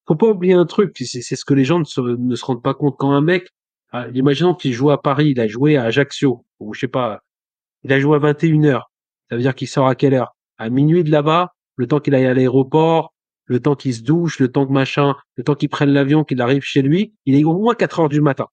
[0.07, 2.63] faut pas oublier un truc, c'est ce que les gens ne se, ne se rendent
[2.63, 3.49] pas compte quand un mec
[3.93, 7.23] ah, imaginons qu'il joue à Paris, il a joué à Ajaccio, ou je sais pas,
[7.83, 8.83] il a joué à 21h.
[9.31, 10.37] Ça veut dire qu'il sort à quelle heure?
[10.59, 14.39] À minuit de là-bas, le temps qu'il aille à l'aéroport, le temps qu'il se douche,
[14.41, 17.45] le temps que machin, le temps qu'il prenne l'avion, qu'il arrive chez lui, il est
[17.45, 18.49] au moins 4 heures du matin.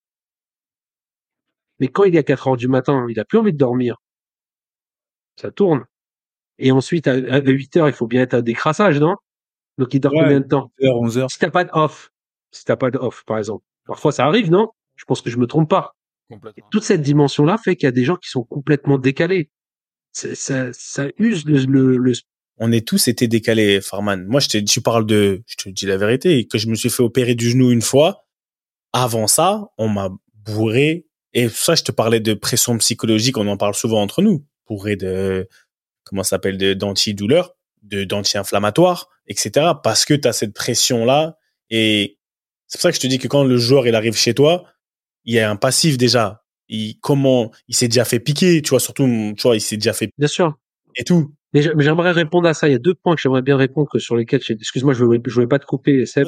[1.79, 3.97] Mais quand il est à 4 heures du matin, il a plus envie de dormir.
[5.39, 5.83] Ça tourne.
[6.59, 9.15] Et ensuite, à, à 8 heures, il faut bien être à décrassage, non?
[9.77, 10.19] Donc il dort Ouais.
[10.23, 10.71] combien de temps?
[10.79, 11.31] 11h, 11h.
[11.31, 12.11] Si t'as pas de off,
[12.51, 13.63] si t'as pas de off, par exemple.
[13.85, 14.69] Parfois, ça arrive, non?
[14.95, 15.95] Je pense que je me trompe pas.
[16.31, 19.49] Et toute cette dimension-là fait qu'il y a des gens qui sont complètement décalés.
[20.13, 22.13] Ça, ça use le, le, le-
[22.57, 24.25] On est tous été décalés, Farman.
[24.27, 26.89] Moi, je te, tu parles de, je te dis la vérité, que je me suis
[26.89, 28.25] fait opérer du genou une fois.
[28.93, 30.09] Avant ça, on m'a
[30.45, 31.07] bourré.
[31.33, 34.45] Et ça, je te parlais de pression psychologique, on en parle souvent entre nous.
[34.67, 35.47] Bourré de,
[36.03, 39.71] comment ça s'appelle, de, d'antidouleur, de, d'anti-inflammatoire, etc.
[39.83, 41.37] Parce que tu as cette pression-là.
[41.69, 42.17] Et
[42.67, 44.65] c'est pour ça que je te dis que quand le joueur, il arrive chez toi,
[45.25, 46.43] il y a un passif déjà.
[46.69, 49.05] Il, comment, il s'est déjà fait piquer, tu vois, surtout,
[49.37, 50.57] tu vois, il s'est déjà fait bien sûr.
[50.95, 51.33] et tout.
[51.53, 52.67] Mais j'ai- mais j'aimerais répondre à ça.
[52.67, 55.03] Il y a deux points que j'aimerais bien répondre que sur lesquels, j'ai- excuse-moi, je
[55.03, 56.27] voulais, je voulais pas te couper, Seb,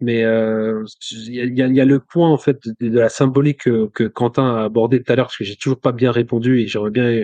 [0.00, 2.58] mais euh, il y, a, il y a- il y a le point en fait
[2.80, 5.54] de, de la symbolique que, que Quentin a abordé tout à l'heure parce que j'ai
[5.56, 7.22] toujours pas bien répondu et j'aimerais bien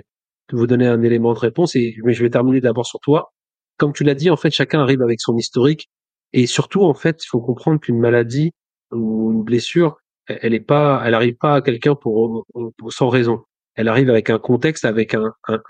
[0.56, 1.76] vous donner un élément de réponse.
[1.76, 3.32] Et mais je vais terminer d'abord sur toi.
[3.78, 5.88] Comme tu l'as dit, en fait, chacun arrive avec son historique
[6.32, 8.52] et surtout, en fait, il faut comprendre qu'une maladie
[8.92, 9.96] ou une blessure,
[10.26, 12.44] elle est pas, elle arrive pas à quelqu'un pour,
[12.78, 13.42] pour- sans raison.
[13.74, 15.62] Elle arrive avec un contexte, avec un, un,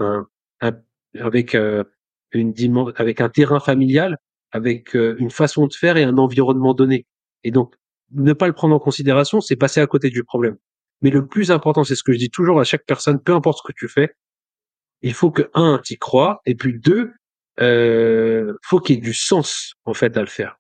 [0.61, 0.77] un,
[1.19, 1.85] avec euh,
[2.33, 2.53] une
[2.97, 4.17] avec un terrain familial,
[4.53, 7.07] avec euh, une façon de faire et un environnement donné.
[7.45, 7.75] Et donc,
[8.13, 10.57] ne pas le prendre en considération, c'est passer à côté du problème.
[11.03, 13.59] Mais le plus important, c'est ce que je dis toujours à chaque personne, peu importe
[13.59, 14.11] ce que tu fais,
[15.03, 17.13] il faut que un, t'y crois, et puis deux,
[17.61, 20.59] euh, faut qu'il y ait du sens en fait à le faire,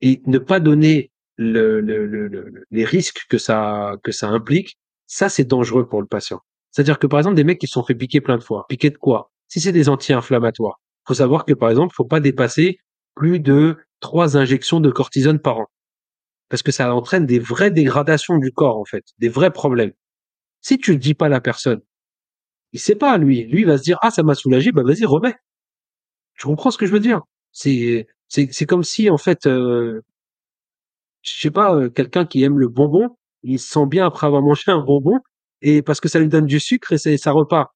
[0.00, 4.78] et ne pas donner le, le, le, le- les risques que ça que ça implique.
[5.06, 6.40] Ça, c'est dangereux pour le patient.
[6.70, 8.90] C'est-à-dire que par exemple, des mecs qui se sont fait piquer plein de fois, piquer
[8.90, 9.30] de quoi?
[9.48, 12.78] Si c'est des anti-inflammatoires, faut savoir que par exemple, faut pas dépasser
[13.14, 15.66] plus de trois injections de cortisone par an,
[16.48, 19.92] parce que ça entraîne des vraies dégradations du corps en fait, des vrais problèmes.
[20.62, 21.80] Si tu le dis pas à la personne,
[22.74, 25.06] il sait pas lui, lui il va se dire ah ça m'a soulagé, bah vas-y
[25.06, 25.36] remets.
[26.38, 27.20] Tu comprends ce que je veux dire?
[27.52, 30.00] C'est c'est comme si en fait, euh,
[31.22, 34.42] je sais pas, euh, quelqu'un qui aime le bonbon, il se sent bien après avoir
[34.42, 35.20] mangé un bonbon
[35.62, 37.72] et parce que ça lui donne du sucre et ça repart.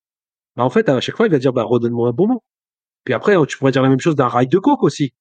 [0.57, 2.41] Bah en fait, à chaque fois, il va dire bah redonne-moi un bonbon.
[3.05, 5.13] Puis après, tu pourrais dire la même chose d'un rail de coke aussi.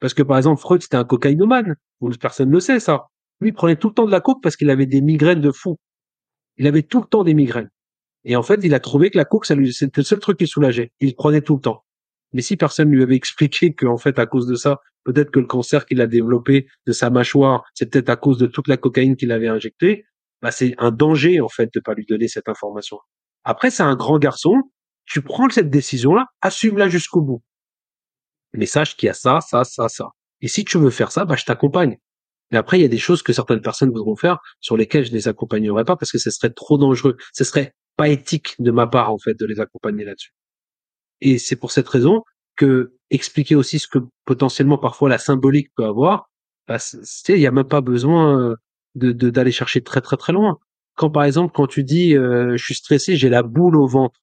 [0.00, 1.76] Parce que par exemple, Freud, c'était un cocaïnomane.
[2.20, 3.06] Personne ne le sait, ça.
[3.40, 5.78] Lui, prenait tout le temps de la coke parce qu'il avait des migraines de fou.
[6.58, 7.70] Il avait tout le temps des migraines.
[8.26, 10.48] Et en fait, il a trouvé que la coke, ça c'était le seul truc qui
[10.48, 10.92] soulageait.
[11.00, 11.84] Il prenait tout le temps.
[12.32, 15.46] Mais si personne lui avait expliqué qu'en fait, à cause de ça, peut-être que le
[15.46, 19.16] cancer qu'il a développé de sa mâchoire, c'est peut-être à cause de toute la cocaïne
[19.16, 20.04] qu'il avait injectée,
[20.42, 22.98] bah, c'est un danger, en fait, de pas lui donner cette information.
[23.44, 24.54] Après, c'est un grand garçon.
[25.04, 27.42] Tu prends cette décision-là, assume-la jusqu'au bout.
[28.54, 30.08] Mais sache qu'il y a ça, ça, ça, ça.
[30.40, 31.96] Et si tu veux faire ça, bah, je t'accompagne.
[32.50, 35.12] Mais après, il y a des choses que certaines personnes voudront faire sur lesquelles je
[35.12, 37.16] les accompagnerai pas parce que ce serait trop dangereux.
[37.32, 40.32] Ce serait pas éthique de ma part, en fait, de les accompagner là-dessus.
[41.20, 42.22] Et c'est pour cette raison
[42.56, 46.30] que expliquer aussi ce que potentiellement parfois la symbolique peut avoir,
[46.66, 46.78] bah,
[47.28, 48.56] il y a même pas besoin euh,
[48.94, 50.58] de d'aller chercher très très très loin.
[50.96, 54.20] Quand par exemple, quand tu dis euh, je suis stressé, j'ai la boule au ventre,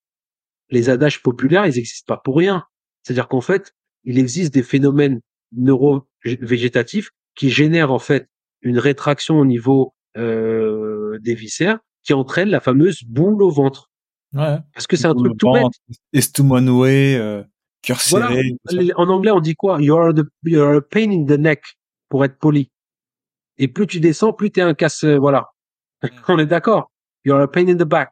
[0.69, 2.65] les adages populaires, ils existent pas pour rien.
[3.03, 3.73] C'est-à-dire qu'en fait,
[4.03, 5.21] il existe des phénomènes
[5.53, 8.27] neuro-végétatifs qui génèrent en fait
[8.61, 13.89] une rétraction au niveau euh, des viscères qui entraîne la fameuse boule au ventre.
[14.33, 14.57] Ouais.
[14.73, 15.63] Parce que c'est un truc tout bête.
[15.63, 15.77] ventre,
[16.11, 17.43] Estomac noué, euh,
[17.81, 18.29] cœur Voilà.
[18.29, 18.91] serré.
[18.95, 19.81] En anglais, on dit quoi?
[19.81, 21.61] You're the, you're a pain in the neck,
[22.09, 22.71] pour être poli.
[23.57, 25.49] Et plus tu descends, plus t'es un casse, euh, voilà.
[26.27, 26.91] on est d'accord.
[27.25, 28.11] You're a pain in the back.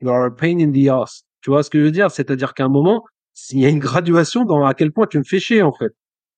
[0.00, 1.24] You're a pain in the ass.
[1.42, 2.10] Tu vois ce que je veux dire?
[2.10, 3.04] C'est-à-dire qu'à un moment,
[3.50, 5.92] il y a une graduation dans à quel point tu me fais chier, en fait.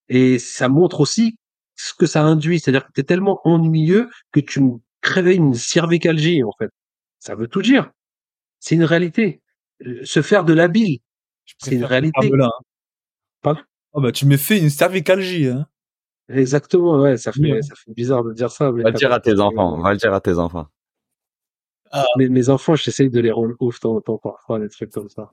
[0.08, 1.36] Et ça montre aussi
[1.76, 2.58] ce que ça induit.
[2.60, 6.70] C'est-à-dire que t'es tellement ennuyeux que tu me crées une cervicalgie, en fait.
[7.20, 7.92] Ça veut tout dire.
[8.58, 9.40] C'est une réalité.
[9.86, 10.98] Euh, Se faire de la bile,
[11.58, 12.30] c'est une réalité.
[12.42, 12.50] hein.
[13.42, 13.60] Pardon?
[13.92, 15.46] Oh bah tu me fais une cervicalgie.
[15.48, 15.66] Hein.
[16.28, 17.62] Exactement, ouais, ça fait, Ouais.
[17.62, 18.70] ça fait bizarre de dire ça.
[18.72, 19.80] mais Va le dire à tes enfants.
[19.80, 20.66] Va le dire à tes enfants.
[22.16, 25.32] Mes, mes enfants, j'essaye de les rendre ouf en temps parfois, des trucs comme ça.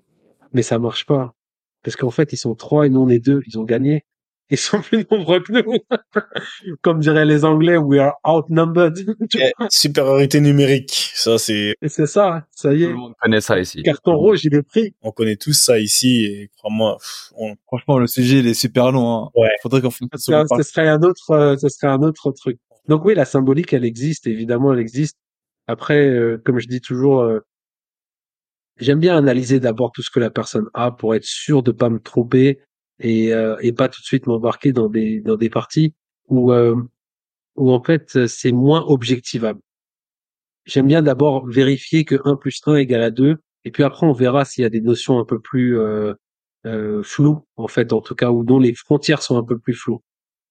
[0.53, 1.35] Mais ça marche pas.
[1.83, 3.41] Parce qu'en fait, ils sont trois et nous on est deux.
[3.45, 4.05] Ils ont gagné.
[4.51, 5.77] Ils sont plus nombreux que nous.
[6.81, 8.97] Comme diraient les Anglais, we are outnumbered.
[9.59, 9.67] Vois?
[9.69, 11.11] Supériorité numérique.
[11.13, 12.87] Ça, c'est, c'est ça, ça y Tout est.
[12.87, 13.83] le monde connaît ça ici.
[13.83, 14.93] Carton rouge, il est pris.
[15.01, 16.97] on connaît tous ça ici et crois-moi,
[17.35, 19.25] on, Franchement, le sujet il est super long.
[19.25, 19.29] Hein.
[19.35, 19.49] Ouais.
[19.61, 22.57] Faudrait qu'on fasse Ce serait, ce serait un autre, euh, ce serait un autre truc.
[22.87, 25.17] Donc oui, la symbolique, elle existe, évidemment, elle existe.
[25.67, 27.41] Après, euh, comme je dis toujours, euh,
[28.77, 31.89] j'aime bien analyser d'abord tout ce que la personne a pour être sûr de pas
[31.89, 32.61] me tromper
[32.99, 35.93] et, euh, et pas tout de suite m'embarquer dans des dans des parties
[36.29, 36.75] où euh,
[37.55, 39.61] où en fait c'est moins objectivable.
[40.65, 44.13] J'aime bien d'abord vérifier que 1 plus 1 égale à 2 et puis après on
[44.13, 46.13] verra s'il y a des notions un peu plus euh,
[46.65, 49.73] euh, floues en fait en tout cas ou dont les frontières sont un peu plus
[49.73, 50.01] floues.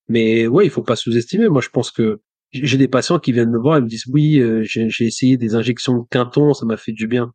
[0.08, 1.48] Mais ouais, il faut pas sous-estimer.
[1.48, 2.20] Moi, je pense que
[2.52, 5.36] j'ai des patients qui viennent me voir et me disent oui, euh, j'ai j'ai essayé
[5.38, 7.32] des injections de quinton, ça m'a fait du bien.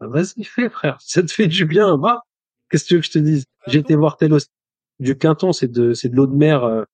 [0.00, 0.98] Ah, Vas-y, fais, frère.
[1.02, 2.22] Ça te fait du bien, va.
[2.70, 3.44] Qu'est-ce que tu veux que je te dise?
[3.68, 4.48] J'ai été voir tel os-
[5.00, 6.84] Du quinton, c'est de c'est de l'eau de mer euh,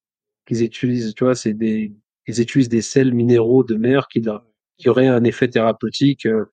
[0.46, 1.14] qu'ils utilisent.
[1.14, 1.92] Tu vois, c'est des
[2.26, 4.22] ils utilisent des sels minéraux de mer qui
[4.78, 6.26] qui auraient un effet thérapeutique.
[6.26, 6.44] euh.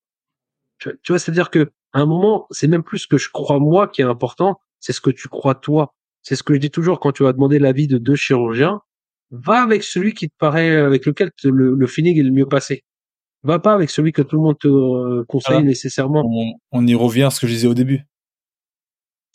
[0.80, 3.60] Tu, tu vois, c'est-à-dire que à un moment, c'est même plus ce que je crois
[3.60, 5.94] moi qui est important, c'est ce que tu crois toi.
[6.22, 8.82] C'est ce que je dis toujours quand tu vas demander l'avis de deux chirurgiens.
[9.32, 12.46] Va avec celui qui te paraît, avec lequel te- le, le feeling est le mieux
[12.48, 12.84] passé.
[13.44, 15.68] Va pas avec celui que tout le monde te euh, conseille Voilà.
[15.68, 16.24] nécessairement.
[16.26, 18.02] On, on y revient à ce que je disais au début.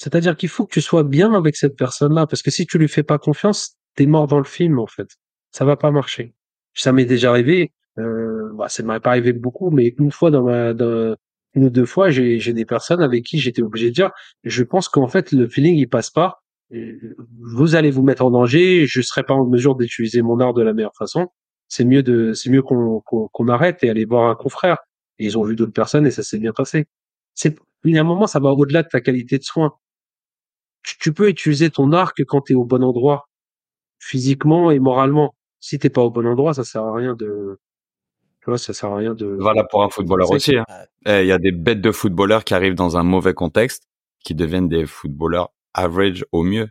[0.03, 2.89] C'est-à-dire qu'il faut que tu sois bien avec cette personne-là, parce que si tu lui
[2.89, 5.07] fais pas confiance, t'es mort dans le film en fait.
[5.53, 6.35] Ça va pas marcher.
[6.75, 7.71] Ça m'est déjà arrivé.
[8.01, 11.15] Euh, bah, ça m'est pas arrivé beaucoup, mais une fois dans ma, dans,
[11.55, 14.11] une ou deux fois, j'ai j'ai des personnes avec qui j'étais obligé de dire,
[14.43, 16.43] je pense qu'en fait le feeling il passe pas.
[16.75, 17.15] Euh,
[17.55, 18.87] Vous allez vous mettre en danger.
[18.87, 21.29] Je serai pas en mesure d'utiliser mon art de la meilleure façon.
[21.69, 24.79] C'est mieux de, c'est mieux qu'on qu'on qu'on arrête et aller voir un confrère.
[25.21, 26.87] Et ils ont vu d'autres personnes et ça s'est bien passé.
[27.35, 29.73] C'est, il y a un moment, ça va au-delà de ta qualité de soins
[30.83, 33.29] tu, tu peux utiliser ton art que quand tu es au bon endroit,
[33.99, 35.35] physiquement et moralement.
[35.61, 37.61] Si t'es pas au bon endroit, ça sert à rien de,
[38.41, 39.37] tu vois, ça sert à rien de.
[39.39, 40.57] Voilà pour un footballeur aussi.
[40.57, 40.65] hein.
[41.07, 43.85] Eh, Il y a des bêtes de footballeurs qui arrivent dans un mauvais contexte,
[44.25, 46.69] qui deviennent des footballeurs average au mieux.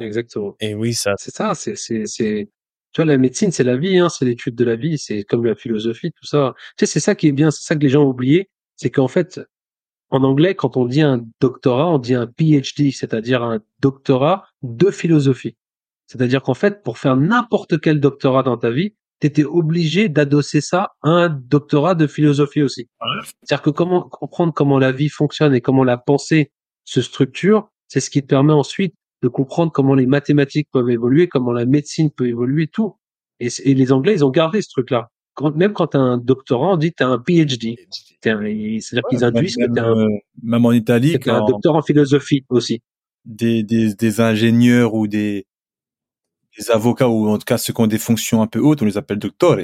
[0.00, 0.56] Exactement.
[0.60, 2.48] et oui, ça, C'est ça, c'est, c'est, c'est,
[2.92, 5.44] tu vois, la médecine, c'est la vie, hein, c'est l'étude de la vie, c'est comme
[5.44, 6.54] la philosophie, tout ça.
[6.76, 8.90] Tu sais, c'est ça qui est bien, c'est ça que les gens ont oublié, c'est
[8.90, 9.40] qu'en fait,
[10.10, 14.90] en anglais, quand on dit un doctorat, on dit un PhD, c'est-à-dire un doctorat de
[14.90, 15.56] philosophie.
[16.06, 20.60] C'est-à-dire qu'en fait, pour faire n'importe quel doctorat dans ta vie, tu étais obligé d'adosser
[20.60, 22.88] ça à un doctorat de philosophie aussi.
[23.42, 26.52] C'est-à-dire que comment comprendre comment la vie fonctionne et comment la pensée
[26.84, 31.28] se structure, c'est ce qui te permet ensuite de comprendre comment les mathématiques peuvent évoluer,
[31.28, 32.96] comment la médecine peut évoluer, tout.
[33.40, 35.10] Et, les Anglais, ils ont gardé ce truc-là.
[35.34, 37.76] Quand, même quand t'as un doctorant, on dit t'as un PhD.
[38.20, 40.08] C'est-à-dire qu'ils Même, induisent que t'es un, euh,
[40.42, 42.82] même en Italie, que t'es un docteur en philosophie aussi.
[43.24, 45.46] des, des, des ingénieurs ou des,
[46.56, 48.86] des avocats ou en tout cas ceux qui ont des fonctions un peu hautes, on
[48.86, 49.58] les appelle doctores.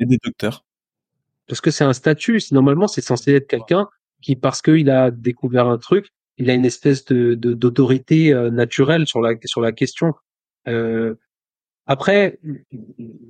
[0.00, 0.64] Et des docteurs.
[1.46, 2.40] Parce que c'est un statut.
[2.40, 3.88] c'est- Normalement, c'est censé être quelqu'un
[4.20, 8.50] qui, parce qu'il a découvert un truc, il a une espèce de de- d'autorité euh,
[8.50, 10.12] naturelle sur la sur la question.
[10.66, 11.14] Euh,
[11.86, 12.38] après,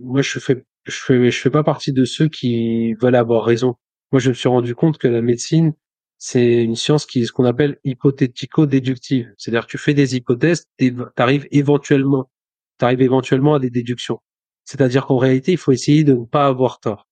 [0.00, 3.76] moi, je fais je fais je fais pas partie de ceux qui veulent avoir raison.
[4.12, 5.74] Moi, je me suis rendu compte que la médecine,
[6.16, 9.32] c'est une science qui est ce qu'on appelle hypothético-déductive.
[9.36, 12.30] C'est-à-dire que tu fais des hypothèses, tu arrives éventuellement,
[12.78, 14.20] t'arrives éventuellement à des déductions.
[14.64, 17.06] C'est-à-dire qu'en réalité, il faut essayer de ne pas avoir tort.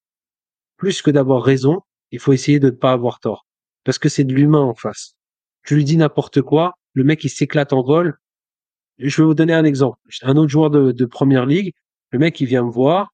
[0.78, 1.80] Plus que d'avoir raison,
[2.10, 3.46] il faut essayer de ne pas avoir tort.
[3.84, 5.14] Parce que c'est de l'humain en face.
[5.64, 8.18] Tu lui dis n'importe quoi, le mec il s'éclate en vol.
[8.98, 9.98] Je vais vous donner un exemple.
[10.22, 11.74] Un autre joueur de, de première ligue,
[12.10, 13.12] le mec il vient me voir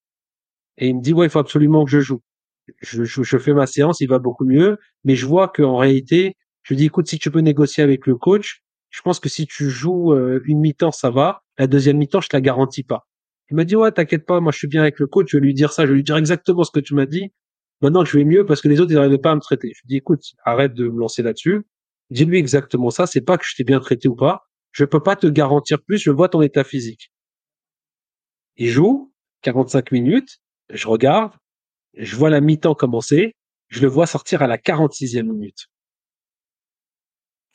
[0.82, 2.20] et il me dit ouais il faut absolument que je joue.
[2.80, 6.76] Je, fais ma séance, il va beaucoup mieux, mais je vois qu'en réalité, je lui
[6.78, 10.12] dis écoute si tu peux négocier avec le coach, je pense que si tu joues
[10.12, 13.06] euh, une mi-temps ça va, la deuxième mi-temps je te la garantis pas.
[13.48, 15.44] Il m'a dit ouais t'inquiète pas, moi je suis bien avec le coach, je vais
[15.44, 17.32] lui dire ça, je vais lui dire exactement ce que tu m'as dit.
[17.80, 19.68] Maintenant que je vais mieux parce que les autres ils n'arrivaient pas à me traiter.
[19.76, 21.62] Je lui dis écoute arrête de me lancer là-dessus,
[22.10, 25.14] dis-lui exactement ça, c'est pas que je t'ai bien traité ou pas, je peux pas
[25.14, 27.12] te garantir plus, je vois ton état physique.
[28.56, 30.41] Il joue 45 minutes,
[30.72, 31.32] je regarde,
[31.94, 33.34] je vois la mi-temps commencer,
[33.68, 35.68] je le vois sortir à la 46e minute.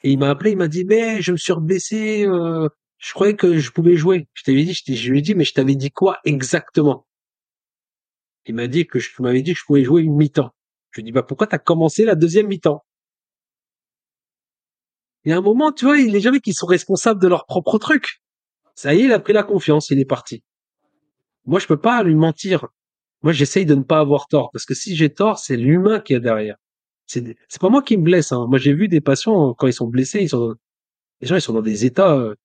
[0.03, 3.35] Et il m'a appelé, il m'a dit mais je me suis blessé, euh, je croyais
[3.35, 4.27] que je pouvais jouer.
[4.34, 7.07] Je t'avais dit, je, lui ai dit mais je t'avais dit quoi exactement?
[8.45, 10.52] Il m'a dit que je m'avais dit que je pouvais jouer une mi-temps.
[10.91, 12.84] Je lui ai dit bah pourquoi t'as commencé la deuxième mi-temps?
[15.26, 17.77] Il y a un moment, tu vois, les gens qui sont responsables de leur propre
[17.80, 18.22] truc.
[18.76, 20.44] Ça y est, il a pris la confiance, il est parti.
[21.45, 22.68] Moi, je peux pas lui mentir.
[23.23, 26.14] Moi, j'essaye de ne pas avoir tort, parce que si j'ai tort, c'est l'humain qui
[26.14, 26.57] est derrière.
[27.07, 28.31] C'est c'est pas moi qui me blesse.
[28.31, 28.48] Hein.
[28.49, 30.56] Moi, j'ai vu des patients quand ils sont blessés, ils sont
[31.22, 32.35] les gens, ils sont dans des états, euh,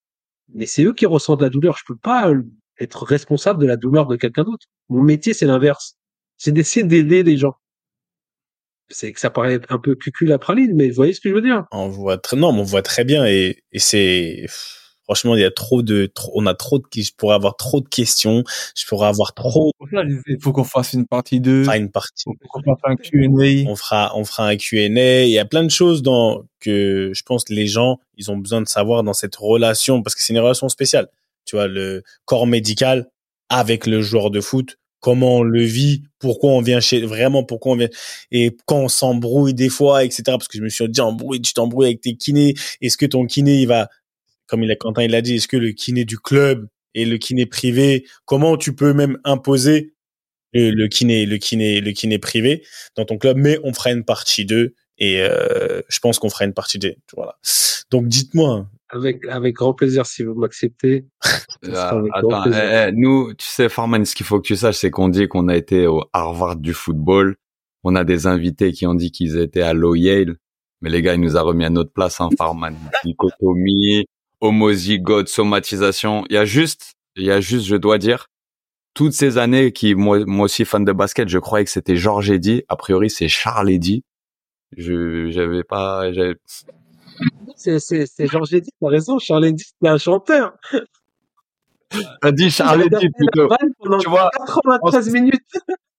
[0.55, 1.77] mais c'est eux qui ressentent la douleur.
[1.77, 2.43] Je peux pas euh,
[2.79, 4.67] être responsable de la douleur de quelqu'un d'autre.
[4.89, 5.97] Mon métier, c'est l'inverse.
[6.39, 7.55] C'est d'essayer d'aider les gens.
[8.89, 10.37] C'est que ça paraît un peu cucul
[10.75, 11.65] mais vous voyez ce que je veux dire?
[11.71, 14.47] On voit très, non, mais on voit très bien et, et c'est,
[15.05, 17.81] franchement, il y a trop de, trop, on a trop de, je pourrais avoir trop
[17.81, 18.45] de questions,
[18.77, 21.61] je pourrais avoir trop, il faut qu'on fasse une partie 2.
[21.61, 23.71] on fera une partie, faut qu'on fasse un Q&A.
[23.71, 25.25] on fera, on fera un Q&A.
[25.25, 28.61] Il y a plein de choses dans, que je pense les gens, ils ont besoin
[28.61, 31.09] de savoir dans cette relation parce que c'est une relation spéciale.
[31.45, 33.11] Tu vois, le corps médical
[33.49, 37.73] avec le joueur de foot, comment on le vit, pourquoi on vient chez, vraiment pourquoi
[37.73, 37.89] on vient,
[38.31, 40.23] et quand on s'embrouille des fois, etc.
[40.27, 42.55] Parce que je me suis dit, embrouille, tu t'embrouilles avec tes kinés.
[42.81, 43.89] Est-ce que ton kiné, il va,
[44.53, 47.17] comme il a, Quentin, il a dit, est-ce que le kiné du club et le
[47.17, 49.95] kiné privé, comment tu peux même imposer
[50.53, 52.63] le, le kiné, le kiné, le kiné privé
[52.95, 56.45] dans ton club, mais on fera une partie 2 et euh, je pense qu'on fera
[56.45, 56.97] une partie 2.
[57.17, 57.39] Voilà.
[57.91, 61.07] Donc dites-moi, Avec avec grand plaisir si vous m'acceptez.
[61.75, 64.91] Ah, attends, eh, eh, nous, tu sais, Farman, ce qu'il faut que tu saches, c'est
[64.91, 67.37] qu'on dit qu'on a été au Harvard du football.
[67.85, 70.39] On a des invités qui ont dit qu'ils étaient à l'O Yale.
[70.81, 72.75] Mais les gars, il nous a remis à notre place, hein, Farman.
[73.05, 74.07] Dichotomie,
[74.43, 76.25] homozygote, somatisation.
[76.29, 78.27] Il y a juste, il y a juste, je dois dire,
[78.93, 82.31] toutes ces années qui, moi, moi aussi fan de basket, je croyais que c'était Georges
[82.31, 82.65] Eddy.
[82.69, 84.05] A priori, c'est Charles Eddy.
[84.77, 86.11] Je, j'avais pas,
[87.57, 89.19] C'est c'est c'est Georges Eddy, t'as raison.
[89.19, 90.55] Charles Eddy, c'était un chanteur.
[92.21, 93.49] t'as dit Charles Eddy plutôt.
[94.01, 95.41] Tu vois, 93 minutes.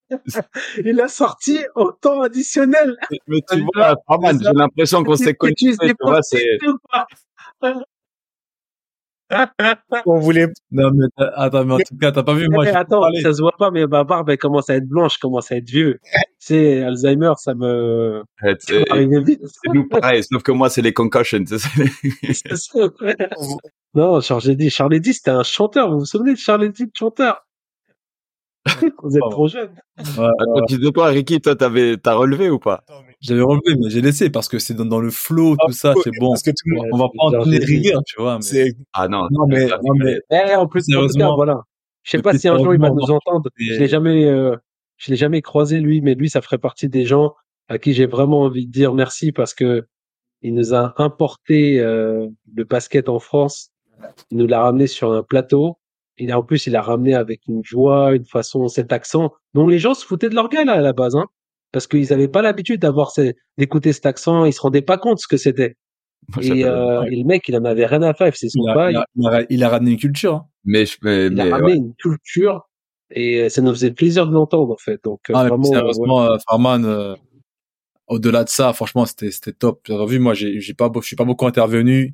[0.86, 2.98] Il a sorti au temps additionnel.
[3.28, 3.96] Mais tu vois,
[4.32, 5.56] j'ai l'impression qu'on s'est connus.
[5.56, 7.08] Tu utilises des Tu vois, c'est, prostituées ou pas
[10.06, 11.06] on voulait, Non, mais
[11.36, 13.22] attends, mais en tout cas, t'as pas vu, moi, j'ai attends, parlé.
[13.22, 15.70] ça se voit pas, mais ma barbe elle commence à être blanche, commence à être
[15.70, 16.00] vieux.
[16.40, 18.86] C'est Alzheimer, ça me eh, c'est-
[19.74, 21.44] nous pareil, sauf que moi, c'est les concussions.
[21.48, 22.80] C'est ça,
[23.96, 25.92] non, Charles Eddy, Charles Eddy, c'était un chanteur.
[25.92, 27.46] Vous vous souvenez de Charles Eddy, le chanteur?
[29.04, 29.72] Vous êtes trop jeune.
[30.18, 32.84] Ouais, Attends, dis-toi, Ricky, toi, t'avais, t'as relevé ou pas?
[33.20, 36.12] J'avais relevé, mais j'ai laissé parce que c'est dans, dans le flow, tout ça, c'est
[36.20, 36.30] bon.
[36.32, 37.66] parce que tout On va pas en Eddy.
[37.66, 38.36] rigueur, tu vois.
[38.38, 38.42] Mais...
[38.42, 39.28] c'est, Ah non.
[39.32, 41.62] Non, mais, non, mais, Eh, en plus, en tout cas, Sérieusement, voilà.
[42.04, 43.50] Je sais pas si un jour il va nous entendre.
[43.58, 44.56] Je l'ai jamais, euh,
[44.98, 47.34] je l'ai jamais croisé lui, mais lui, ça ferait partie des gens
[47.70, 49.86] à qui j'ai vraiment envie de dire merci parce que
[50.42, 53.70] il nous a importé euh, le basket en France.
[54.32, 55.78] Il nous l'a ramené sur un plateau.
[56.18, 59.68] Il a, en plus, il l'a ramené avec une joie, une façon, cet accent dont
[59.68, 61.26] les gens se foutaient de leur gueule à la base, hein,
[61.72, 63.12] parce qu'ils avaient pas l'habitude d'avoir
[63.58, 64.46] d'écouter cet accent.
[64.46, 65.76] Ils se rendaient pas compte ce que c'était.
[66.40, 68.28] Et, euh, et le mec, il en avait rien à faire.
[68.28, 68.94] Il faisait son Il a, bail.
[68.94, 70.36] il a- il a- il a ramené une culture.
[70.36, 70.46] hein.
[70.66, 71.78] Mais, je, mais, Il a mais, ramené ouais.
[71.78, 72.70] une culture
[73.12, 75.04] et ça nous faisait plaisir de l'entendre en fait.
[75.04, 77.16] Donc euh, Ah, mais vraiment, euh, sérieusement, euh, Farman, euh,
[78.08, 79.82] au-delà de ça, franchement, c'était c'était top.
[79.88, 82.14] J'ai vu, moi, j'ai pas, je suis pas beaucoup intervenu.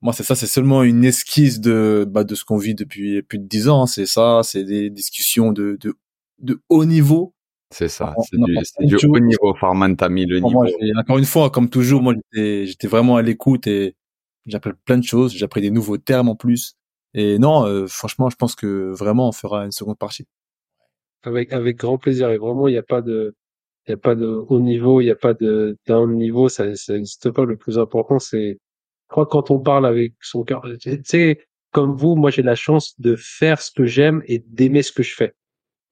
[0.00, 3.38] Moi, c'est ça, c'est seulement une esquisse de bah, de ce qu'on vit depuis plus
[3.38, 3.82] de dix ans.
[3.82, 3.86] hein.
[3.86, 5.94] C'est ça, c'est des discussions de de
[6.38, 7.34] de haut niveau.
[7.72, 8.14] c'est ça.
[8.20, 9.54] C'est du, haut niveau.
[9.54, 10.62] Farman, t'as mis le niveau.
[10.62, 10.66] moi,
[10.96, 13.96] encore une fois, comme toujours, moi, j'étais j'étais vraiment à l'écoute et
[14.52, 15.32] appris plein de choses.
[15.34, 16.76] J'ai appris des nouveaux termes en plus.
[17.14, 20.26] Et non, euh, franchement, je pense que vraiment, on fera une seconde partie.
[21.22, 22.30] avec avec grand plaisir.
[22.30, 23.34] Et vraiment, il n'y a pas de
[23.86, 26.48] il y a pas de haut niveau, il n'y a pas de down niveau.
[26.48, 27.44] Ça ça n'existe pas.
[27.44, 28.58] Le plus important, c'est
[29.08, 30.62] je crois que quand on parle avec son cœur.
[30.80, 31.40] Tu sais,
[31.72, 35.02] comme vous, moi, j'ai la chance de faire ce que j'aime et d'aimer ce que
[35.02, 35.34] je fais.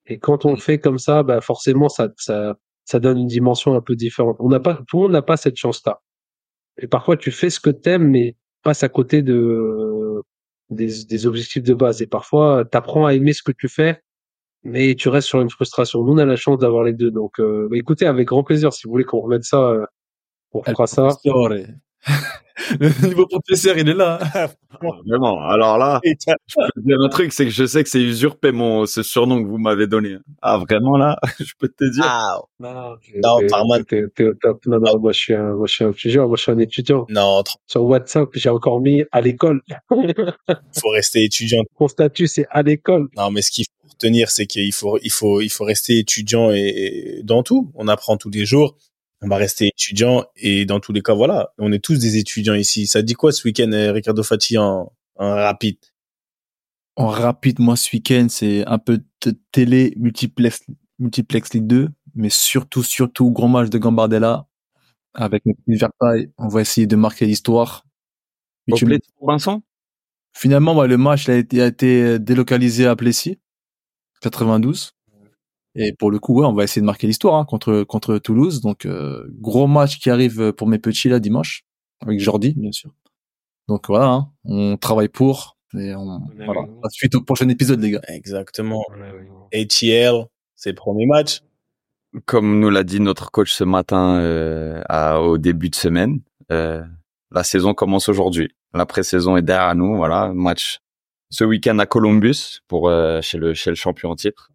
[0.07, 3.75] Et quand on le fait comme ça, bah forcément, ça ça ça donne une dimension
[3.75, 4.37] un peu différente.
[4.39, 6.03] On n'a pas tout le monde n'a pas cette chance-là.
[6.79, 10.23] Et parfois, tu fais ce que t'aimes, mais passe à côté de
[10.71, 12.03] des, des objectifs de base.
[12.03, 14.03] Et parfois, t'apprends à aimer ce que tu fais,
[14.63, 16.03] mais tu restes sur une frustration.
[16.05, 17.11] Nous, on a la chance d'avoir les deux.
[17.11, 19.87] Donc, euh, bah, écoutez, avec grand plaisir, si vous voulez qu'on remette ça, euh,
[20.53, 21.09] on fera ça.
[21.09, 21.51] professeur,
[22.81, 24.19] le niveau professeur, il est là.
[24.35, 24.47] hein.
[25.07, 25.41] Vraiment.
[25.43, 26.11] Alors là, je
[26.55, 29.43] peux te dire un truc, c'est que je sais que c'est usurpé mon, ce surnom
[29.43, 30.17] que vous m'avez donné.
[30.43, 32.05] Ah, vraiment là, je peux te dire.
[32.07, 33.39] ah, Non, Non,
[33.87, 34.65] t'es- t'es au top.
[34.67, 36.29] Non, non, moi, je suis un, moi, je suis un étudiant.
[36.29, 37.07] Moi, je suis un étudiant.
[37.09, 39.63] non, Sur WhatsApp, j'ai encore mis à l'école.
[39.91, 41.63] faut rester étudiant.
[41.81, 43.09] Mon statut, c'est à l'école.
[43.17, 46.51] Non, mais ce qu'il faut retenir, c'est qu'il faut, il faut, il faut rester étudiant
[46.53, 46.59] et,
[47.19, 47.71] et dans tout.
[47.75, 48.77] On apprend tous les jours.
[49.23, 52.55] On va rester étudiant et dans tous les cas, voilà, on est tous des étudiants
[52.55, 52.87] ici.
[52.87, 55.79] Ça dit quoi ce week-end, euh, Ricardo Fati en, en rapide?
[56.97, 60.65] En rapide, moi, ce week-end, c'est un peu de télé, multiplex,
[60.99, 64.47] multiplex Ligue 2, mais surtout, surtout, gros match de Gambardella.
[65.15, 67.87] Avec mes petits vertailles, on va essayer de marquer l'histoire.
[68.67, 69.63] Plessis Robinson
[70.35, 73.39] Finalement, ouais, le match il a été, a été délocalisé à Plessis,
[74.21, 74.96] 92.
[75.79, 78.61] Et pour le coup, ouais, on va essayer de marquer l'histoire hein, contre contre Toulouse.
[78.63, 81.65] Donc euh, gros match qui arrive pour mes petits là dimanche
[82.01, 82.91] avec Jordi, bien sûr.
[83.69, 86.63] Donc voilà, hein, on travaille pour et on Ouais, voilà.
[86.83, 88.01] À suite au prochain épisode, les gars.
[88.09, 88.83] Exactement.
[89.53, 91.41] ATL, c'est le premier match.
[92.25, 96.21] Comme nous l'a dit notre coach ce matin euh, à- au début de semaine,
[96.51, 96.83] euh,
[97.31, 98.49] la saison commence aujourd'hui.
[98.73, 99.97] La pré-saison est derrière nous.
[99.97, 100.79] Voilà, match
[101.31, 104.51] ce week-end à Columbus pour euh, chez le chez le champion en titre.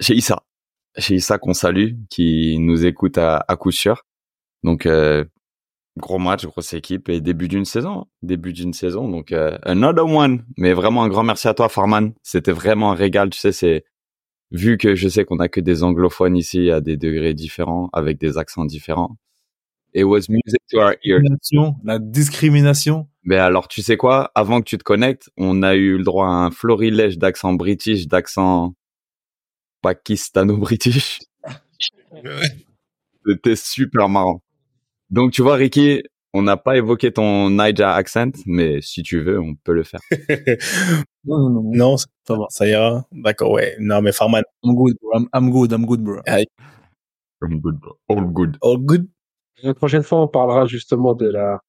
[0.00, 0.42] Chez Issa,
[0.96, 4.02] chez Issa qu'on salue, qui nous écoute à, à coup sûr.
[4.62, 5.24] Donc euh,
[5.98, 8.04] gros match, grosse équipe et début d'une saison, hein.
[8.22, 9.08] début d'une saison.
[9.08, 10.44] Donc euh, another one.
[10.56, 12.12] Mais vraiment un grand merci à toi, Farman.
[12.22, 13.30] C'était vraiment un régal.
[13.30, 13.84] Tu sais, c'est
[14.50, 18.18] vu que je sais qu'on a que des anglophones ici à des degrés différents, avec
[18.18, 19.16] des accents différents.
[19.92, 21.20] It was music to our ears.
[21.20, 23.08] Discrimination, la discrimination.
[23.24, 24.30] Mais alors, tu sais quoi?
[24.36, 28.06] Avant que tu te connectes, on a eu le droit à un florilège d'accent british,
[28.06, 28.74] d'accent
[29.82, 31.20] pakistano-british.
[33.26, 34.42] C'était super marrant.
[35.10, 36.02] Donc, tu vois, Ricky,
[36.32, 40.00] on n'a pas évoqué ton Niger accent, mais si tu veux, on peut le faire.
[41.24, 41.70] Non, non, non.
[41.74, 42.46] Non, ça, va.
[42.48, 43.04] ça ira.
[43.12, 43.76] D'accord, ouais.
[43.78, 45.18] Non, mais Farman, I'm good, bro.
[45.18, 46.22] I'm, I'm good, I'm good, bro.
[47.42, 47.98] I'm good, bro.
[48.08, 48.56] All good.
[48.62, 49.06] all good.
[49.62, 51.60] La prochaine fois, on parlera justement de la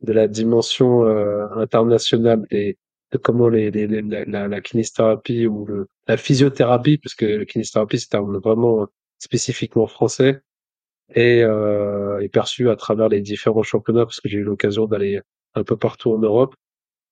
[0.00, 2.83] de la dimension euh, internationale des de
[3.18, 7.98] comment les, les, les- la, la, kinésithérapie ou le, la physiothérapie, parce que la kinésithérapie
[7.98, 8.86] c'est un mot vraiment
[9.18, 10.40] spécifiquement français,
[11.14, 15.20] et euh, est perçu à travers les différents championnats, parce que j'ai eu l'occasion d'aller
[15.54, 16.54] un peu partout en Europe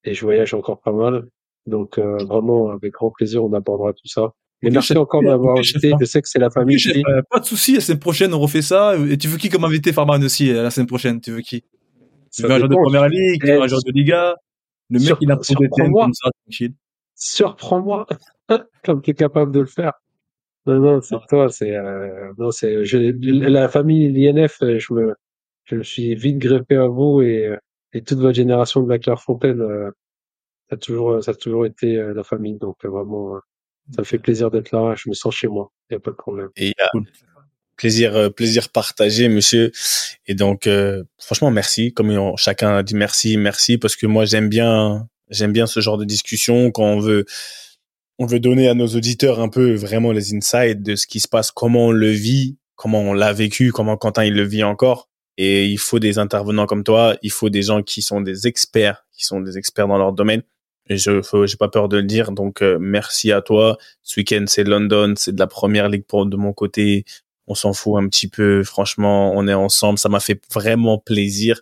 [0.03, 1.27] et je voyage encore pas mal.
[1.65, 4.33] Donc euh, vraiment avec grand plaisir, on abordera tout ça.
[4.61, 5.93] Merci encore d'avoir invité.
[5.93, 5.97] hein.
[5.99, 6.77] Je sais que c'est la famille.
[7.07, 8.95] Euh, pas de souci, la semaine prochaine, on refait ça.
[9.09, 11.21] Et tu veux qui comme invité, Farman aussi, euh, la semaine prochaine?
[11.21, 11.63] Tu veux qui?
[12.33, 14.35] Tu veux un joueur de première ligue, tu veux un joueur de Liga?
[14.89, 16.03] Le mec, sur- il a pris des thèmes surprends-moi.
[16.05, 16.73] comme ça, tranquille.
[17.15, 18.07] surprends-moi
[18.83, 19.93] comme tu es capable de le faire.
[20.65, 25.13] Non, non, c'est toi, c'est euh, non, c'est je, la famille l'INF, euh, je me
[25.65, 27.57] je me suis vite greffé à vous et euh,
[27.93, 29.91] et toute votre génération de la Clairefontaine, euh,
[30.69, 33.39] ça a toujours ça a toujours été euh, la famille, donc vraiment euh,
[33.91, 36.11] ça me fait plaisir d'être là, je me sens chez moi, il y a pas
[36.11, 36.49] de problème.
[36.55, 37.05] Et euh, Cool.
[37.75, 39.71] Plaisir, euh, plaisir partagé, monsieur.
[40.27, 41.93] Et donc, euh, franchement, merci.
[41.93, 45.79] Comme on- chacun a dit merci, merci, parce que moi, j'aime bien, j'aime bien ce
[45.79, 47.25] genre de discussion quand on veut,
[48.19, 51.27] on veut donner à nos auditeurs un peu vraiment les insights de ce qui se
[51.27, 55.09] passe, comment on le vit, comment on l'a vécu, comment Quentin il le vit encore.
[55.37, 59.03] Et il faut des intervenants comme toi, il faut des gens qui sont des experts,
[59.11, 60.43] qui sont des experts dans leur domaine.
[60.89, 62.31] Et je, j'ai pas peur de le dire.
[62.33, 63.77] Donc, euh, merci à toi.
[64.03, 67.05] Ce week-end, c'est London, c'est de la première ligue pour de mon côté.
[67.47, 68.63] On s'en fout un petit peu.
[68.63, 69.99] Franchement, on est ensemble.
[69.99, 71.61] Ça m'a fait vraiment plaisir.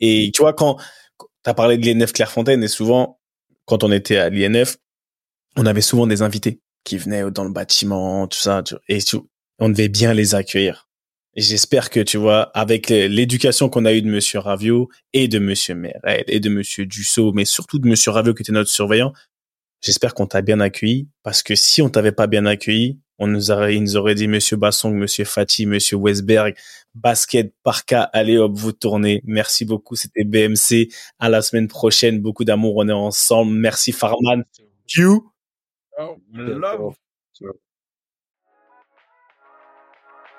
[0.00, 0.78] Et tu vois, quand
[1.18, 3.20] tu as parlé de l'INF Clairefontaine, et souvent,
[3.64, 4.76] quand on était à l'INF,
[5.56, 8.98] on avait souvent des invités qui venaient dans le bâtiment, tout ça, et
[9.58, 10.88] on devait bien les accueillir.
[11.34, 15.38] Et j'espère que, tu vois, avec l'éducation qu'on a eue de Monsieur Ravio et de
[15.38, 19.12] Monsieur Meret et de Monsieur Dussault, mais surtout de Monsieur Ravio qui était notre surveillant,
[19.80, 23.52] j'espère qu'on t'a bien accueilli parce que si on t'avait pas bien accueilli, on nous
[23.52, 26.56] aurait, il nous aurait dit Monsieur Bassong, Monsieur Fati, Monsieur Westberg,
[26.94, 29.22] basket, parka, allez hop, vous tournez.
[29.24, 30.88] Merci beaucoup, c'était BMC.
[31.20, 33.52] À la semaine prochaine, beaucoup d'amour, on est ensemble.
[33.52, 34.44] Merci Farman.
[34.96, 35.30] You.
[36.34, 36.94] love.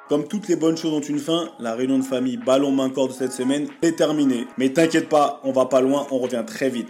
[0.10, 3.08] Comme toutes les bonnes choses ont une fin, la réunion de famille ballon main corps
[3.08, 4.46] de cette semaine est terminée.
[4.58, 6.90] Mais t'inquiète pas, on va pas loin, on revient très vite.